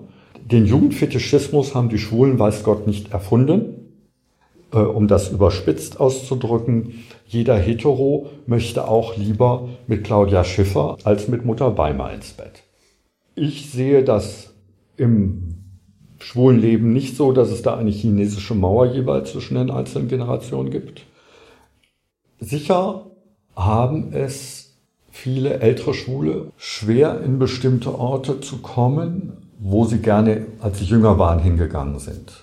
Den 0.52 0.68
Jugendfetischismus 0.68 1.74
haben 1.74 1.90
die 1.90 1.98
Schwulen, 1.98 2.38
weiß 2.38 2.64
Gott, 2.64 2.86
nicht 2.86 3.12
erfunden. 3.12 3.86
Äh, 4.72 4.78
um 4.78 5.08
das 5.08 5.32
überspitzt 5.32 6.00
auszudrücken, 6.00 7.04
jeder 7.26 7.58
Hetero 7.58 8.30
möchte 8.46 8.88
auch 8.88 9.18
lieber 9.18 9.70
mit 9.88 10.04
Claudia 10.04 10.44
Schiffer 10.44 10.98
als 11.04 11.28
mit 11.28 11.46
Mutter 11.46 11.78
Weimar 11.80 12.14
ins 12.14 12.34
Bett. 12.34 12.64
Ich 13.34 13.72
sehe 13.72 14.04
das 14.04 14.54
im 14.98 15.55
schwulen 16.26 16.60
Leben 16.60 16.92
nicht 16.92 17.16
so, 17.16 17.32
dass 17.34 17.52
es 17.52 17.62
da 17.62 17.76
eine 17.78 17.92
chinesische 17.92 18.56
Mauer 18.56 18.88
jeweils 18.88 19.32
zwischen 19.32 19.56
den 19.56 19.70
einzelnen 19.70 20.08
Generationen 20.08 20.72
gibt. 20.72 21.04
Sicher 22.40 23.06
haben 23.56 24.12
es 24.12 24.74
viele 25.12 25.60
ältere 25.60 25.94
Schwule 25.94 26.48
schwer 26.58 27.22
in 27.22 27.38
bestimmte 27.38 27.94
Orte 28.00 28.40
zu 28.40 28.58
kommen, 28.58 29.34
wo 29.60 29.86
sie 29.86 30.00
gerne, 30.00 30.48
als 30.62 30.80
sie 30.80 30.86
jünger 30.86 31.20
waren, 31.20 31.38
hingegangen 31.38 32.00
sind. 32.00 32.34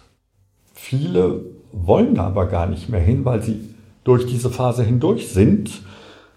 Viele 0.72 1.40
wollen 1.72 2.14
da 2.14 2.28
aber 2.28 2.46
gar 2.46 2.68
nicht 2.68 2.88
mehr 2.88 3.00
hin, 3.00 3.24
weil 3.24 3.42
sie 3.42 3.74
durch 4.04 4.26
diese 4.26 4.50
Phase 4.50 4.84
hindurch 4.84 5.28
sind. 5.28 5.82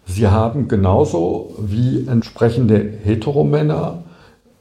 Sie 0.08 0.28
haben 0.28 0.68
genauso 0.68 1.54
wie 1.60 2.08
entsprechende 2.08 2.80
Heteromänner 3.04 4.04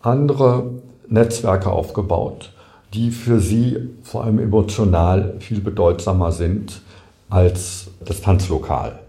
andere 0.02 0.70
Netzwerke 1.08 1.72
aufgebaut 1.72 2.50
die 2.94 3.10
für 3.10 3.40
sie 3.40 3.76
vor 4.04 4.24
allem 4.24 4.38
emotional 4.38 5.34
viel 5.40 5.60
bedeutsamer 5.60 6.30
sind 6.30 6.80
als 7.28 7.88
das 8.04 8.20
Tanzlokal. 8.20 9.00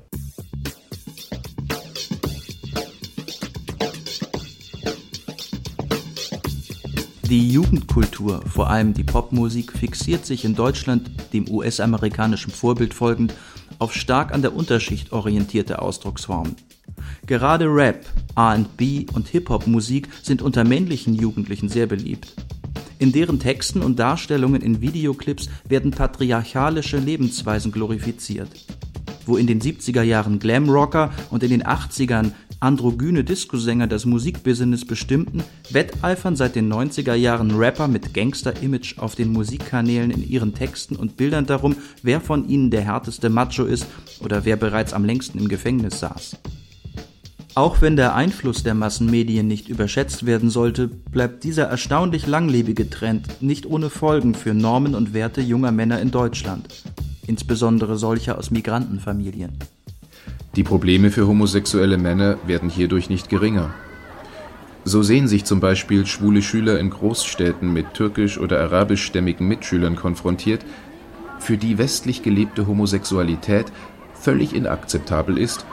Die 7.30 7.52
Jugendkultur, 7.52 8.42
vor 8.48 8.70
allem 8.70 8.94
die 8.94 9.04
Popmusik, 9.04 9.72
fixiert 9.72 10.26
sich 10.26 10.46
in 10.46 10.56
Deutschland, 10.56 11.12
dem 11.34 11.50
US-amerikanischen 11.50 12.52
Vorbild 12.52 12.94
folgend, 12.94 13.34
auf 13.78 13.94
stark 13.94 14.34
an 14.34 14.42
der 14.42 14.56
Unterschicht 14.56 15.12
orientierte 15.12 15.82
Ausdrucksformen. 15.82 16.56
Gerade 17.26 17.66
Rap, 17.66 18.06
RB 18.38 19.10
und 19.14 19.28
Hip-Hop-Musik 19.28 20.10
sind 20.22 20.42
unter 20.42 20.64
männlichen 20.64 21.16
Jugendlichen 21.16 21.70
sehr 21.70 21.88
beliebt. 21.88 22.34
In 22.98 23.12
deren 23.12 23.40
Texten 23.40 23.82
und 23.82 24.00
Darstellungen 24.00 24.62
in 24.62 24.80
Videoclips 24.80 25.50
werden 25.68 25.92
patriarchalische 25.92 26.98
Lebensweisen 26.98 27.72
glorifiziert. 27.72 28.50
Wo 29.26 29.38
in 29.38 29.48
den 29.48 29.60
70er 29.60 30.04
Jahren 30.04 30.40
Glamrocker 30.40 31.12
und 31.32 31.44
in 31.44 31.50
den 31.50 31.64
80ern 31.64 32.32
androgyne 32.60 33.24
Discosänger 33.24 33.88
das 33.88 34.06
Musikbusiness 34.06 34.86
bestimmten, 34.86 35.44
wetteifern 35.72 36.36
seit 36.36 36.56
den 36.56 36.72
90er 36.72 37.16
Jahren 37.16 37.52
Rapper 37.52 37.88
mit 37.88 38.14
Gangster-Image 38.14 38.98
auf 38.98 39.16
den 39.16 39.32
Musikkanälen 39.34 40.12
in 40.12 40.28
ihren 40.28 40.54
Texten 40.54 40.96
und 40.96 41.18
Bildern 41.18 41.46
darum, 41.46 41.76
wer 42.02 42.22
von 42.22 42.48
ihnen 42.48 42.72
der 42.72 42.82
härteste 42.82 43.30
Macho 43.30 43.66
ist 43.66 43.88
oder 44.20 44.46
wer 44.46 44.56
bereits 44.56 44.94
am 44.94 45.06
längsten 45.06 45.40
im 45.40 45.48
Gefängnis 45.48 46.00
saß. 46.00 46.38
Auch 47.58 47.82
wenn 47.82 47.96
der 47.96 48.16
Einfluss 48.16 48.64
der 48.64 48.74
Massenmedien 48.74 49.48
nicht 49.48 49.70
überschätzt 49.70 50.26
werden 50.26 50.50
sollte, 50.50 50.90
bleibt 50.90 51.46
dieser 51.46 51.64
erstaunlich 51.64 52.28
langlebige 52.28 52.90
Trend 52.90 53.42
nicht 53.42 53.66
ohne 53.66 53.90
Folgen 53.90 54.36
für 54.36 54.54
Normen 54.54 54.94
und 54.94 55.14
Werte 55.14 55.40
junger 55.40 55.72
Männer 55.72 56.02
in 56.02 56.12
Deutschland, 56.12 56.84
insbesondere 57.26 57.98
solcher 57.98 58.38
aus 58.38 58.52
Migrantenfamilien. 58.52 59.54
Die 60.58 60.64
Probleme 60.64 61.12
für 61.12 61.28
homosexuelle 61.28 61.98
Männer 61.98 62.38
werden 62.46 62.70
hierdurch 62.70 63.10
nicht 63.10 63.30
geringer. 63.30 63.74
So 64.84 65.02
sehen 65.02 65.30
sich 65.30 65.46
zum 65.46 65.62
Beispiel 65.62 66.06
schwule 66.06 66.42
Schüler 66.42 66.78
in 66.78 66.90
Großstädten 66.90 67.72
mit 67.72 67.94
türkisch- 67.94 68.38
oder 68.38 68.60
arabischstämmigen 68.60 69.48
Mitschülern 69.48 69.96
konfrontiert, 69.96 70.66
für 71.40 71.58
die 71.58 71.78
westlich 71.78 72.22
gelebte 72.22 72.68
Homosexualität 72.68 73.68
völlig 74.14 74.54
inakzeptabel 74.54 75.38
ist 75.38 75.66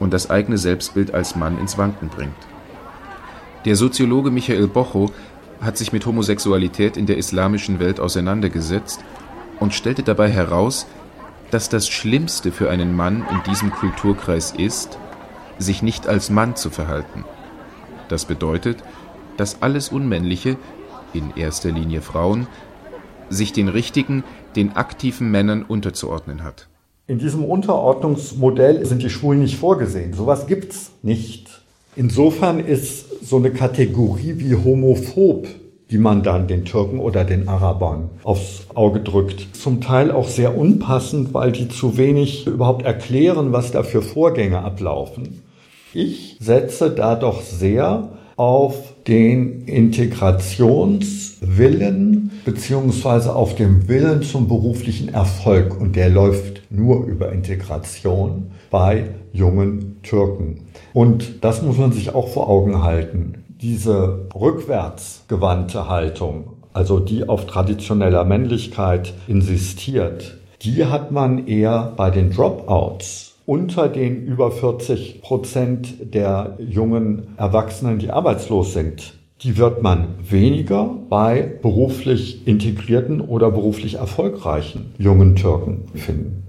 und 0.00 0.12
das 0.12 0.30
eigene 0.30 0.58
Selbstbild 0.58 1.14
als 1.14 1.36
Mann 1.36 1.58
ins 1.58 1.78
Wanken 1.78 2.08
bringt. 2.08 2.34
Der 3.64 3.76
Soziologe 3.76 4.30
Michael 4.30 4.66
Bocho 4.66 5.12
hat 5.60 5.76
sich 5.76 5.92
mit 5.92 6.06
Homosexualität 6.06 6.96
in 6.96 7.06
der 7.06 7.18
islamischen 7.18 7.78
Welt 7.78 8.00
auseinandergesetzt 8.00 9.04
und 9.60 9.74
stellte 9.74 10.02
dabei 10.02 10.30
heraus, 10.30 10.86
dass 11.50 11.68
das 11.68 11.88
Schlimmste 11.88 12.50
für 12.50 12.70
einen 12.70 12.96
Mann 12.96 13.26
in 13.30 13.42
diesem 13.42 13.70
Kulturkreis 13.70 14.52
ist, 14.52 14.98
sich 15.58 15.82
nicht 15.82 16.08
als 16.08 16.30
Mann 16.30 16.56
zu 16.56 16.70
verhalten. 16.70 17.24
Das 18.08 18.24
bedeutet, 18.24 18.82
dass 19.36 19.60
alles 19.60 19.90
Unmännliche, 19.90 20.56
in 21.12 21.36
erster 21.36 21.70
Linie 21.70 22.00
Frauen, 22.00 22.46
sich 23.28 23.52
den 23.52 23.68
richtigen, 23.68 24.24
den 24.56 24.76
aktiven 24.76 25.30
Männern 25.30 25.62
unterzuordnen 25.62 26.42
hat. 26.42 26.69
In 27.10 27.18
diesem 27.18 27.44
Unterordnungsmodell 27.44 28.86
sind 28.86 29.02
die 29.02 29.10
Schwulen 29.10 29.40
nicht 29.40 29.56
vorgesehen. 29.56 30.12
Sowas 30.12 30.46
gibt's 30.46 30.92
nicht. 31.02 31.60
Insofern 31.96 32.60
ist 32.60 33.26
so 33.26 33.38
eine 33.38 33.50
Kategorie 33.50 34.34
wie 34.36 34.54
homophob, 34.54 35.48
die 35.90 35.98
man 35.98 36.22
dann 36.22 36.46
den 36.46 36.64
Türken 36.64 37.00
oder 37.00 37.24
den 37.24 37.48
Arabern 37.48 38.10
aufs 38.22 38.66
Auge 38.76 39.00
drückt, 39.00 39.56
zum 39.56 39.80
Teil 39.80 40.12
auch 40.12 40.28
sehr 40.28 40.56
unpassend, 40.56 41.34
weil 41.34 41.50
die 41.50 41.68
zu 41.68 41.96
wenig 41.96 42.46
überhaupt 42.46 42.84
erklären, 42.84 43.50
was 43.52 43.72
da 43.72 43.82
für 43.82 44.02
Vorgänge 44.02 44.62
ablaufen. 44.62 45.42
Ich 45.92 46.36
setze 46.38 46.90
da 46.92 47.16
doch 47.16 47.42
sehr 47.42 48.10
auf 48.36 48.76
den 49.08 49.66
Integrationswillen 51.40 52.30
beziehungsweise 52.44 53.34
auf 53.34 53.54
den 53.54 53.88
Willen 53.88 54.22
zum 54.22 54.48
beruflichen 54.48 55.08
Erfolg 55.08 55.80
und 55.80 55.96
der 55.96 56.10
läuft 56.10 56.62
nur 56.70 57.04
über 57.06 57.32
Integration 57.32 58.50
bei 58.70 59.10
jungen 59.32 60.00
Türken. 60.02 60.68
Und 60.92 61.44
das 61.44 61.62
muss 61.62 61.78
man 61.78 61.92
sich 61.92 62.14
auch 62.14 62.28
vor 62.28 62.48
Augen 62.48 62.82
halten. 62.82 63.44
Diese 63.60 64.28
rückwärtsgewandte 64.34 65.88
Haltung 65.88 66.56
also 66.72 67.00
die 67.00 67.28
auf 67.28 67.46
traditioneller 67.46 68.24
Männlichkeit 68.24 69.14
insistiert, 69.26 70.38
die 70.62 70.84
hat 70.84 71.10
man 71.10 71.46
eher 71.46 71.92
bei 71.96 72.10
den 72.10 72.30
Dropouts 72.30 73.34
unter 73.46 73.88
den 73.88 74.22
über 74.24 74.52
40 74.52 75.22
Prozent 75.22 76.14
der 76.14 76.56
jungen 76.58 77.34
Erwachsenen, 77.36 77.98
die 77.98 78.10
arbeitslos 78.10 78.72
sind. 78.72 79.14
Die 79.42 79.56
wird 79.56 79.82
man 79.82 80.16
weniger 80.22 80.84
bei 81.08 81.58
beruflich 81.62 82.46
integrierten 82.46 83.22
oder 83.22 83.50
beruflich 83.50 83.94
erfolgreichen 83.94 84.94
jungen 84.98 85.34
Türken 85.34 85.86
finden. 85.94 86.46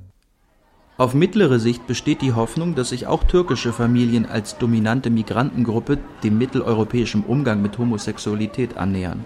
Auf 0.98 1.14
mittlere 1.14 1.58
Sicht 1.58 1.88
besteht 1.88 2.22
die 2.22 2.34
Hoffnung, 2.34 2.76
dass 2.76 2.90
sich 2.90 3.08
auch 3.08 3.24
türkische 3.24 3.72
Familien 3.72 4.26
als 4.26 4.58
dominante 4.58 5.10
Migrantengruppe 5.10 6.00
dem 6.22 6.38
mitteleuropäischen 6.38 7.24
Umgang 7.24 7.62
mit 7.62 7.78
Homosexualität 7.78 8.76
annähern. 8.76 9.24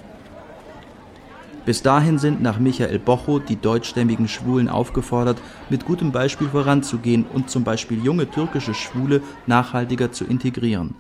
Bis 1.66 1.82
dahin 1.82 2.20
sind 2.20 2.44
nach 2.44 2.60
Michael 2.60 3.00
Bocho 3.00 3.40
die 3.40 3.60
deutschstämmigen 3.60 4.28
Schwulen 4.28 4.70
aufgefordert, 4.70 5.40
mit 5.72 5.86
gutem 5.86 6.12
Beispiel 6.12 6.50
voranzugehen 6.50 7.26
und 7.34 7.50
zum 7.50 7.64
Beispiel 7.64 8.04
junge 8.04 8.30
türkische 8.30 8.76
Schwule 8.76 9.24
nachhaltiger 9.48 10.12
zu 10.12 10.24
integrieren. 10.26 10.94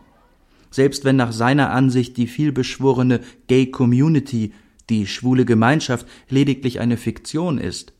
Selbst 0.75 1.05
wenn 1.05 1.15
nach 1.15 1.31
seiner 1.31 1.71
Ansicht 1.71 2.17
die 2.17 2.27
vielbeschworene 2.27 3.21
Gay 3.47 3.67
Community, 3.67 4.51
die 4.89 5.07
schwule 5.07 5.45
Gemeinschaft, 5.45 6.05
lediglich 6.27 6.81
eine 6.81 6.97
Fiktion 6.97 7.59
ist, 7.59 7.93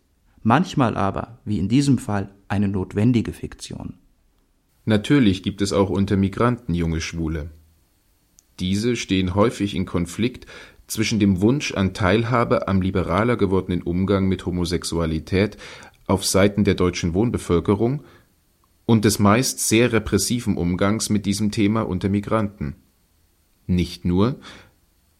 manchmal 0.43 0.97
aber, 0.97 1.39
wie 1.45 1.57
in 1.57 1.69
diesem 1.69 1.99
Fall, 1.99 2.31
eine 2.49 2.67
notwendige 2.67 3.31
Fiktion. 3.31 3.93
Natürlich 4.83 5.41
gibt 5.41 5.61
es 5.61 5.71
auch 5.71 5.89
unter 5.89 6.17
Migranten 6.17 6.73
junge 6.73 6.99
Schwule. 6.99 7.49
Diese 8.59 8.97
stehen 8.97 9.35
häufig 9.35 9.73
in 9.73 9.85
Konflikt 9.85 10.45
zwischen 10.85 11.17
dem 11.17 11.39
Wunsch 11.39 11.73
an 11.73 11.93
Teilhabe 11.93 12.67
am 12.67 12.81
liberaler 12.81 13.37
gewordenen 13.37 13.83
Umgang 13.83 14.27
mit 14.27 14.45
Homosexualität 14.45 15.55
auf 16.07 16.25
Seiten 16.25 16.65
der 16.65 16.75
deutschen 16.75 17.13
Wohnbevölkerung 17.13 18.03
und 18.85 19.05
des 19.05 19.19
meist 19.19 19.67
sehr 19.67 19.91
repressiven 19.91 20.57
Umgangs 20.57 21.09
mit 21.09 21.25
diesem 21.25 21.51
Thema 21.51 21.81
unter 21.83 22.09
Migranten. 22.09 22.75
Nicht 23.67 24.05
nur, 24.05 24.35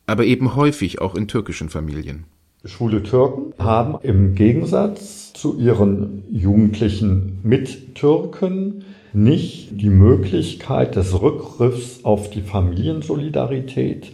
aber 0.06 0.26
eben 0.26 0.56
häufig 0.56 1.02
auch 1.02 1.16
in 1.16 1.28
türkischen 1.28 1.70
Familien. 1.70 2.26
Schwule 2.64 3.04
Türken 3.04 3.54
haben 3.64 3.98
im 4.02 4.34
Gegensatz 4.34 5.34
zu 5.34 5.58
ihren 5.58 6.24
jugendlichen 6.32 7.40
Mittürken 7.44 8.84
nicht 9.14 9.80
die 9.80 9.90
Möglichkeit 9.90 10.96
des 10.96 11.22
Rückgriffs 11.22 12.04
auf 12.04 12.30
die 12.30 12.42
Familiensolidarität, 12.42 14.14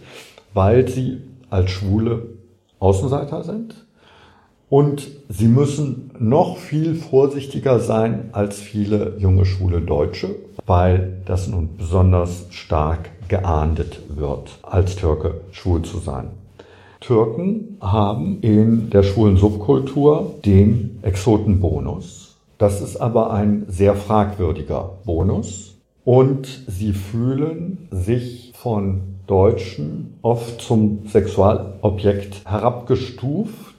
weil 0.54 0.86
sie 0.88 1.18
als 1.50 1.70
Schwule 1.70 2.26
Außenseiter 2.78 3.42
sind. 3.42 3.86
Und 4.72 5.10
sie 5.28 5.48
müssen 5.48 6.12
noch 6.18 6.56
viel 6.56 6.94
vorsichtiger 6.94 7.78
sein 7.78 8.30
als 8.32 8.58
viele 8.58 9.18
junge 9.18 9.44
schwule 9.44 9.82
Deutsche, 9.82 10.34
weil 10.64 11.18
das 11.26 11.46
nun 11.46 11.76
besonders 11.76 12.46
stark 12.48 13.10
geahndet 13.28 14.00
wird, 14.08 14.58
als 14.62 14.96
Türke 14.96 15.42
schwul 15.50 15.82
zu 15.82 15.98
sein. 15.98 16.28
Türken 17.00 17.76
haben 17.82 18.40
in 18.40 18.88
der 18.88 19.02
schwulen 19.02 19.36
Subkultur 19.36 20.36
den 20.42 21.00
Exotenbonus. 21.02 22.38
Das 22.56 22.80
ist 22.80 22.96
aber 22.96 23.30
ein 23.30 23.66
sehr 23.68 23.94
fragwürdiger 23.94 24.92
Bonus. 25.04 25.76
Und 26.02 26.64
sie 26.66 26.94
fühlen 26.94 27.88
sich 27.90 28.54
von 28.56 29.02
Deutschen 29.26 30.14
oft 30.22 30.62
zum 30.62 31.00
Sexualobjekt 31.08 32.40
herabgestuft 32.46 33.71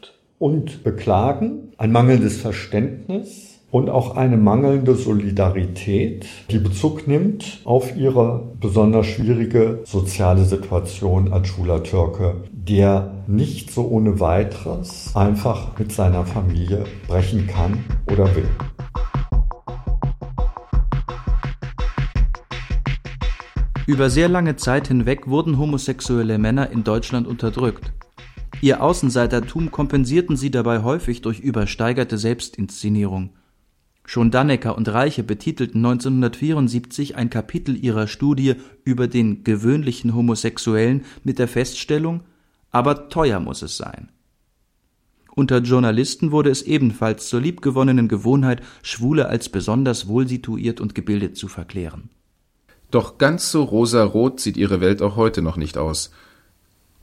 und 0.43 0.83
beklagen 0.83 1.71
ein 1.77 1.93
mangelndes 1.93 2.41
Verständnis 2.41 3.61
und 3.71 3.89
auch 3.89 4.17
eine 4.17 4.35
mangelnde 4.35 4.93
Solidarität, 4.93 6.25
die 6.51 6.59
Bezug 6.59 7.07
nimmt 7.07 7.61
auf 7.63 7.95
ihre 7.95 8.51
besonders 8.59 9.05
schwierige 9.05 9.79
soziale 9.85 10.43
Situation 10.43 11.31
als 11.31 11.47
schwuler 11.47 11.81
Türke, 11.81 12.43
der 12.51 13.23
nicht 13.25 13.71
so 13.71 13.87
ohne 13.87 14.19
weiteres 14.19 15.15
einfach 15.15 15.79
mit 15.79 15.93
seiner 15.93 16.25
Familie 16.25 16.83
brechen 17.07 17.47
kann 17.47 17.85
oder 18.11 18.25
will. 18.35 18.49
Über 23.87 24.09
sehr 24.09 24.27
lange 24.27 24.57
Zeit 24.57 24.89
hinweg 24.89 25.25
wurden 25.29 25.57
homosexuelle 25.57 26.37
Männer 26.37 26.69
in 26.69 26.83
Deutschland 26.83 27.27
unterdrückt. 27.27 27.93
Ihr 28.63 28.81
Außenseitertum 28.81 29.71
kompensierten 29.71 30.37
sie 30.37 30.49
dabei 30.49 30.83
häufig 30.83 31.21
durch 31.21 31.41
übersteigerte 31.41 32.17
Selbstinszenierung. 32.17 33.31
Schon 34.05 34.31
Dannecker 34.31 34.77
und 34.77 34.87
Reiche 34.87 35.21
betitelten 35.21 35.79
1974 35.79 37.17
ein 37.17 37.29
Kapitel 37.29 37.75
ihrer 37.75 38.07
Studie 38.07 38.55
über 38.85 39.09
den 39.09 39.43
gewöhnlichen 39.43 40.15
Homosexuellen 40.15 41.03
mit 41.25 41.39
der 41.39 41.49
Feststellung, 41.49 42.21
aber 42.71 43.09
teuer 43.09 43.41
muss 43.41 43.63
es 43.63 43.75
sein. 43.75 44.07
Unter 45.35 45.57
Journalisten 45.57 46.31
wurde 46.31 46.49
es 46.49 46.61
ebenfalls 46.61 47.27
zur 47.27 47.41
liebgewonnenen 47.41 48.07
Gewohnheit, 48.07 48.61
Schwule 48.81 49.27
als 49.27 49.49
besonders 49.49 50.07
wohlsituiert 50.07 50.79
und 50.79 50.95
gebildet 50.95 51.35
zu 51.35 51.49
verklären. 51.49 52.11
Doch 52.91 53.17
ganz 53.17 53.51
so 53.51 53.63
rosarot 53.63 54.39
sieht 54.39 54.55
ihre 54.55 54.79
Welt 54.79 55.01
auch 55.01 55.17
heute 55.17 55.41
noch 55.41 55.57
nicht 55.57 55.77
aus. 55.77 56.11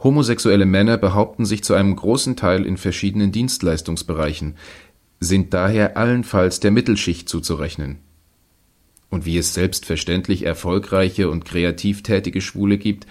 Homosexuelle 0.03 0.65
Männer 0.65 0.97
behaupten 0.97 1.45
sich 1.45 1.63
zu 1.63 1.75
einem 1.75 1.95
großen 1.95 2.35
Teil 2.37 2.65
in 2.65 2.79
verschiedenen 2.79 3.33
Dienstleistungsbereichen, 3.33 4.55
sind 5.21 5.53
daher 5.53 5.99
allenfalls 5.99 6.61
der 6.61 6.71
Mittelschicht 6.71 7.29
zuzurechnen. 7.29 7.99
Und 9.11 9.27
wie 9.27 9.37
es 9.37 9.53
selbstverständlich 9.53 10.45
erfolgreiche 10.45 11.29
und 11.29 11.45
kreativ 11.45 12.03
tätige 12.03 12.41
Schwule 12.41 12.79
gibt, 12.79 13.07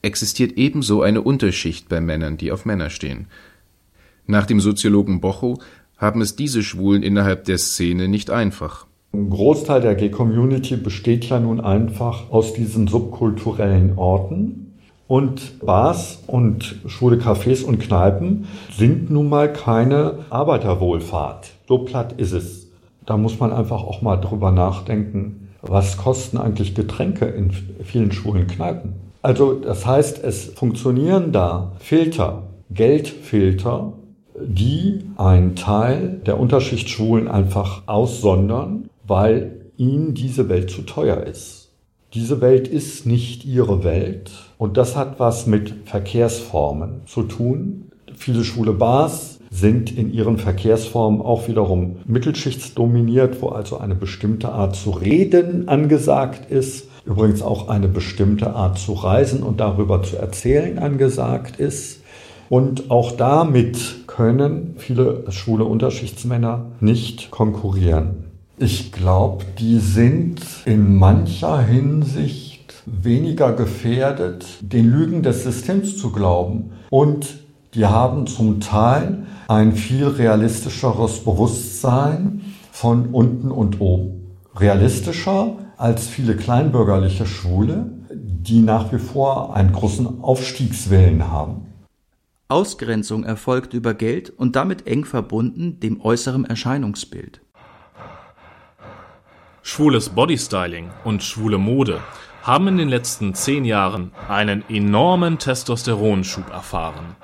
existiert 0.00 0.52
ebenso 0.56 1.02
eine 1.02 1.20
Unterschicht 1.20 1.88
bei 1.88 2.00
Männern, 2.00 2.38
die 2.38 2.50
auf 2.50 2.64
Männer 2.64 2.88
stehen. 2.88 3.26
Nach 4.26 4.46
dem 4.46 4.60
Soziologen 4.60 5.20
Bocho 5.20 5.58
haben 5.98 6.22
es 6.22 6.36
diese 6.36 6.62
Schwulen 6.62 7.02
innerhalb 7.02 7.44
der 7.44 7.58
Szene 7.58 8.08
nicht 8.08 8.30
einfach. 8.30 8.86
Ein 9.12 9.28
Großteil 9.30 9.80
der 9.80 9.94
Gay-Community 9.94 10.76
besteht 10.76 11.26
ja 11.26 11.38
nun 11.38 11.60
einfach 11.60 12.30
aus 12.30 12.54
diesen 12.54 12.88
subkulturellen 12.88 13.96
Orten. 13.96 14.63
Und 15.06 15.60
Bars 15.60 16.22
und 16.26 16.76
schwule 16.86 17.16
Cafés 17.16 17.64
und 17.64 17.78
Kneipen 17.78 18.46
sind 18.72 19.10
nun 19.10 19.28
mal 19.28 19.52
keine 19.52 20.20
Arbeiterwohlfahrt. 20.30 21.50
So 21.68 21.78
platt 21.78 22.14
ist 22.16 22.32
es. 22.32 22.68
Da 23.04 23.16
muss 23.16 23.38
man 23.38 23.52
einfach 23.52 23.82
auch 23.82 24.00
mal 24.00 24.16
drüber 24.16 24.50
nachdenken, 24.50 25.48
was 25.60 25.98
kosten 25.98 26.38
eigentlich 26.38 26.74
Getränke 26.74 27.26
in 27.26 27.50
vielen 27.84 28.12
schwulen 28.12 28.46
Kneipen. 28.46 28.94
Also 29.20 29.54
das 29.54 29.84
heißt, 29.86 30.24
es 30.24 30.46
funktionieren 30.46 31.32
da 31.32 31.72
Filter, 31.78 32.44
Geldfilter, 32.70 33.92
die 34.38 35.04
einen 35.16 35.54
Teil 35.54 36.20
der 36.26 36.40
Unterschicht 36.40 36.88
Schwulen 36.88 37.28
einfach 37.28 37.82
aussondern 37.86 38.88
weil 39.06 39.70
ihnen 39.76 40.14
diese 40.14 40.48
Welt 40.48 40.70
zu 40.70 40.82
teuer 40.82 41.22
ist. 41.24 41.70
Diese 42.14 42.40
Welt 42.40 42.68
ist 42.68 43.06
nicht 43.06 43.44
ihre 43.44 43.82
Welt 43.82 44.30
und 44.64 44.78
das 44.78 44.96
hat 44.96 45.20
was 45.20 45.46
mit 45.46 45.74
Verkehrsformen 45.84 47.02
zu 47.04 47.24
tun. 47.24 47.90
Viele 48.16 48.44
schwule 48.44 48.72
Bars 48.72 49.38
sind 49.50 49.94
in 49.94 50.10
ihren 50.10 50.38
Verkehrsformen 50.38 51.20
auch 51.20 51.48
wiederum 51.48 51.96
mittelschichtsdominiert, 52.06 53.42
wo 53.42 53.50
also 53.50 53.76
eine 53.76 53.94
bestimmte 53.94 54.52
Art 54.52 54.74
zu 54.74 54.92
reden 54.92 55.68
angesagt 55.68 56.50
ist. 56.50 56.88
Übrigens 57.04 57.42
auch 57.42 57.68
eine 57.68 57.88
bestimmte 57.88 58.54
Art 58.54 58.78
zu 58.78 58.94
reisen 58.94 59.42
und 59.42 59.60
darüber 59.60 60.02
zu 60.02 60.16
erzählen 60.16 60.78
angesagt 60.78 61.60
ist. 61.60 62.00
Und 62.48 62.90
auch 62.90 63.12
damit 63.12 64.06
können 64.06 64.76
viele 64.78 65.30
schwule 65.30 65.66
Unterschichtsmänner 65.66 66.70
nicht 66.80 67.30
konkurrieren. 67.30 68.24
Ich 68.56 68.92
glaube, 68.92 69.44
die 69.58 69.78
sind 69.78 70.40
in 70.64 70.96
mancher 70.96 71.60
Hinsicht 71.60 72.53
weniger 72.86 73.52
gefährdet, 73.52 74.46
den 74.60 74.90
Lügen 74.90 75.22
des 75.22 75.44
Systems 75.44 75.96
zu 75.96 76.12
glauben. 76.12 76.72
Und 76.90 77.38
die 77.74 77.86
haben 77.86 78.26
zum 78.26 78.60
Teil 78.60 79.26
ein 79.48 79.72
viel 79.72 80.06
realistischeres 80.06 81.24
Bewusstsein 81.24 82.42
von 82.70 83.06
unten 83.06 83.50
und 83.50 83.80
oben. 83.80 84.36
Realistischer 84.56 85.56
als 85.76 86.06
viele 86.06 86.36
kleinbürgerliche 86.36 87.26
Schwule, 87.26 87.90
die 88.10 88.60
nach 88.60 88.92
wie 88.92 88.98
vor 88.98 89.56
einen 89.56 89.72
großen 89.72 90.22
Aufstiegswillen 90.22 91.30
haben. 91.30 91.66
Ausgrenzung 92.48 93.24
erfolgt 93.24 93.74
über 93.74 93.94
Geld 93.94 94.30
und 94.30 94.54
damit 94.54 94.86
eng 94.86 95.04
verbunden 95.04 95.80
dem 95.80 96.00
äußeren 96.00 96.44
Erscheinungsbild. 96.44 97.40
Schwules 99.62 100.10
Bodystyling 100.10 100.90
und 101.04 101.22
schwule 101.22 101.58
Mode 101.58 102.00
haben 102.44 102.68
in 102.68 102.76
den 102.76 102.90
letzten 102.90 103.34
zehn 103.34 103.64
Jahren 103.64 104.12
einen 104.28 104.68
enormen 104.68 105.38
Testosteronschub 105.38 106.50
erfahren. 106.50 107.16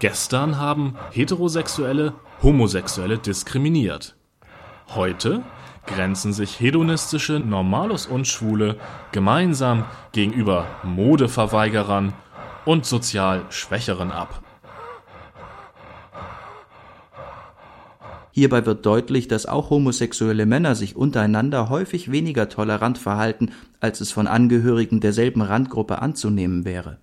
Gestern 0.00 0.58
haben 0.58 0.96
Heterosexuelle 1.12 2.14
Homosexuelle 2.42 3.16
diskriminiert. 3.18 4.16
Heute 4.94 5.42
grenzen 5.86 6.32
sich 6.32 6.58
hedonistische 6.58 7.34
Normalos 7.38 8.06
und 8.06 8.26
Schwule 8.26 8.76
gemeinsam 9.12 9.84
gegenüber 10.12 10.66
Modeverweigerern 10.82 12.12
und 12.64 12.86
sozial 12.86 13.42
Schwächeren 13.50 14.10
ab. 14.10 14.43
Hierbei 18.36 18.66
wird 18.66 18.84
deutlich, 18.84 19.28
dass 19.28 19.46
auch 19.46 19.70
homosexuelle 19.70 20.44
Männer 20.44 20.74
sich 20.74 20.96
untereinander 20.96 21.68
häufig 21.68 22.10
weniger 22.10 22.48
tolerant 22.48 22.98
verhalten, 22.98 23.52
als 23.78 24.00
es 24.00 24.10
von 24.10 24.26
Angehörigen 24.26 24.98
derselben 24.98 25.40
Randgruppe 25.40 26.02
anzunehmen 26.02 26.64
wäre. 26.64 26.98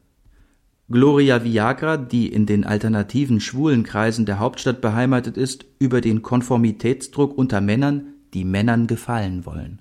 Gloria 0.90 1.46
Viagra, 1.46 1.96
die 1.96 2.28
in 2.28 2.48
den 2.48 2.66
alternativen 2.66 3.40
schwulen 3.40 3.84
Kreisen 3.84 4.26
der 4.26 4.40
Hauptstadt 4.40 4.82
beheimatet 4.82 5.38
ist, 5.38 5.64
über 5.80 6.02
den 6.02 6.22
Konformitätsdruck 6.22 7.38
unter 7.38 7.62
Männern, 7.62 8.08
die 8.34 8.44
Männern 8.44 8.88
gefallen 8.88 9.46
wollen. 9.46 9.80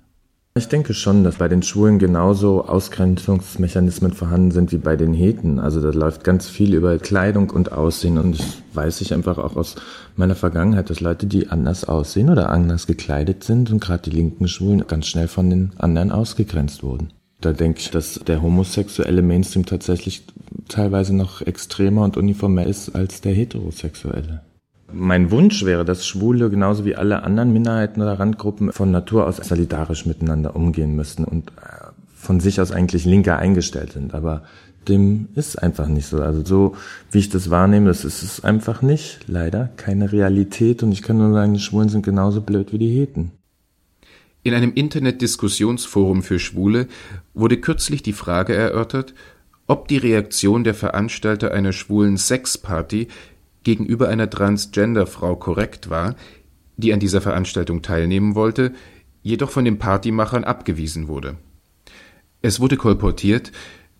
Ich 0.53 0.67
denke 0.67 0.93
schon, 0.93 1.23
dass 1.23 1.37
bei 1.37 1.47
den 1.47 1.63
Schwulen 1.63 1.97
genauso 1.97 2.65
Ausgrenzungsmechanismen 2.65 4.11
vorhanden 4.11 4.51
sind 4.51 4.73
wie 4.73 4.79
bei 4.79 4.97
den 4.97 5.13
Heten. 5.13 5.59
Also 5.59 5.81
da 5.81 5.97
läuft 5.97 6.25
ganz 6.25 6.49
viel 6.49 6.73
über 6.73 6.97
Kleidung 6.97 7.51
und 7.51 7.71
Aussehen 7.71 8.17
und 8.17 8.37
das 8.37 8.57
weiß 8.73 8.99
ich 8.99 9.13
einfach 9.13 9.37
auch 9.37 9.55
aus 9.55 9.75
meiner 10.17 10.35
Vergangenheit, 10.35 10.89
dass 10.89 10.99
Leute, 10.99 11.25
die 11.25 11.47
anders 11.47 11.85
aussehen 11.85 12.29
oder 12.29 12.49
anders 12.49 12.85
gekleidet 12.85 13.45
sind 13.45 13.71
und 13.71 13.79
gerade 13.79 14.09
die 14.09 14.15
linken 14.15 14.49
Schwulen 14.49 14.85
ganz 14.87 15.07
schnell 15.07 15.29
von 15.29 15.49
den 15.49 15.71
anderen 15.77 16.11
ausgegrenzt 16.11 16.83
wurden. 16.83 17.13
Da 17.39 17.53
denke 17.53 17.79
ich, 17.79 17.89
dass 17.89 18.15
der 18.15 18.41
homosexuelle 18.41 19.21
Mainstream 19.21 19.65
tatsächlich 19.65 20.25
teilweise 20.67 21.15
noch 21.15 21.41
extremer 21.41 22.03
und 22.03 22.17
uniformer 22.17 22.65
ist 22.65 22.93
als 22.93 23.21
der 23.21 23.33
heterosexuelle. 23.33 24.41
Mein 24.93 25.31
Wunsch 25.31 25.65
wäre, 25.65 25.85
dass 25.85 26.05
Schwule 26.05 26.49
genauso 26.49 26.85
wie 26.85 26.95
alle 26.95 27.23
anderen 27.23 27.53
Minderheiten 27.53 28.01
oder 28.01 28.19
Randgruppen 28.19 28.71
von 28.71 28.91
Natur 28.91 29.27
aus 29.27 29.37
solidarisch 29.37 30.05
miteinander 30.05 30.55
umgehen 30.55 30.95
müssen 30.95 31.25
und 31.25 31.49
äh, 31.49 31.91
von 32.13 32.39
sich 32.39 32.61
aus 32.61 32.71
eigentlich 32.71 33.05
linker 33.05 33.37
eingestellt 33.37 33.93
sind. 33.93 34.13
Aber 34.13 34.43
dem 34.87 35.29
ist 35.35 35.61
einfach 35.61 35.87
nicht 35.87 36.07
so. 36.07 36.21
Also 36.21 36.43
so, 36.43 36.75
wie 37.11 37.19
ich 37.19 37.29
das 37.29 37.49
wahrnehme, 37.49 37.87
das 37.87 38.05
ist 38.05 38.23
es 38.23 38.43
einfach 38.43 38.81
nicht. 38.81 39.19
Leider 39.27 39.69
keine 39.77 40.11
Realität. 40.11 40.83
Und 40.83 40.91
ich 40.91 41.01
kann 41.01 41.17
nur 41.17 41.33
sagen, 41.33 41.53
die 41.53 41.59
Schwulen 41.59 41.89
sind 41.89 42.03
genauso 42.03 42.41
blöd 42.41 42.73
wie 42.73 42.79
die 42.79 42.89
Heten. 42.89 43.31
In 44.43 44.55
einem 44.55 44.73
Internet-Diskussionsforum 44.73 46.23
für 46.23 46.39
Schwule 46.39 46.87
wurde 47.33 47.57
kürzlich 47.57 48.01
die 48.01 48.13
Frage 48.13 48.55
erörtert, 48.55 49.13
ob 49.67 49.87
die 49.87 49.97
Reaktion 49.97 50.63
der 50.63 50.73
Veranstalter 50.73 51.51
einer 51.51 51.71
schwulen 51.71 52.17
Sexparty 52.17 53.07
gegenüber 53.63 54.09
einer 54.09 54.29
Transgender-Frau 54.29 55.35
korrekt 55.35 55.89
war, 55.89 56.15
die 56.77 56.93
an 56.93 56.99
dieser 56.99 57.21
Veranstaltung 57.21 57.81
teilnehmen 57.81 58.35
wollte, 58.35 58.73
jedoch 59.21 59.51
von 59.51 59.65
den 59.65 59.77
Partymachern 59.77 60.43
abgewiesen 60.43 61.07
wurde. 61.07 61.37
Es 62.41 62.59
wurde 62.59 62.77
kolportiert, 62.77 63.51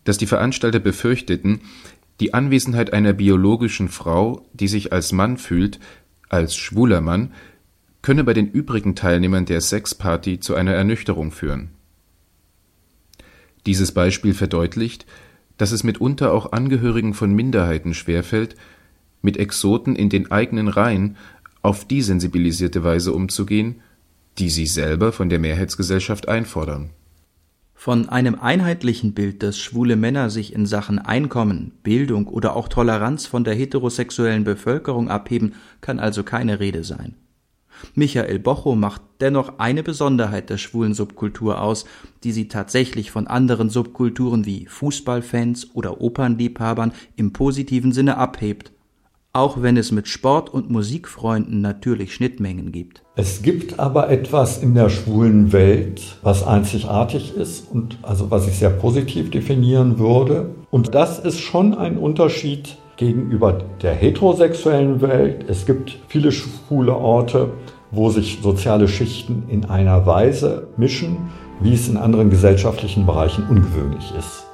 dass 0.03 0.18
die 0.18 0.26
Veranstalter 0.26 0.80
befürchteten, 0.80 1.62
die 2.20 2.34
Anwesenheit 2.34 2.93
einer 2.93 3.14
biologischen 3.14 3.89
Frau, 3.89 4.47
die 4.53 4.68
sich 4.68 4.91
als 4.91 5.12
Mann 5.12 5.38
fühlt, 5.38 5.80
als 6.30 6.55
schwuler 6.55 7.01
Mann, 7.01 7.34
könne 8.01 8.24
bei 8.24 8.34
den 8.34 8.49
übrigen 8.49 8.95
Teilnehmern 8.95 9.45
der 9.45 9.62
Sexparty 9.62 10.39
zu 10.39 10.55
einer 10.55 10.74
Ernüchterung 10.74 11.32
führen. 11.32 11.72
Dieses 13.68 13.91
Beispiel 13.91 14.34
verdeutlicht, 14.34 15.05
dass 15.57 15.72
es 15.72 15.84
mitunter 15.84 16.34
auch 16.34 16.51
Angehörigen 16.51 17.14
von 17.14 17.32
Minderheiten 17.34 17.93
schwerfällt, 17.93 18.55
mit 19.22 19.38
Exoten 19.38 19.95
in 19.95 20.09
den 20.09 20.32
eigenen 20.32 20.67
Reihen 20.67 21.17
auf 21.61 21.86
die 21.86 22.01
sensibilisierte 22.01 22.84
Weise 22.84 23.13
umzugehen, 23.13 23.82
die 24.38 24.49
sie 24.49 24.65
selber 24.65 25.11
von 25.11 25.30
der 25.30 25.39
Mehrheitsgesellschaft 25.39 26.28
einfordern. 26.28 26.91
Von 27.74 28.09
einem 28.09 28.36
einheitlichen 28.36 29.13
Bild, 29.13 29.41
dass 29.41 29.57
schwule 29.57 29.95
Männer 29.95 30.30
sich 30.30 30.53
in 30.53 30.67
Sachen 30.67 30.99
Einkommen, 30.99 31.72
Bildung 31.82 32.28
oder 32.28 32.55
auch 32.55 32.67
Toleranz 32.67 33.26
von 33.26 33.43
der 33.43 33.55
heterosexuellen 33.55 34.43
Bevölkerung 34.43 35.09
abheben, 35.09 35.55
kann 35.82 35.99
also 35.99 36.24
keine 36.24 36.59
Rede 36.59 36.84
sein. 36.84 37.15
Michael 37.95 38.38
Bocho 38.38 38.76
macht 38.76 39.01
dennoch 39.19 39.57
eine 39.57 39.82
Besonderheit 39.82 40.51
der 40.51 40.57
schwulen 40.57 40.93
Subkultur 40.93 41.59
aus, 41.59 41.86
die 42.24 42.32
sie 42.32 42.47
tatsächlich 42.47 43.09
von 43.09 43.26
anderen 43.26 43.72
Subkulturen 43.72 44.45
wie 44.45 44.67
Fußballfans 44.67 45.74
oder 45.74 46.01
Opernliebhabern 46.01 46.93
im 47.15 47.34
positiven 47.34 47.93
Sinne 47.93 48.17
abhebt 48.17 48.72
auch 49.34 49.61
wenn 49.61 49.77
es 49.77 49.91
mit 49.91 50.07
Sport- 50.07 50.53
und 50.53 50.69
Musikfreunden 50.69 51.61
natürlich 51.61 52.13
Schnittmengen 52.13 52.71
gibt. 52.71 53.03
Es 53.15 53.41
gibt 53.41 53.79
aber 53.79 54.09
etwas 54.09 54.61
in 54.61 54.73
der 54.73 54.89
schwulen 54.89 55.53
Welt, 55.53 56.17
was 56.21 56.45
einzigartig 56.45 57.36
ist 57.36 57.71
und 57.71 57.97
also 58.01 58.29
was 58.29 58.47
ich 58.47 58.55
sehr 58.55 58.69
positiv 58.69 59.32
definieren 59.32 59.99
würde. 59.99 60.49
Und 60.69 60.95
das 60.95 61.19
ist 61.19 61.39
schon 61.39 61.73
ein 61.73 61.97
Unterschied 61.97 62.77
gegenüber 62.97 63.63
der 63.82 63.93
heterosexuellen 63.93 65.01
Welt. 65.01 65.45
Es 65.47 65.65
gibt 65.65 65.97
viele 66.07 66.32
schwule 66.32 66.95
Orte, 66.95 67.51
wo 67.89 68.09
sich 68.09 68.39
soziale 68.41 68.88
Schichten 68.88 69.43
in 69.47 69.65
einer 69.65 70.05
Weise 70.05 70.67
mischen, 70.77 71.17
wie 71.61 71.73
es 71.73 71.88
in 71.88 71.97
anderen 71.97 72.29
gesellschaftlichen 72.29 73.05
Bereichen 73.05 73.47
ungewöhnlich 73.49 74.13
ist. 74.17 74.51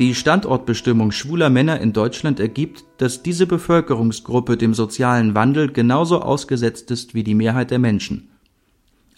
Die 0.00 0.16
Standortbestimmung 0.16 1.12
schwuler 1.12 1.50
Männer 1.50 1.80
in 1.80 1.92
Deutschland 1.92 2.40
ergibt, 2.40 2.84
dass 2.98 3.22
diese 3.22 3.46
Bevölkerungsgruppe 3.46 4.56
dem 4.56 4.74
sozialen 4.74 5.36
Wandel 5.36 5.70
genauso 5.70 6.20
ausgesetzt 6.20 6.90
ist 6.90 7.14
wie 7.14 7.22
die 7.22 7.34
Mehrheit 7.34 7.70
der 7.70 7.78
Menschen. 7.78 8.30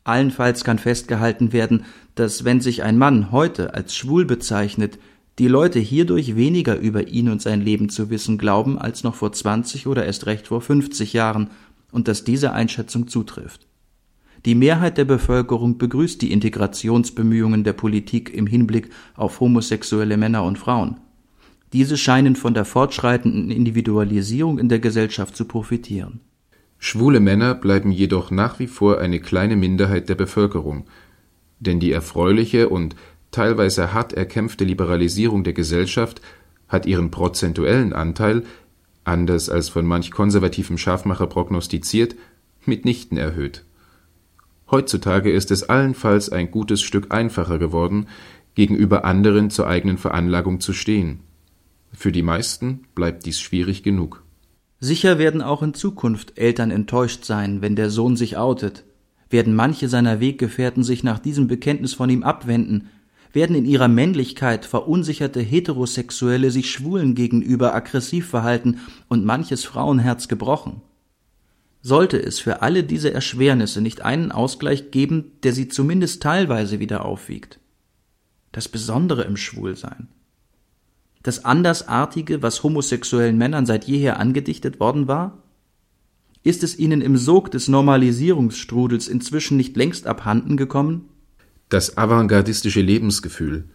Allenfalls 0.04 0.64
kann 0.64 0.78
festgehalten 0.78 1.54
werden, 1.54 1.86
dass 2.14 2.44
wenn 2.44 2.60
sich 2.60 2.82
ein 2.82 2.98
Mann 2.98 3.32
heute 3.32 3.72
als 3.72 3.96
schwul 3.96 4.26
bezeichnet, 4.26 4.98
die 5.38 5.48
Leute 5.48 5.78
hierdurch 5.78 6.36
weniger 6.36 6.76
über 6.76 7.08
ihn 7.08 7.30
und 7.30 7.40
sein 7.40 7.62
Leben 7.62 7.88
zu 7.88 8.10
wissen 8.10 8.36
glauben 8.36 8.78
als 8.78 9.02
noch 9.02 9.14
vor 9.14 9.32
20 9.32 9.86
oder 9.86 10.04
erst 10.04 10.26
recht 10.26 10.48
vor 10.48 10.60
50 10.60 11.14
Jahren 11.14 11.50
und 11.90 12.06
dass 12.06 12.22
diese 12.22 12.52
Einschätzung 12.52 13.08
zutrifft. 13.08 13.66
Die 14.44 14.54
Mehrheit 14.54 14.98
der 14.98 15.04
Bevölkerung 15.04 15.78
begrüßt 15.78 16.22
die 16.22 16.32
Integrationsbemühungen 16.32 17.64
der 17.64 17.72
Politik 17.72 18.32
im 18.32 18.46
Hinblick 18.46 18.90
auf 19.16 19.40
homosexuelle 19.40 20.16
Männer 20.16 20.44
und 20.44 20.58
Frauen. 20.58 20.98
Diese 21.72 21.96
scheinen 21.96 22.36
von 22.36 22.54
der 22.54 22.64
fortschreitenden 22.64 23.50
Individualisierung 23.50 24.58
in 24.58 24.68
der 24.68 24.78
Gesellschaft 24.78 25.36
zu 25.36 25.46
profitieren. 25.46 26.20
Schwule 26.78 27.20
Männer 27.20 27.54
bleiben 27.54 27.90
jedoch 27.90 28.30
nach 28.30 28.58
wie 28.58 28.66
vor 28.66 28.98
eine 28.98 29.20
kleine 29.20 29.56
Minderheit 29.56 30.08
der 30.08 30.14
Bevölkerung, 30.14 30.84
denn 31.58 31.80
die 31.80 31.90
erfreuliche 31.90 32.68
und 32.68 32.94
teilweise 33.30 33.92
hart 33.92 34.12
erkämpfte 34.12 34.64
Liberalisierung 34.64 35.42
der 35.42 35.54
Gesellschaft 35.54 36.20
hat 36.68 36.86
ihren 36.86 37.10
prozentuellen 37.10 37.92
Anteil, 37.92 38.44
anders 39.04 39.48
als 39.50 39.68
von 39.68 39.86
manch 39.86 40.10
konservativem 40.10 40.78
Scharfmacher 40.78 41.26
prognostiziert, 41.26 42.14
mitnichten 42.64 43.18
erhöht 43.18 43.65
Heutzutage 44.70 45.30
ist 45.30 45.50
es 45.50 45.64
allenfalls 45.64 46.30
ein 46.30 46.50
gutes 46.50 46.82
Stück 46.82 47.12
einfacher 47.12 47.58
geworden, 47.58 48.06
gegenüber 48.54 49.04
anderen 49.04 49.50
zur 49.50 49.68
eigenen 49.68 49.98
Veranlagung 49.98 50.60
zu 50.60 50.72
stehen. 50.72 51.20
Für 51.92 52.10
die 52.10 52.22
meisten 52.22 52.82
bleibt 52.94 53.26
dies 53.26 53.40
schwierig 53.40 53.82
genug. 53.82 54.24
Sicher 54.80 55.18
werden 55.18 55.40
auch 55.40 55.62
in 55.62 55.72
Zukunft 55.72 56.36
Eltern 56.36 56.70
enttäuscht 56.70 57.24
sein, 57.24 57.62
wenn 57.62 57.76
der 57.76 57.90
Sohn 57.90 58.16
sich 58.16 58.36
outet, 58.36 58.84
werden 59.30 59.54
manche 59.54 59.88
seiner 59.88 60.20
Weggefährten 60.20 60.82
sich 60.82 61.02
nach 61.02 61.18
diesem 61.18 61.48
Bekenntnis 61.48 61.94
von 61.94 62.10
ihm 62.10 62.22
abwenden, 62.22 62.88
werden 63.32 63.56
in 63.56 63.64
ihrer 63.64 63.88
Männlichkeit 63.88 64.64
verunsicherte 64.64 65.40
Heterosexuelle 65.40 66.50
sich 66.50 66.70
Schwulen 66.70 67.14
gegenüber 67.14 67.74
aggressiv 67.74 68.28
verhalten 68.28 68.78
und 69.08 69.24
manches 69.24 69.64
Frauenherz 69.64 70.28
gebrochen. 70.28 70.82
Sollte 71.86 72.20
es 72.20 72.40
für 72.40 72.62
alle 72.62 72.82
diese 72.82 73.14
Erschwernisse 73.14 73.80
nicht 73.80 74.00
einen 74.04 74.32
Ausgleich 74.32 74.90
geben, 74.90 75.30
der 75.44 75.52
sie 75.52 75.68
zumindest 75.68 76.20
teilweise 76.20 76.80
wieder 76.80 77.04
aufwiegt? 77.04 77.60
Das 78.50 78.66
Besondere 78.66 79.22
im 79.22 79.36
Schwulsein. 79.36 80.08
Das 81.22 81.44
Andersartige, 81.44 82.42
was 82.42 82.64
homosexuellen 82.64 83.38
Männern 83.38 83.66
seit 83.66 83.84
jeher 83.84 84.18
angedichtet 84.18 84.80
worden 84.80 85.06
war? 85.06 85.44
Ist 86.42 86.64
es 86.64 86.76
ihnen 86.76 87.02
im 87.02 87.16
Sog 87.16 87.52
des 87.52 87.68
Normalisierungsstrudels 87.68 89.06
inzwischen 89.06 89.56
nicht 89.56 89.76
längst 89.76 90.08
abhanden 90.08 90.56
gekommen? 90.56 91.08
Das 91.68 91.96
avantgardistische 91.96 92.80
Lebensgefühl, 92.80 93.68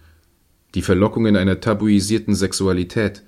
die 0.76 0.82
Verlockungen 0.82 1.38
einer 1.38 1.62
tabuisierten 1.62 2.36
Sexualität, 2.36 3.24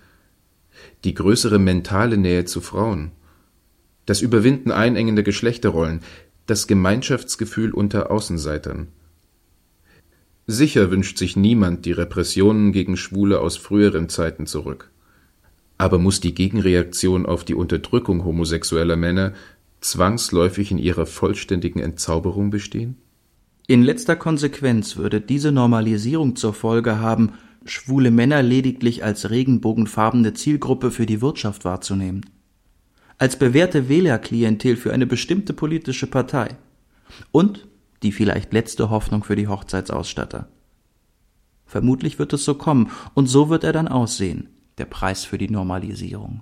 die 1.06 1.14
größere 1.14 1.58
mentale 1.58 2.18
Nähe 2.18 2.44
zu 2.44 2.60
Frauen– 2.60 3.14
das 4.06 4.22
Überwinden 4.22 4.72
einengender 4.72 5.24
Geschlechterrollen, 5.24 6.02
das 6.46 6.68
Gemeinschaftsgefühl 6.68 7.72
unter 7.72 8.12
Außenseitern. 8.12 8.88
Sicher 10.46 10.92
wünscht 10.92 11.18
sich 11.18 11.38
niemand 11.38 11.86
die 11.86 11.94
Repressionen 11.94 12.74
gegen 12.74 12.98
Schwule 12.98 13.40
aus 13.40 13.56
früheren 13.56 14.10
Zeiten 14.10 14.46
zurück. 14.46 14.92
Aber 15.78 16.00
muss 16.00 16.20
die 16.20 16.36
Gegenreaktion 16.36 17.26
auf 17.26 17.46
die 17.46 17.56
Unterdrückung 17.56 18.26
homosexueller 18.26 18.98
Männer 18.98 19.34
zwangsläufig 19.80 20.72
in 20.72 20.78
ihrer 20.78 21.06
vollständigen 21.06 21.80
Entzauberung 21.80 22.50
bestehen? 22.50 22.98
In 23.68 23.84
letzter 23.84 24.18
Konsequenz 24.18 24.98
würde 24.98 25.22
diese 25.22 25.54
Normalisierung 25.54 26.36
zur 26.36 26.54
Folge 26.54 27.00
haben, 27.00 27.32
schwule 27.64 28.12
Männer 28.12 28.44
lediglich 28.44 29.06
als 29.06 29.30
regenbogenfarbene 29.30 30.34
Zielgruppe 30.34 30.92
für 30.92 31.06
die 31.06 31.22
Wirtschaft 31.22 31.64
wahrzunehmen. 31.64 32.26
Als 33.24 33.38
bewährte 33.38 33.88
Wählerklientel 33.88 34.76
für 34.76 34.92
eine 34.92 35.08
bestimmte 35.08 35.54
politische 35.54 36.08
Partei. 36.08 36.58
Und 37.32 37.70
die 38.02 38.12
vielleicht 38.12 38.52
letzte 38.52 38.90
Hoffnung 38.90 39.24
für 39.24 39.38
die 39.38 39.48
Hochzeitsausstatter. 39.48 40.50
Vermutlich 41.66 42.20
wird 42.20 42.34
es 42.34 42.44
so 42.44 42.56
kommen, 42.56 42.92
und 43.14 43.28
so 43.28 43.48
wird 43.48 43.64
er 43.64 43.72
dann 43.72 43.88
aussehen, 43.88 44.50
der 44.78 44.88
Preis 44.88 45.24
für 45.24 45.38
die 45.38 45.50
Normalisierung. 45.50 46.42